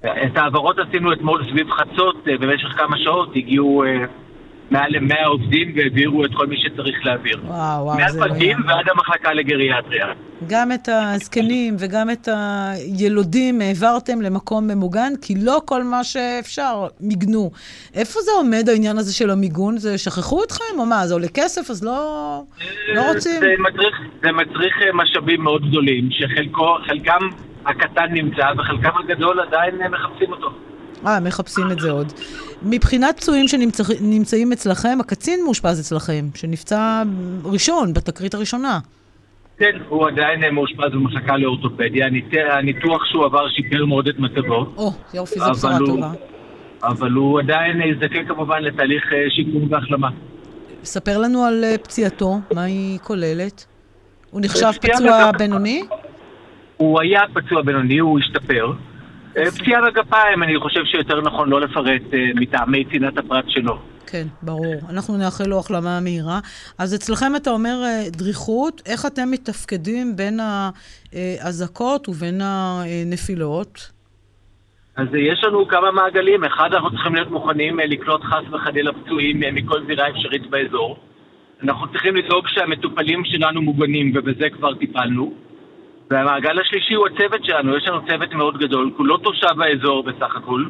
את 0.00 0.36
העברות 0.36 0.76
עשינו 0.78 1.12
אתמול 1.12 1.44
סביב 1.50 1.70
חצות, 1.70 2.24
במשך 2.40 2.68
כמה 2.76 2.96
שעות 2.98 3.32
הגיעו 3.36 3.84
מעל 4.70 4.90
ל-100 4.90 5.26
עובדים 5.26 5.72
והעבירו 5.76 6.24
את 6.24 6.30
כל 6.34 6.46
מי 6.46 6.56
שצריך 6.58 7.06
להעביר. 7.06 7.40
וואו, 7.44 7.84
וואו, 7.84 7.96
זה 8.08 8.18
לא... 8.18 8.26
מהפגים 8.26 8.56
ועד 8.66 8.88
המחלקה 8.88 9.32
לגריאטריה. 9.32 10.06
גם 10.46 10.72
את 10.72 10.88
הזקנים 10.92 11.76
וגם 11.78 12.10
את 12.10 12.28
הילודים 12.32 13.60
העברתם 13.60 14.20
למקום 14.22 14.68
ממוגן, 14.68 15.12
כי 15.22 15.34
לא 15.42 15.60
כל 15.64 15.82
מה 15.84 16.04
שאפשר 16.04 16.86
מיגנו. 17.00 17.50
איפה 17.94 18.20
זה 18.20 18.30
עומד 18.36 18.68
העניין 18.68 18.98
הזה 18.98 19.14
של 19.14 19.30
המיגון? 19.30 19.78
זה 19.78 19.98
שכחו 19.98 20.44
אתכם 20.44 20.78
או 20.78 20.86
מה? 20.86 21.06
זה 21.06 21.14
עולה 21.14 21.28
כסף 21.34 21.70
אז 21.70 21.84
לא, 21.84 22.42
לא 22.94 23.00
רוצים? 23.08 23.40
זה 23.40 23.54
מצריך, 23.58 23.96
זה 24.22 24.32
מצריך 24.32 24.74
משאבים 24.94 25.40
מאוד 25.40 25.68
גדולים, 25.70 26.08
שחלקם 26.10 27.28
הקטן 27.66 28.06
נמצא 28.10 28.46
וחלקם 28.58 28.90
הגדול 29.04 29.40
עדיין 29.40 29.74
מחפשים 29.90 30.32
אותו. 30.32 30.69
אה, 31.06 31.20
מחפשים 31.20 31.70
את 31.72 31.80
זה 31.80 31.90
עוד. 31.90 32.12
מבחינת 32.62 33.16
פצועים 33.16 33.48
שנמצאים 33.48 34.52
אצלכם, 34.52 34.98
הקצין 35.00 35.40
מאושפז 35.44 35.80
אצלכם, 35.80 36.24
שנפצע 36.34 37.02
ראשון, 37.44 37.92
בתקרית 37.92 38.34
הראשונה. 38.34 38.78
כן, 39.58 39.78
הוא 39.88 40.08
עדיין 40.08 40.54
מאושפז 40.54 40.92
במחלקה 40.92 41.36
לאורתופדיה. 41.36 42.06
הניתוח 42.52 43.04
שהוא 43.04 43.24
עבר 43.24 43.48
שיפר 43.48 43.86
מאוד 43.86 44.08
את 44.08 44.18
מצבו. 44.18 44.66
או, 44.76 44.92
יופי, 45.14 45.38
זו 45.38 45.50
בשורה 45.50 45.78
טובה. 45.86 46.12
אבל 46.82 47.10
הוא 47.12 47.40
עדיין 47.40 47.82
יזדקק 47.82 48.22
כמובן 48.28 48.62
לתהליך 48.62 49.04
שיקום 49.28 49.72
והחלמה. 49.72 50.08
ספר 50.84 51.18
לנו 51.18 51.44
על 51.44 51.64
פציעתו, 51.82 52.38
מה 52.54 52.62
היא 52.62 52.98
כוללת. 52.98 53.66
הוא 54.30 54.40
נחשב 54.44 54.70
פצוע 54.80 55.30
בינוני? 55.38 55.82
הוא 56.76 57.00
היה 57.00 57.20
פצוע 57.32 57.62
בינוני, 57.62 57.98
הוא 57.98 58.18
השתפר. 58.18 58.72
פציעה 59.32 59.80
בגפיים, 59.86 60.42
אני 60.42 60.60
חושב 60.60 60.84
שיותר 60.84 61.20
נכון 61.20 61.48
לא 61.48 61.60
לפרט 61.60 62.02
מטעמי 62.34 62.84
צנעת 62.84 63.18
הפרט 63.18 63.44
שלו. 63.48 63.78
כן, 64.06 64.26
ברור. 64.42 64.74
אנחנו 64.88 65.16
נאחל 65.16 65.44
לו 65.44 65.58
החלמה 65.58 66.00
מהירה. 66.00 66.40
אז 66.78 66.94
אצלכם 66.94 67.36
אתה 67.36 67.50
אומר 67.50 67.76
דריכות, 68.06 68.82
איך 68.86 69.06
אתם 69.06 69.30
מתפקדים 69.30 70.16
בין 70.16 70.40
האזעקות 71.12 72.08
ובין 72.08 72.40
הנפילות? 72.44 73.90
אז 74.96 75.06
יש 75.14 75.44
לנו 75.44 75.68
כמה 75.68 75.90
מעגלים. 75.90 76.44
אחד, 76.44 76.68
אנחנו 76.72 76.90
צריכים 76.90 77.14
להיות 77.14 77.30
מוכנים 77.30 77.78
לקלוט 77.78 78.22
חס 78.24 78.44
וחלילה 78.52 78.90
פצועים 78.92 79.40
מכל 79.54 79.86
זירה 79.86 80.08
אפשרית 80.08 80.50
באזור. 80.50 80.96
אנחנו 81.62 81.92
צריכים 81.92 82.16
לדאוג 82.16 82.48
שהמטופלים 82.48 83.24
שלנו 83.24 83.62
מוגנים, 83.62 84.12
ובזה 84.14 84.46
כבר 84.52 84.74
טיפלנו. 84.74 85.32
והמעגל 86.10 86.60
השלישי 86.60 86.94
הוא 86.94 87.06
הצוות 87.06 87.44
שלנו, 87.44 87.76
יש 87.76 87.88
לנו 87.88 88.06
צוות 88.06 88.32
מאוד 88.32 88.58
גדול, 88.58 88.90
כולו 88.96 89.16
תושב 89.16 89.60
האזור 89.60 90.02
בסך 90.02 90.36
הכל. 90.36 90.64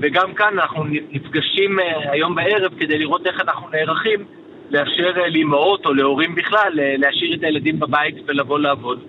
וגם 0.00 0.34
כאן 0.34 0.58
אנחנו 0.58 0.84
נפגשים 0.84 1.78
היום 2.10 2.34
בערב 2.34 2.72
כדי 2.78 2.98
לראות 2.98 3.26
איך 3.26 3.40
אנחנו 3.40 3.68
נערכים 3.68 4.24
לאפשר 4.70 5.12
לאמהות 5.28 5.86
או 5.86 5.94
להורים 5.94 6.34
בכלל 6.34 6.72
להשאיר 6.74 7.34
את 7.34 7.42
הילדים 7.42 7.80
בבית 7.80 8.14
ולבוא 8.26 8.58
לעבוד. 8.58 9.00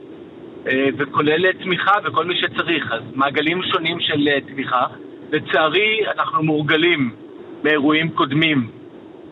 וכולל 0.98 1.52
תמיכה 1.52 1.92
וכל 2.04 2.26
מי 2.26 2.38
שצריך, 2.38 2.92
אז 2.92 3.02
מעגלים 3.16 3.64
שונים 3.64 4.00
של 4.00 4.28
תמיכה. 4.48 4.86
לצערי 5.32 6.00
אנחנו 6.18 6.44
מורגלים 6.44 7.16
באירועים 7.64 8.10
קודמים 8.10 8.72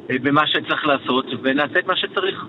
במה 0.10 0.48
שצריך 0.48 0.86
לעשות 0.86 1.26
ונעשה 1.42 1.80
את 1.80 1.88
מה 1.88 1.96
שצריך. 1.96 2.46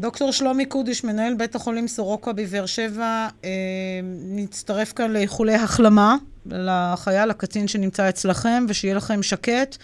דוקטור 0.00 0.32
שלומי 0.32 0.66
קודיש, 0.66 1.04
מנהל 1.04 1.34
בית 1.34 1.54
החולים 1.54 1.88
סורוקה 1.88 2.32
בבאר 2.32 2.66
שבע, 2.66 3.28
אה, 3.44 3.50
נצטרף 4.22 4.92
כאן 4.92 5.10
לאיחולי 5.10 5.54
החלמה 5.54 6.16
לחייל, 6.46 7.30
הקצין 7.30 7.68
שנמצא 7.68 8.08
אצלכם, 8.08 8.66
ושיהיה 8.68 8.94
לכם 8.94 9.22
שקט, 9.22 9.76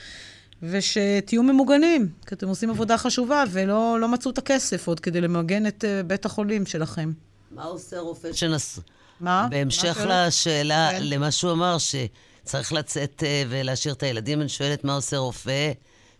ושתהיו 0.63 1.43
ממוגנים, 1.43 2.09
כי 2.27 2.35
אתם 2.35 2.49
עושים 2.49 2.71
עבודה 2.71 2.99
חשובה, 2.99 3.45
ולא 3.51 4.01
לא 4.01 4.09
מצאו 4.09 4.31
את 4.31 4.39
הכסף 4.39 4.87
עוד 4.87 5.01
כדי 5.01 5.21
למגן 5.21 5.67
את 5.67 5.85
uh, 5.85 6.07
בית 6.07 6.25
החולים 6.27 6.67
שלכם. 6.67 7.13
מה 7.51 7.65
עושה 7.65 7.99
רופא 7.99 8.33
שנס... 8.33 8.79
מה? 9.21 9.47
בהמשך 9.51 10.01
מה 10.09 10.27
לשאלה, 10.27 10.89
כן. 10.93 11.03
למה 11.03 11.31
שהוא 11.31 11.53
אמר, 11.53 11.77
שצריך 11.79 12.73
לצאת 12.73 13.23
uh, 13.23 13.49
ולהשאיר 13.49 13.95
את 13.95 14.03
הילדים, 14.03 14.41
אני 14.41 14.49
שואלת 14.49 14.85
מה 14.85 14.95
עושה 14.95 15.17
רופא, 15.17 15.73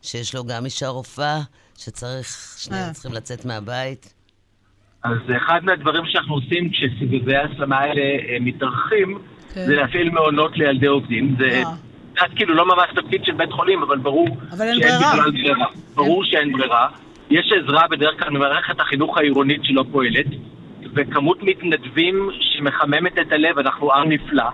שיש 0.03 0.35
לו 0.35 0.45
גם 0.45 0.65
אישה 0.65 0.89
רופאה. 0.89 1.43
שצריך, 1.85 2.27
שניהם 2.59 2.93
צריכים 2.93 3.13
לצאת 3.13 3.45
מהבית? 3.45 4.15
אז 5.03 5.19
אחד 5.37 5.65
מהדברים 5.65 6.03
שאנחנו 6.07 6.35
עושים 6.35 6.71
כשסבבי 6.71 7.37
ההסלמה 7.37 7.79
האלה 7.79 8.03
מתארחים, 8.41 9.19
כן. 9.55 9.67
זה 9.67 9.75
להפעיל 9.75 10.11
מעונות 10.11 10.57
לילדי 10.57 10.87
עובדים. 10.87 11.37
זה 11.39 11.63
קצת 12.15 12.27
כאילו 12.37 12.55
לא 12.55 12.67
ממש 12.67 12.91
תפקיד 12.95 13.25
של 13.25 13.33
בית 13.33 13.53
חולים, 13.53 13.83
אבל 13.83 13.99
ברור 13.99 14.29
אבל 14.51 14.69
אין 14.69 14.81
ברירה. 14.81 14.99
בכלל 14.99 15.31
ברירה. 15.31 15.67
ברור 15.95 16.25
שאין 16.25 16.53
ברירה. 16.53 16.89
יש 17.31 17.53
עזרה 17.63 17.89
בדרך 17.91 18.19
כלל 18.19 18.31
ממערכת 18.31 18.81
החינוך 18.81 19.19
העירונית 19.19 19.65
שלא 19.65 19.85
פועלת, 19.93 20.27
וכמות 20.95 21.43
מתנדבים 21.43 22.31
שמחממת 22.41 23.19
את 23.19 23.33
הלב, 23.33 23.59
אנחנו 23.59 23.93
עם 23.93 24.13
נפלא. 24.13 24.45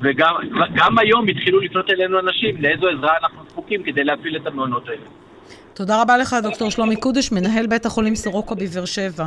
וגם 0.00 0.98
היום 0.98 1.28
התחילו 1.28 1.60
לפנות 1.60 1.90
אלינו 1.90 2.20
אנשים 2.20 2.56
לאיזו 2.58 2.88
עזרה 2.88 3.12
אנחנו 3.22 3.44
זקוקים 3.48 3.82
כדי 3.82 4.04
להפעיל 4.04 4.36
את 4.36 4.46
המעונות 4.46 4.88
האלה. 4.88 5.06
תודה 5.74 6.02
רבה 6.02 6.16
לך, 6.16 6.36
דוקטור 6.42 6.70
שלומי 6.70 6.96
קודש, 6.96 7.32
מנהל 7.32 7.66
בית 7.66 7.86
החולים 7.86 8.14
סורוקה 8.14 8.54
בבאר 8.54 8.84
שבע. 8.84 9.24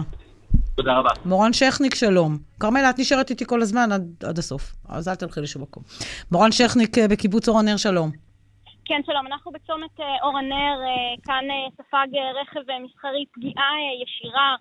תודה 0.76 0.98
רבה. 0.98 1.10
מורן 1.26 1.54
שכניק, 1.54 1.96
שלום. 1.96 2.38
כרמלה, 2.60 2.90
את 2.90 3.00
נשארת 3.00 3.30
איתי 3.30 3.46
כל 3.46 3.62
הזמן 3.62 3.92
עד, 3.92 4.24
עד 4.30 4.38
הסוף, 4.38 4.62
אז 4.90 5.08
אל 5.08 5.16
תלכי 5.16 5.42
לשום 5.42 5.62
מקום. 5.62 5.84
מורן 6.32 6.52
שכניק 6.52 6.98
אה, 6.98 7.08
בקיבוץ 7.08 7.50
אור 7.50 7.60
הנר, 7.60 7.78
שלום. 7.78 8.10
כן, 8.86 9.02
שלום. 9.06 9.28
אנחנו 9.28 9.52
בצומת 9.52 10.00
אה, 10.00 10.06
אור 10.24 10.38
הנר, 10.38 10.76
אה, 10.88 11.24
כאן 11.24 11.46
ספג 11.74 12.08
רכב 12.42 12.60
מסחרי 12.86 13.26
פגיעה 13.34 13.72
ישירה, 14.04 14.56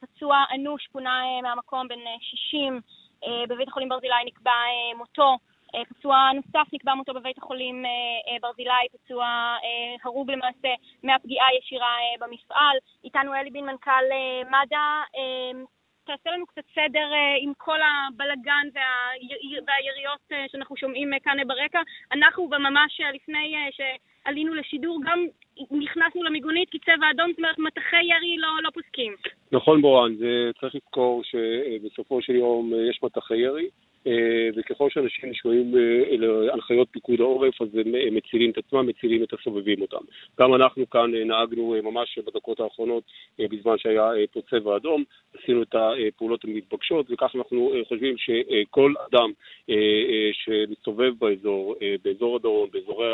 פצוע 0.00 0.36
אנוש 0.54 0.88
פונה 0.92 1.20
מהמקום 1.42 1.88
בן 1.88 2.02
60, 2.20 2.80
בבית 3.48 3.68
החולים 3.68 3.88
ברזילי 3.88 4.24
נקבע 4.26 4.50
מותו. 4.98 5.36
פצוע 5.88 6.30
נוסף 6.34 6.72
נקבע 6.72 6.94
מותו 6.94 7.14
בבית 7.14 7.38
החולים 7.38 7.84
ברזילי, 8.40 8.86
פצוע 8.92 9.56
הרוג 10.04 10.30
למעשה 10.30 10.68
מהפגיעה 11.02 11.46
הישירה 11.48 11.96
במפעל. 12.20 12.76
איתנו 13.04 13.34
אלי 13.34 13.50
בין, 13.50 13.66
מנכ"ל 13.66 14.04
מד"א. 14.50 14.76
תעשה 16.06 16.30
לנו 16.30 16.46
קצת 16.46 16.62
סדר 16.74 17.08
עם 17.40 17.52
כל 17.58 17.78
הבלגן 17.82 18.66
וה... 18.74 18.82
והיריות 19.66 20.50
שאנחנו 20.52 20.76
שומעים 20.76 21.10
כאן 21.22 21.36
ברקע. 21.46 21.80
אנחנו 22.12 22.48
ממש 22.48 23.00
לפני 23.14 23.54
שעלינו 23.70 24.54
לשידור 24.54 24.98
גם 25.04 25.26
נכנסנו 25.70 26.22
למיגונית 26.22 26.70
כי 26.70 26.78
צבע 26.78 27.10
אדום, 27.10 27.30
זאת 27.30 27.38
אומרת 27.38 27.58
מטחי 27.58 28.04
ירי 28.04 28.36
לא, 28.38 28.48
לא 28.62 28.70
פוסקים. 28.70 29.14
נכון 29.52 29.82
בורן, 29.82 30.12
צריך 30.60 30.74
לזכור 30.74 31.22
שבסופו 31.24 32.22
של 32.22 32.34
יום 32.34 32.72
יש 32.90 33.00
מטחי 33.02 33.36
ירי. 33.36 33.68
אה, 34.06 34.48
וככל 34.56 34.90
שאנשים 34.90 35.30
נשמעים 35.30 35.74
אה, 35.76 36.16
להנחיות 36.18 36.88
פיקוד 36.90 37.20
העורף, 37.20 37.62
אז 37.62 37.68
הם 37.74 38.14
מצילים 38.14 38.50
את 38.50 38.58
עצמם, 38.58 38.86
מצילים 38.86 39.22
את 39.22 39.32
הסובבים 39.32 39.82
אותם. 39.82 40.04
גם 40.40 40.54
אנחנו 40.54 40.90
כאן 40.90 41.14
אה, 41.14 41.24
נהגנו 41.24 41.74
ממש 41.82 42.18
בדקות 42.18 42.60
האחרונות, 42.60 43.04
בזמן 43.38 43.78
שהיה 43.78 44.10
פה 44.32 44.40
צבע 44.50 44.76
אדום, 44.76 45.04
עשינו 45.42 45.62
את 45.62 45.74
הפעולות 45.74 46.44
המתבקשות, 46.44 47.06
וכך 47.10 47.32
אנחנו 47.34 47.72
חושבים 47.88 48.14
שכל 48.18 48.94
אדם 49.08 49.32
שמסתובב 50.32 51.12
באזור, 51.18 51.74
באזור 52.04 52.36
הדרום, 52.36 52.68
באזורי... 52.72 53.06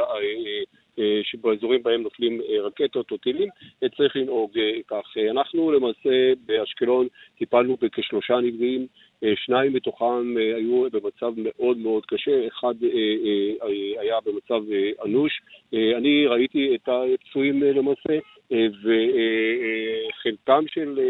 שבאזורים 1.23 1.83
בהם 1.83 2.03
נופלים 2.03 2.41
רקטות 2.63 3.11
או 3.11 3.17
טילים, 3.17 3.49
צריך 3.97 4.17
לנהוג 4.17 4.51
כך. 4.89 5.17
אנחנו 5.31 5.73
למעשה 5.73 6.33
באשקלון 6.47 7.07
טיפלנו 7.39 7.77
בכשלושה 7.81 8.41
נפגעים 8.41 8.87
שניים 9.35 9.73
מתוכם 9.73 10.39
אה, 10.39 10.57
היו 10.57 10.87
במצב 10.93 11.33
מאוד 11.37 11.79
מאוד 11.79 12.07
קשה, 12.07 12.47
אחד 12.47 12.75
אה, 12.85 13.69
היה 14.01 14.19
במצב 14.25 14.63
אנוש. 15.05 15.41
אני 15.73 16.27
ראיתי 16.27 16.75
את 16.75 16.89
הפצועים 16.89 17.63
למעשה, 17.63 18.19
וחלקם 18.53 20.65
של 20.67 21.01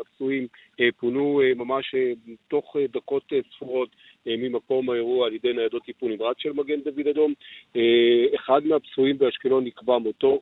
הפצועים 0.00 0.46
פונו 0.96 1.40
ממש 1.56 1.94
תוך 2.48 2.76
דקות 2.92 3.32
ספורות 3.56 3.88
ממקום 4.26 4.90
האירוע 4.90 5.26
על 5.26 5.34
ידי 5.34 5.52
ניידות 5.52 5.82
טיפול 5.82 6.12
נמרץ 6.12 6.36
של 6.38 6.52
מגן 6.52 6.80
דוד 6.80 7.06
אדום. 7.06 7.32
אחד 8.34 8.66
מהפצועים 8.66 9.18
באשקלון 9.18 9.64
נקבע 9.64 9.98
מותו. 9.98 10.40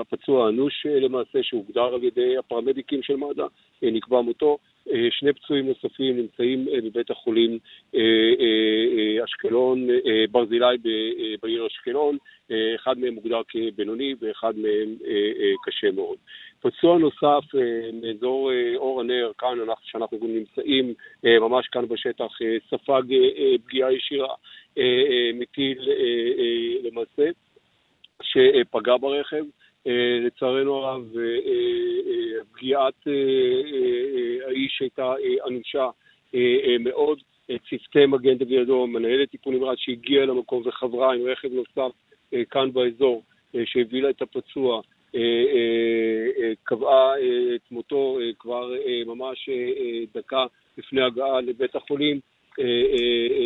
הפצוע 0.00 0.46
האנוש 0.46 0.86
למעשה, 0.86 1.42
שהוגדר 1.42 1.94
על 1.94 2.04
ידי 2.04 2.38
הפרמדיקים 2.38 3.02
של 3.02 3.16
מד"א, 3.16 3.46
נקבע 3.82 4.20
מותו. 4.20 4.58
אה, 4.92 5.08
שני 5.10 5.32
פצועים 5.32 5.66
נוספים 5.66 6.16
נמצאים 6.16 6.68
אה, 6.68 6.80
בבית 6.80 7.10
החולים 7.10 7.58
אה, 7.94 9.24
אשקלון, 9.24 9.88
ברזילי 10.30 10.76
בעיר 11.42 11.66
אשקלון, 11.66 12.16
אחד 12.74 12.98
מהם 12.98 13.14
מוגדר 13.14 13.40
כבינוני 13.48 14.14
ואחד 14.20 14.58
מהם 14.58 14.96
קשה 15.64 15.90
מאוד. 15.90 16.16
פצוע 16.60 16.98
נוסף 16.98 17.44
מאזור 18.02 18.50
אור 18.76 19.00
הנר, 19.00 19.32
כאן 19.38 19.58
שאנחנו 19.82 20.18
נמצאים 20.22 20.94
ממש 21.24 21.66
כאן 21.66 21.88
בשטח, 21.88 22.38
ספג 22.70 23.02
פגיעה 23.66 23.92
ישירה 23.92 24.34
מטיל 25.34 25.78
למעשה, 26.82 27.30
שפגע 28.22 28.96
ברכב. 28.96 29.44
אה, 29.86 30.18
לצערנו 30.20 30.74
הרב, 30.74 31.16
אה, 31.16 31.22
אה, 31.22 32.44
פגיעת 32.52 33.06
האיש 34.46 34.78
הייתה 34.80 35.14
אנושה 35.46 35.88
מאוד. 36.80 37.18
צוותי 37.70 38.06
מגן 38.06 38.38
דוד 38.38 38.52
אדום, 38.62 38.92
מנהלת 38.92 39.30
טיפול 39.30 39.54
נמרץ 39.54 39.78
שהגיעה 39.78 40.26
למקום 40.26 40.62
וחברה 40.66 41.14
עם 41.14 41.20
רכב 41.26 41.48
נוסף 41.52 41.96
כאן 42.50 42.72
באזור, 42.72 43.22
שהביא 43.64 44.02
לה 44.02 44.10
את 44.10 44.22
הפצוע, 44.22 44.80
קבעה 46.64 47.12
את 47.54 47.70
מותו 47.70 48.18
כבר 48.38 48.72
ממש 49.06 49.48
דקה 50.14 50.46
לפני 50.78 51.02
הגעה 51.02 51.40
לבית 51.40 51.76
החולים. 51.76 52.20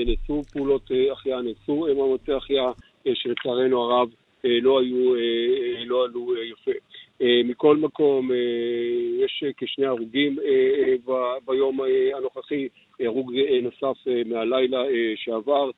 נעשו 0.07 0.43
פעולות 0.53 0.91
החייאה, 1.13 1.43
נעשו 1.43 1.87
מאמצי 1.97 2.33
החייאה 2.33 2.73
שלצערנו 3.15 3.83
הרב 3.83 4.09
אה, 4.09 4.20
לא, 4.45 4.81
היו, 4.81 5.15
אה, 5.15 5.85
לא 5.85 6.05
עלו 6.05 6.35
אה, 6.37 6.45
יפה. 6.45 6.71
מכל 7.45 7.77
מקום, 7.77 8.31
יש 9.25 9.45
כשני 9.57 9.87
הרוגים 9.87 10.39
ביום 11.47 11.81
הנוכחי, 12.17 12.69
הרוג 13.01 13.33
נוסף 13.63 13.99
מהלילה 14.27 14.83
שעבר 15.17 15.71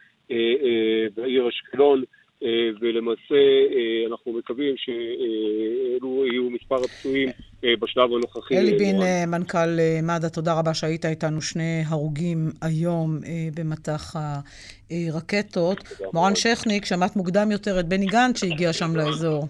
בעיר 1.16 1.48
אשקלון. 1.48 2.02
אה, 2.44 2.48
ולמעשה 2.80 3.34
אה, 3.74 4.06
אנחנו 4.10 4.32
מקווים 4.32 4.74
שאלו 4.76 6.26
יהיו 6.26 6.50
מספר 6.50 6.76
הפצועים 6.76 7.28
אה, 7.64 7.70
בשלב 7.80 8.10
הנוכחי. 8.12 8.58
אלי 8.58 8.72
בין, 8.78 8.96
מנכ"ל 9.28 9.78
מד"א, 10.02 10.28
תודה 10.28 10.58
רבה 10.58 10.74
שהיית 10.74 11.04
איתנו. 11.04 11.40
שני 11.42 11.82
הרוגים 11.88 12.38
היום 12.62 13.18
במטח 13.54 14.16
הרקטות. 14.90 15.78
מורן 16.14 16.34
שכניק, 16.34 16.84
שמעת 16.84 17.16
מוקדם 17.16 17.50
יותר 17.50 17.80
את 17.80 17.88
בני 17.88 18.06
גנץ 18.06 18.40
שהגיע 18.40 18.72
שם 18.72 18.96
לאזור. 18.96 19.46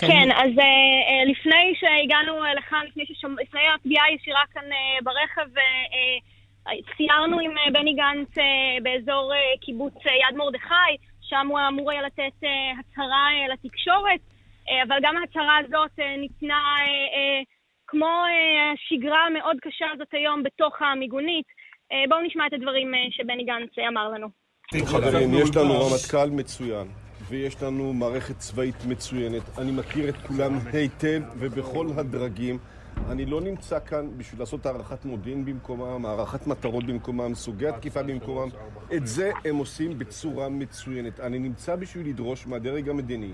כן, 0.00 0.06
כן 0.06 0.28
אז 0.32 0.50
uh, 0.50 1.30
לפני 1.30 1.74
שהגענו 1.80 2.32
לכאן, 2.58 2.84
לפני, 2.96 3.60
הפגיעה 3.74 4.04
הישירה 4.04 4.40
כאן 4.54 4.62
uh, 4.62 5.04
ברכב, 5.04 5.56
uh, 5.56 6.70
ציירנו 6.96 7.40
עם 7.40 7.50
בני 7.72 7.94
גנץ 7.94 8.44
באזור 8.82 9.32
קיבוץ 9.60 9.94
יד 9.94 10.36
מרדכי. 10.36 11.13
שם 11.28 11.46
הוא 11.46 11.58
אמור 11.68 11.90
היה 11.90 12.02
לתת 12.02 12.36
uh, 12.42 12.46
הצהרה 12.80 13.28
uh, 13.28 13.52
לתקשורת, 13.52 14.20
uh, 14.20 14.70
אבל 14.88 14.96
גם 15.02 15.16
ההצהרה 15.16 15.58
הזאת 15.58 15.98
ניתנה 16.18 16.62
כמו 17.86 18.24
השגרה 18.74 19.26
המאוד 19.26 19.56
קשה 19.62 19.86
הזאת 19.94 20.08
היום 20.12 20.42
בתוך 20.42 20.82
המיגונית. 20.82 21.46
בואו 22.08 22.20
נשמע 22.22 22.46
את 22.46 22.52
הדברים 22.52 22.92
שבני 23.10 23.44
גנץ 23.44 23.70
אמר 23.88 24.08
לנו. 24.08 24.28
חברים, 24.84 25.34
יש 25.34 25.56
לנו 25.56 25.74
רמטכ"ל 25.74 26.30
מצוין. 26.30 26.86
ויש 27.28 27.62
לנו 27.62 27.92
מערכת 27.92 28.38
צבאית 28.38 28.84
מצוינת. 28.88 29.42
אני 29.58 29.72
מכיר 29.72 30.08
את 30.08 30.14
כולם 30.16 30.58
היטב 30.72 31.22
ובכל 31.38 31.86
הדרגים. 31.96 32.58
אני 33.10 33.26
לא 33.26 33.40
נמצא 33.40 33.78
כאן 33.86 34.18
בשביל 34.18 34.40
לעשות 34.40 34.66
הערכת 34.66 35.04
מודיעין 35.04 35.44
במקומם, 35.44 36.06
הערכת 36.06 36.46
מטרות 36.46 36.86
במקומם, 36.86 37.34
סוגי 37.34 37.68
התקיפה 37.68 38.02
במקומם. 38.02 38.48
את 38.96 39.06
זה 39.06 39.30
הם 39.44 39.56
עושים 39.56 39.98
בצורה 39.98 40.48
מצוינת. 40.48 41.20
אני 41.20 41.38
נמצא 41.38 41.76
בשביל 41.76 42.08
לדרוש 42.08 42.46
מהדרג 42.46 42.88
המדיני, 42.88 43.32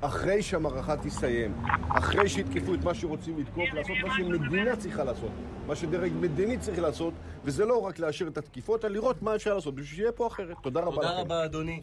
אחרי 0.00 0.42
שהמערכה 0.42 0.96
תסתיים, 0.96 1.54
אחרי 1.88 2.28
שיתקפו 2.28 2.74
את 2.74 2.84
מה 2.84 2.94
שרוצים 2.94 3.38
לתקוף, 3.38 3.64
לעשות 3.74 3.96
מה 4.06 4.14
שמדינה 4.16 4.76
צריכה 4.76 5.04
לעשות, 5.04 5.30
מה 5.66 5.76
שדרג 5.76 6.12
מדיני 6.20 6.58
צריך 6.58 6.78
לעשות, 6.78 7.14
וזה 7.44 7.64
לא 7.64 7.80
רק 7.80 7.98
לאשר 7.98 8.28
את 8.28 8.38
התקיפות, 8.38 8.84
אלא 8.84 8.94
לראות 8.94 9.22
מה 9.22 9.34
אפשר 9.34 9.54
לעשות, 9.54 9.74
בשביל 9.74 9.96
שיהיה 9.96 10.12
פה 10.12 10.26
אחרת. 10.26 10.56
תודה 10.62 10.80
רבה 10.80 10.90
לכם. 10.90 11.00
תודה 11.02 11.20
רבה, 11.20 11.44
אדוני. 11.44 11.82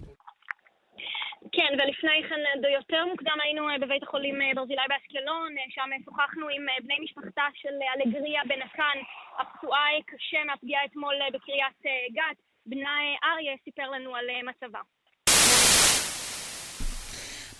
כן, 1.52 1.72
ולפני 1.74 2.20
כן 2.30 2.42
אה, 2.66 2.72
יותר 2.80 3.06
מוקדם 3.06 3.38
היינו 3.44 3.70
אה, 3.70 3.78
בבית 3.82 4.04
החולים 4.04 4.42
אה, 4.42 4.52
ברזילי 4.56 4.88
באשקלון, 4.90 5.56
שם 5.70 5.90
שוחחנו 6.06 6.46
עם 6.56 6.66
בני 6.84 6.98
משפחתה 7.04 7.46
של 7.62 7.76
אלגריה 7.96 8.42
בן 8.50 8.60
נתן, 8.64 8.98
הפצועה 9.40 9.88
קשה 10.06 10.44
מהפגיעה 10.48 10.86
אתמול 10.86 11.16
בקריית 11.34 11.82
גת. 12.16 12.38
בנה 12.66 12.96
אריה 13.24 13.56
סיפר 13.66 13.90
לנו 13.90 14.16
על 14.16 14.26
מצבה. 14.50 14.80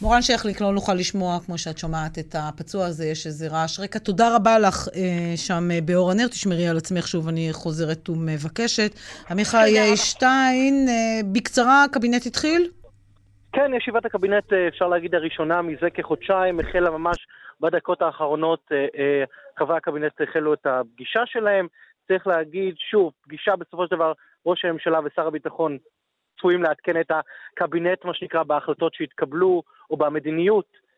מורן 0.02 0.22
שכליק, 0.22 0.62
לא 0.62 0.72
נוכל 0.72 0.94
לשמוע, 0.94 1.40
כמו 1.46 1.58
שאת 1.58 1.78
שומעת, 1.78 2.20
את 2.20 2.36
הפצוע 2.40 2.86
הזה, 2.86 3.06
יש 3.06 3.28
איזה 3.28 3.48
רעש 3.48 3.80
רקע. 3.80 4.00
תודה 4.00 4.36
רבה 4.36 4.60
לך 4.60 4.88
אה, 4.96 5.38
שם 5.38 5.70
באור 5.86 6.12
הנר, 6.12 6.28
תשמרי 6.28 6.68
על 6.68 6.78
עצמך 6.78 7.08
שוב, 7.08 7.28
אני 7.28 7.50
חוזרת 7.52 8.10
ומבקשת. 8.10 8.96
עמיחי 9.30 9.74
שטיין, 9.96 10.90
אה, 10.90 11.20
בקצרה, 11.32 11.84
הקבינט 11.84 12.26
התחיל? 12.26 12.70
כן, 13.54 13.74
ישיבת 13.74 14.06
הקבינט, 14.06 14.54
אה, 14.54 14.68
אפשר 14.68 14.88
להגיד, 14.88 15.16
הראשונה 15.16 15.62
מזה 15.62 15.90
כחודשיים, 15.90 16.60
החלה 16.60 16.90
ממש 16.90 17.28
בדקות 17.62 18.02
האחרונות, 18.02 18.60
אה, 18.72 18.88
אה, 18.98 19.24
חברי 19.60 19.78
הקבינט 19.78 20.22
החלו 20.22 20.54
את 20.54 20.66
הפגישה 20.66 21.26
שלהם. 21.26 21.68
צריך 22.08 22.28
להגיד, 22.28 22.76
שוב, 22.78 23.14
פגישה 23.22 23.56
בסופו 23.56 23.88
של 23.88 23.96
דבר, 23.96 24.14
ראש 24.46 24.66
הממשלה 24.66 25.00
ושר 25.04 25.28
הביטחון 25.28 25.78
צפויים 26.38 26.64
לעדכן 26.64 27.00
את 27.00 27.12
הקבינט, 27.12 28.06
מה 28.06 28.14
שנקרא, 28.14 28.44
בהחלטות 28.44 28.94
שהתקבלו, 28.94 29.64
או 29.90 29.98
במדיניות 29.98 30.90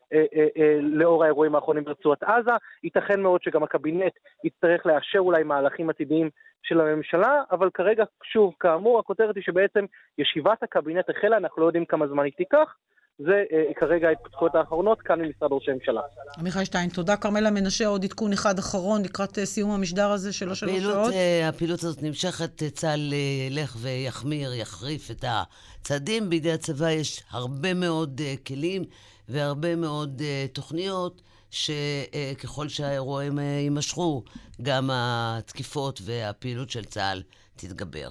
לאור 0.82 1.24
האירועים 1.24 1.54
האחרונים 1.54 1.84
ברצועת 1.84 2.22
עזה. 2.22 2.50
ייתכן 2.84 3.20
מאוד 3.20 3.42
שגם 3.42 3.62
הקבינט 3.62 4.12
יצטרך 4.44 4.86
לאשר 4.86 5.18
אולי 5.18 5.42
מהלכים 5.42 5.90
עתידיים 5.90 6.30
של 6.62 6.80
הממשלה, 6.80 7.42
אבל 7.50 7.70
כרגע, 7.74 8.04
שוב, 8.32 8.54
כאמור, 8.60 8.98
הכותרת 8.98 9.36
היא 9.36 9.44
שבעצם 9.44 9.84
ישיבת 10.18 10.62
הקבינט 10.62 11.10
החלה, 11.10 11.36
אנחנו 11.36 11.62
לא 11.62 11.66
יודעים 11.66 11.84
כמה 11.84 12.06
זמן 12.06 12.24
היא 12.24 12.32
תיקח. 12.32 12.74
זה 13.18 13.44
אה, 13.52 13.74
כרגע 13.76 14.08
ההתפתחויות 14.08 14.54
האחרונות 14.54 15.02
כאן 15.02 15.20
ממשרד 15.20 15.52
ראש 15.52 15.68
הממשלה. 15.68 16.00
עמיחי 16.38 16.64
שטיין, 16.64 16.88
תודה. 16.90 17.16
כרמלה 17.16 17.50
מנשה, 17.50 17.86
עוד 17.86 18.04
עדכון 18.04 18.32
אחד 18.32 18.58
אחרון 18.58 19.02
לקראת 19.02 19.38
אה, 19.38 19.46
סיום 19.46 19.70
המשדר 19.70 20.10
הזה 20.10 20.32
של 20.32 20.50
השלוש 20.50 20.82
שעות. 20.82 21.12
אה, 21.12 21.48
הפעילות 21.48 21.82
הזאת 21.82 22.02
נמשכת, 22.02 22.62
צה"ל 22.62 23.12
ילך 23.50 23.76
ויחמיר, 23.82 24.54
יחריף 24.54 25.10
את 25.10 25.24
הצעדים. 25.28 26.30
בידי 26.30 26.52
הצבא 26.52 26.90
יש 26.90 27.22
הרבה 27.30 27.74
מאוד 27.74 28.20
כלים 28.46 28.82
והרבה 29.28 29.76
מאוד 29.76 30.22
תוכניות. 30.52 31.22
שככל 31.52 32.68
שהאירועים 32.68 33.38
יימשכו, 33.38 34.22
גם 34.62 34.90
התקיפות 34.92 36.00
והפעילות 36.04 36.70
של 36.70 36.84
צה"ל 36.84 37.22
תתגבר. 37.56 38.08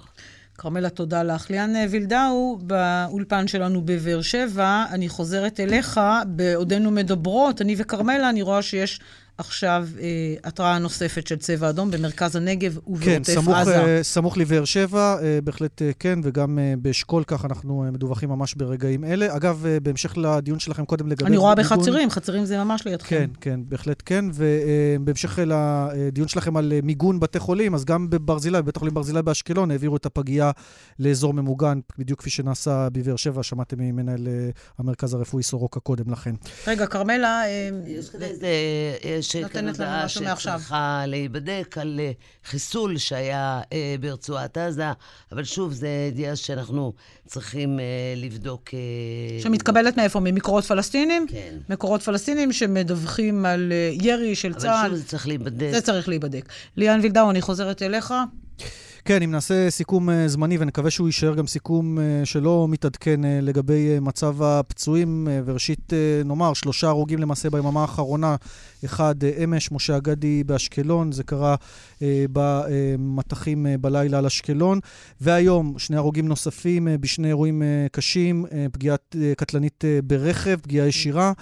כרמלה, 0.58 0.90
תודה 0.90 1.22
לך. 1.22 1.50
ליאן 1.50 1.72
וילדאו, 1.90 2.58
באולפן 2.62 3.48
שלנו 3.48 3.82
בבאר 3.84 4.22
שבע, 4.22 4.84
אני 4.90 5.08
חוזרת 5.08 5.60
אליך, 5.60 6.00
בעודנו 6.26 6.90
מדברות, 6.90 7.60
אני 7.62 7.74
וכרמלה, 7.78 8.30
אני 8.30 8.42
רואה 8.42 8.62
שיש 8.62 9.00
עכשיו 9.46 9.88
אה, 10.00 10.34
התראה 10.44 10.78
נוספת 10.78 11.26
של 11.26 11.36
צבע 11.36 11.68
אדום 11.68 11.90
במרכז 11.90 12.36
הנגב 12.36 12.78
ובעוטף 12.78 13.04
כן, 13.04 13.24
סמוך, 13.24 13.56
עזה. 13.56 13.72
כן, 13.72 13.86
אה, 13.88 14.02
סמוך 14.02 14.38
לבאר 14.38 14.64
שבע, 14.64 15.16
אה, 15.22 15.38
בהחלט 15.44 15.82
אה, 15.82 15.90
כן, 15.98 16.18
וגם 16.22 16.58
אה, 16.58 16.74
באשכול, 16.78 17.24
כך 17.26 17.44
אנחנו 17.44 17.84
אה, 17.84 17.90
מדווחים 17.90 18.28
ממש 18.28 18.54
ברגעים 18.54 19.04
אלה. 19.04 19.36
אגב, 19.36 19.66
אה, 19.66 19.80
בהמשך 19.80 20.16
לדיון 20.16 20.58
שלכם 20.58 20.84
קודם 20.84 21.08
לגבי... 21.08 21.26
אני 21.26 21.36
רואה 21.36 21.54
מיגון... 21.54 21.78
בחצרים, 21.78 22.10
חצרים 22.10 22.44
זה 22.44 22.64
ממש 22.64 22.86
לידכם. 22.86 23.16
כן, 23.16 23.30
כן, 23.40 23.60
בהחלט 23.68 24.02
כן. 24.06 24.24
ובהמשך 24.34 25.38
אה, 25.38 25.44
לדיון 25.46 26.28
שלכם 26.28 26.56
על 26.56 26.72
אה, 26.72 26.80
מיגון 26.82 27.20
בתי 27.20 27.38
חולים, 27.38 27.74
אז 27.74 27.84
גם 27.84 28.10
בברזילי, 28.10 28.62
בבית 28.62 28.76
החולים 28.76 28.94
ברזילי 28.94 29.22
באשקלון, 29.22 29.70
העבירו 29.70 29.96
את 29.96 30.06
הפגייה 30.06 30.50
לאזור 30.98 31.34
ממוגן, 31.34 31.80
בדיוק 31.98 32.18
כפי 32.18 32.30
שנעשה 32.30 32.88
בבאר 32.92 33.16
שבע, 33.16 33.42
שמעתם 33.42 33.76
ממנהל 33.80 34.28
אה, 34.28 34.50
המרכז 34.78 35.14
הרפואי 35.14 35.42
סורוקה 35.42 35.80
קודם 35.80 36.12
לכן. 36.12 36.34
רגע, 36.66 36.86
כרמלה... 36.86 37.42
אה, 37.46 37.68
יש 39.18 39.31
הודעה 39.40 40.08
שצריכה 40.08 41.04
להיבדק 41.06 41.76
על 41.80 42.00
אה, 42.00 42.12
חיסול 42.44 42.98
שהיה 42.98 43.60
אה, 43.72 43.94
ברצועת 44.00 44.58
עזה, 44.58 44.84
אבל 45.32 45.44
שוב, 45.44 45.72
זו 45.72 45.86
ידיעה 45.86 46.36
שאנחנו 46.36 46.92
צריכים 47.26 47.80
אה, 47.80 47.84
לבדוק... 48.16 48.70
שמתקבלת 49.42 49.96
מאיפה? 49.96 50.20
ממקורות 50.20 50.64
פלסטינים? 50.64 51.26
כן. 51.28 51.56
מקורות 51.68 52.02
פלסטינים 52.02 52.52
שמדווחים 52.52 53.46
על 53.46 53.72
ירי 53.92 54.34
של 54.34 54.54
צה"ל. 54.54 54.86
אבל 54.86 54.88
שוב, 54.88 54.98
זה 54.98 55.04
צריך 55.04 55.26
להיבדק. 55.26 55.70
זה 55.70 55.80
צריך 55.80 56.08
להיבדק. 56.08 56.48
ליאן 56.76 57.00
וילדאו, 57.02 57.30
אני 57.30 57.40
חוזרת 57.40 57.82
אליך. 57.82 58.14
כן, 59.04 59.22
אם 59.22 59.30
נעשה 59.30 59.70
סיכום 59.70 60.08
uh, 60.08 60.12
זמני, 60.26 60.56
ונקווה 60.60 60.90
שהוא 60.90 61.08
יישאר 61.08 61.34
גם 61.34 61.46
סיכום 61.46 61.98
uh, 61.98 62.00
שלא 62.24 62.66
מתעדכן 62.70 63.24
uh, 63.24 63.26
לגבי 63.42 64.00
מצב 64.00 64.42
הפצועים, 64.42 65.28
וראשית 65.44 65.92
נאמר, 66.24 66.54
שלושה 66.54 66.88
הרוגים 66.88 67.18
למעשה 67.18 67.50
ביממה 67.50 67.80
האחרונה, 67.80 68.36
אחד 68.84 69.14
אמש, 69.44 69.72
משה 69.72 69.96
אגדי 69.96 70.44
באשקלון, 70.44 71.12
זה 71.12 71.24
קרה 71.24 71.54
במטחים 72.32 73.66
uh, 73.66 73.78
בלילה 73.78 74.18
על 74.18 74.26
אשקלון, 74.26 74.80
והיום 75.20 75.74
שני 75.78 75.96
הרוגים 75.96 76.28
נוספים 76.28 76.88
uh, 76.88 76.90
בשני 77.00 77.28
אירועים 77.28 77.62
קשים, 77.92 78.46
פגיעה 78.72 78.96
קטלנית 79.36 79.84
ברכב, 80.04 80.58
פגיעה 80.62 80.86
ישירה. 80.86 81.32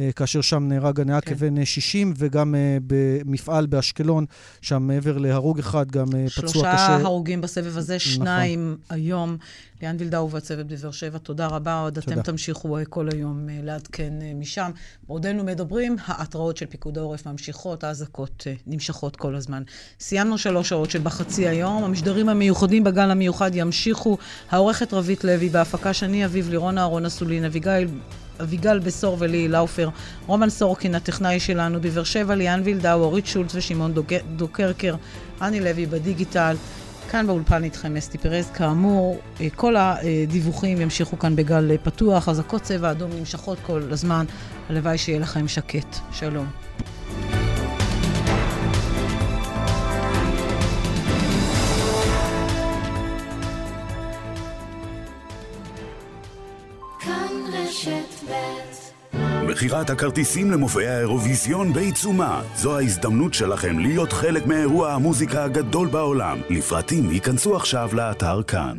אה, 0.00 0.12
כאשר 0.12 0.40
שם 0.40 0.68
נהרג 0.68 1.00
הנהג 1.00 1.22
כן. 1.22 1.34
כבן 1.34 1.64
60, 1.64 2.14
וגם 2.16 2.54
אה, 2.54 2.78
במפעל 2.86 3.66
באשקלון, 3.66 4.24
שם 4.60 4.82
מעבר 4.82 5.18
להרוג 5.18 5.58
אחד, 5.58 5.90
גם 5.90 6.06
אה, 6.14 6.26
פצוע 6.28 6.42
קשה. 6.42 6.52
שלושה 6.52 6.96
הרוגים 6.96 7.40
בסבב 7.40 7.78
הזה, 7.78 7.96
נכון. 7.96 8.12
שניים 8.12 8.76
היום. 8.90 9.36
ליאן 9.82 9.96
וילדאו 9.98 10.30
והצוות 10.30 10.66
בבאר 10.66 10.90
שבע, 10.90 11.18
תודה 11.18 11.46
רבה. 11.46 11.80
עוד 11.80 12.00
תודה. 12.00 12.12
אתם 12.12 12.22
תמשיכו 12.22 12.78
כל 12.88 13.08
היום 13.12 13.48
לעדכן 13.62 14.12
משם. 14.34 14.70
בעודנו 15.08 15.44
מדברים, 15.44 15.96
ההתראות 16.06 16.56
של 16.56 16.66
פיקוד 16.66 16.98
העורף 16.98 17.26
ממשיכות, 17.26 17.84
האזעקות 17.84 18.46
נמשכות 18.66 19.16
כל 19.16 19.34
הזמן. 19.34 19.62
סיימנו 20.00 20.38
שלוש 20.38 20.68
שעות 20.68 20.90
של 20.90 21.00
בחצי 21.02 21.48
היום. 21.48 21.84
המשדרים 21.84 22.28
המיוחדים 22.28 22.84
בגל 22.84 23.10
המיוחד 23.10 23.50
ימשיכו. 23.54 24.18
העורכת 24.50 24.94
רבית 24.94 25.24
לוי, 25.24 25.48
בהפקה 25.48 25.92
שני 25.92 26.24
אביב 26.24 26.48
לירון 26.50 26.78
אהרון 26.78 27.06
אסולין, 27.06 27.44
אביגיל 27.44 27.88
אביגל 28.40 28.78
בשור 28.78 29.16
ולי 29.20 29.48
לאופר, 29.48 29.88
רומן 30.26 30.50
סורקין, 30.50 30.94
הטכנאי 30.94 31.40
שלנו, 31.40 31.80
בבאר 31.80 32.04
שבע, 32.04 32.34
ליאן 32.34 32.60
וילדאו, 32.64 33.00
אורית 33.00 33.26
שולץ 33.26 33.54
ושמעון 33.54 33.94
דוקרקר, 34.36 34.94
אני 35.40 35.60
לוי 35.60 35.86
בדיגיטל. 35.86 36.56
כאן 37.06 37.26
באולפן 37.26 37.64
איתכם 37.64 37.96
אסתי 37.96 38.18
פרז. 38.18 38.50
כאמור, 38.50 39.18
אה, 39.40 39.46
כל 39.56 39.76
הדיווחים 39.76 40.80
ימשיכו 40.80 41.18
כאן 41.18 41.36
בגל 41.36 41.76
פתוח, 41.82 42.28
אזעקות 42.28 42.62
צבע 42.62 42.90
אדום 42.90 43.10
נמשכות 43.18 43.58
כל 43.66 43.82
הזמן. 43.90 44.26
הלוואי 44.68 44.98
שיהיה 44.98 45.20
לכם 45.20 45.48
שקט. 45.48 45.96
שלום. 46.12 46.65
מכירת 59.46 59.90
הכרטיסים 59.90 60.50
למופעי 60.50 60.88
האירוויזיון 60.88 61.72
בעיצומה. 61.72 62.42
זו 62.56 62.78
ההזדמנות 62.78 63.34
שלכם 63.34 63.78
להיות 63.78 64.12
חלק 64.12 64.46
מאירוע 64.46 64.92
המוזיקה 64.92 65.44
הגדול 65.44 65.88
בעולם. 65.88 66.40
לפרטים 66.50 67.10
ייכנסו 67.10 67.56
עכשיו 67.56 67.90
לאתר 67.92 68.42
כאן. 68.42 68.78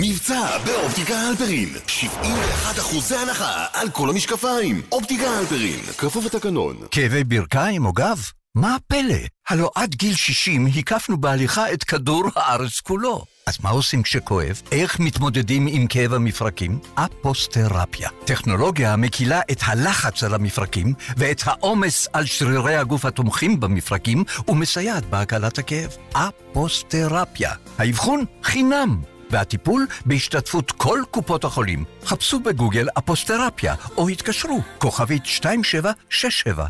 מבצע 0.00 0.58
באופטיקה 0.66 1.14
הלפרין 1.18 1.68
71 1.86 2.78
אחוזי 2.78 3.16
הנחה 3.16 3.66
על 3.72 3.90
כל 3.90 4.10
המשקפיים 4.10 4.82
אופטיקה 4.92 5.30
הלפרין, 5.30 5.80
כפוף 5.98 6.24
לתקנון 6.24 6.76
כאבי 6.90 7.24
ברכיים 7.24 7.86
או 7.86 7.92
גב? 7.92 8.18
מה 8.54 8.74
הפלא? 8.74 9.14
הלא 9.48 9.70
עד 9.74 9.94
גיל 9.94 10.14
60 10.14 10.66
הקפנו 10.66 11.20
בהליכה 11.20 11.72
את 11.72 11.84
כדור 11.84 12.24
הארץ 12.36 12.80
כולו. 12.80 13.24
אז 13.50 13.58
מה 13.62 13.70
עושים 13.70 14.02
כשכואב? 14.02 14.62
איך 14.72 15.00
מתמודדים 15.00 15.66
עם 15.70 15.86
כאב 15.86 16.14
המפרקים? 16.14 16.78
אפוסטרפיה. 16.94 18.08
טכנולוגיה 18.24 18.92
המקילה 18.92 19.40
את 19.50 19.58
הלחץ 19.62 20.24
על 20.24 20.34
המפרקים 20.34 20.94
ואת 21.16 21.42
העומס 21.44 22.08
על 22.12 22.26
שרירי 22.26 22.76
הגוף 22.76 23.04
התומכים 23.04 23.60
במפרקים 23.60 24.24
ומסייעת 24.48 25.06
בהקלת 25.06 25.58
הכאב. 25.58 25.96
אפוסטרפיה. 26.12 27.52
האבחון 27.78 28.24
חינם. 28.42 29.00
והטיפול 29.30 29.86
בהשתתפות 30.06 30.70
כל 30.70 31.02
קופות 31.10 31.44
החולים. 31.44 31.84
חפשו 32.04 32.40
בגוגל 32.40 32.88
אפוסטרפיה 32.98 33.74
או 33.96 34.08
התקשרו, 34.08 34.60
כוכבית 34.78 35.22
2767. 35.24 36.66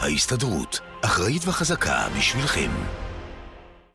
ההסתדרות, 0.00 0.80
אחראית 1.04 1.48
וחזקה 1.48 2.06
בשבילכם. 2.18 2.70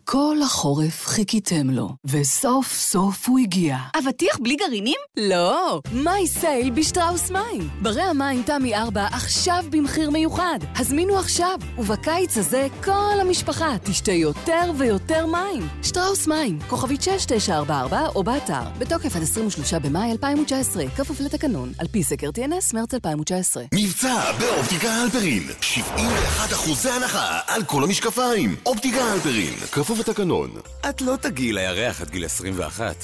כל 0.10 0.38
החורף 0.44 1.08
חיכיתם 1.08 1.70
לו, 1.70 1.90
וסוף 2.06 2.74
סוף 2.74 3.28
הוא 3.30 3.40
הגיע. 3.40 3.78
אבטיח 4.00 4.38
בלי 4.42 4.56
גרעינים? 4.56 4.96
לא! 5.18 5.82
מי 5.92 6.28
סייל 6.28 6.70
בשטראוס 6.70 7.32
מים. 7.32 7.70
ברי 7.82 8.02
המים 8.02 8.44
תמי 8.44 8.76
4 8.76 9.06
עכשיו 9.12 9.66
במחיר 9.70 10.10
מיוחד. 10.10 10.60
הזמינו 10.76 11.20
עכשיו, 11.20 11.60
ובקיץ 11.78 12.38
הזה 12.38 12.68
כל 12.84 13.20
המשפחה 13.22 13.76
תשתה 13.84 14.12
יותר 14.12 14.72
ויותר 14.78 15.26
מים. 15.26 15.68
שטראוס 15.84 16.28
מים, 16.28 16.60
כוכבית 16.68 17.02
6944 17.02 18.08
או 18.16 18.24
באתר, 18.24 18.64
בתוקף 18.78 19.16
עד 19.16 19.22
23 19.22 19.74
במאי 19.74 20.12
2019, 20.12 20.84
כפוף 20.98 21.20
לתקנון, 21.20 21.72
על 21.80 21.88
פי 21.88 22.04
סקר 22.04 22.30
TNS, 22.30 22.74
מרץ 22.74 22.94
2019. 22.94 23.64
מבצע 23.74 24.32
באופטיקה 24.40 24.90
הלפרין, 24.94 25.44
71 25.62 26.54
אחוזי 26.54 26.90
הנחה 26.90 27.40
על 27.48 27.64
כל 27.64 27.84
המשקפיים. 27.84 28.56
אופטיקה 28.66 29.04
הלפרין, 29.04 29.54
כפוף 29.72 29.97
ובתקנון. 29.98 30.52
את 30.90 31.02
לא 31.02 31.16
תגיעי 31.22 31.54
לירח 31.54 32.02
עד 32.02 32.10
גיל 32.10 32.26
21, 32.26 32.96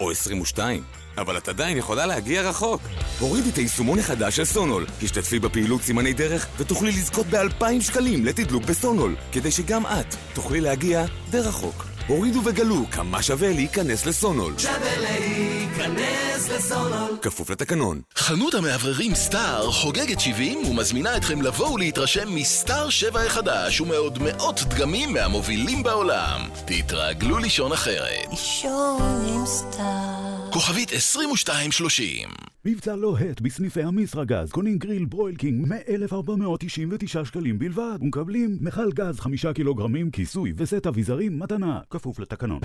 או 0.00 0.10
22, 0.10 0.82
אבל 1.18 1.38
את 1.38 1.48
עדיין 1.48 1.76
יכולה 1.78 2.06
להגיע 2.06 2.42
רחוק. 2.42 2.80
הורידי 3.18 3.50
את 3.50 3.56
היישומון 3.56 3.98
החדש 3.98 4.36
של 4.36 4.44
סונול, 4.44 4.86
השתתפי 5.02 5.38
בפעילות 5.38 5.82
סימני 5.82 6.12
דרך, 6.12 6.46
ותוכלי 6.58 6.88
לזכות 6.88 7.26
ב-2,000 7.26 7.80
שקלים 7.80 8.24
לתדלוק 8.24 8.64
בסונול, 8.64 9.16
כדי 9.32 9.50
שגם 9.50 9.86
את 9.86 10.14
תוכלי 10.34 10.60
להגיע 10.60 11.04
די 11.30 11.38
רחוק. 11.38 11.91
הורידו 12.06 12.40
וגלו 12.44 12.84
כמה 12.90 13.22
שווה 13.22 13.52
להיכנס 13.52 14.06
לסונול. 14.06 14.54
שווה 14.58 14.96
להיכנס 14.98 16.48
לסונול. 16.48 17.18
כפוף 17.22 17.50
לתקנון. 17.50 18.00
חנות 18.16 18.54
המאווררים 18.54 19.14
סטאר 19.14 19.70
חוגגת 19.70 20.20
70 20.20 20.58
ומזמינה 20.66 21.16
אתכם 21.16 21.42
לבוא 21.42 21.70
ולהתרשם 21.70 22.34
מסטאר 22.34 22.90
7 22.90 23.20
החדש 23.22 23.80
ומעוד 23.80 24.18
מאות 24.22 24.60
דגמים 24.60 25.12
מהמובילים 25.12 25.82
בעולם. 25.82 26.40
תתרגלו 26.64 27.38
לישון 27.38 27.72
אחרת. 27.72 28.26
לישון 28.30 29.24
עם 29.28 29.46
סטאר. 29.46 30.41
כוכבית 30.52 30.92
2230 30.92 32.28
מבצע 32.64 32.96
לוהט 32.96 33.40
בסניפי 33.40 33.82
אמישראגז, 33.82 34.50
קונים 34.50 34.78
גריל 34.78 35.04
Broil 35.04 35.38
King 35.38 35.66
מ-1499 35.68 37.24
שקלים 37.24 37.58
בלבד, 37.58 37.98
ומקבלים 38.00 38.58
מכל 38.60 38.92
גז 38.92 39.20
5 39.20 39.46
קילוגרמים, 39.46 40.10
כיסוי 40.10 40.52
וסט 40.56 40.86
אביזרים 40.86 41.38
מתנה, 41.38 41.80
כפוף 41.90 42.18
לתקנון. 42.18 42.60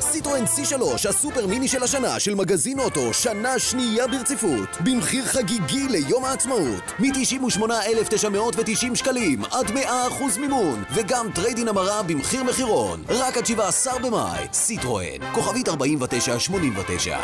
סיטרואן 0.00 0.44
C3, 0.44 1.08
הסופר 1.08 1.46
מיני 1.46 1.68
של 1.68 1.82
השנה 1.82 2.20
של 2.20 2.34
מגזין 2.34 2.78
אוטו, 2.78 3.14
שנה 3.14 3.58
שנייה 3.58 4.06
ברציפות, 4.08 4.68
במחיר 4.84 5.24
חגיגי 5.24 5.88
ליום 5.88 6.24
העצמאות, 6.24 6.82
מ-98,990 6.98 8.94
שקלים 8.94 9.44
עד 9.44 9.66
100% 9.66 10.40
מימון, 10.40 10.82
וגם 10.94 11.26
trade-in 11.34 11.68
המרה 11.68 12.02
במחיר 12.02 12.44
מחירון, 12.44 13.02
רק 13.08 13.36
עד 13.36 13.46
17 13.46 13.98
במאי, 13.98 14.46
סיטרואן, 14.52 15.32
כוכבית 15.34 15.68
4989 15.68 17.15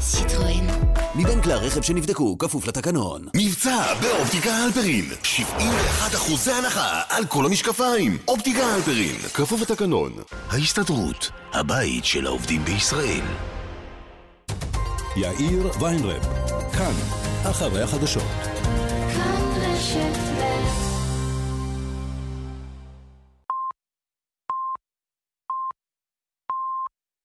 סיטרואן 0.00 0.66
מבין 1.14 1.42
כלי 1.42 1.52
הרכב 1.52 1.82
שנבדקו, 1.82 2.38
כפוף 2.38 2.66
לתקנון. 2.68 3.26
מבצע 3.36 3.94
באופטיקה 4.02 4.50
הלפרין 4.50 5.04
71 5.22 6.14
אחוזי 6.14 6.52
הנחה 6.52 7.02
על 7.08 7.26
כל 7.26 7.46
המשקפיים. 7.46 8.18
אופטיקה 8.28 8.66
הלפרין, 8.66 9.16
כפוף 9.34 9.60
לתקנון. 9.60 10.12
ההסתדרות, 10.50 11.30
הבית 11.52 12.04
של 12.04 12.26
העובדים 12.26 12.64
בישראל. 12.64 13.24
יאיר 15.16 15.70
ויינרב, 15.80 16.22
כאן, 16.72 16.92
אחרי 17.50 17.82
החדשות. 17.82 18.22
כאן 19.14 19.42
רשת 19.56 20.16
ב' 20.36 20.89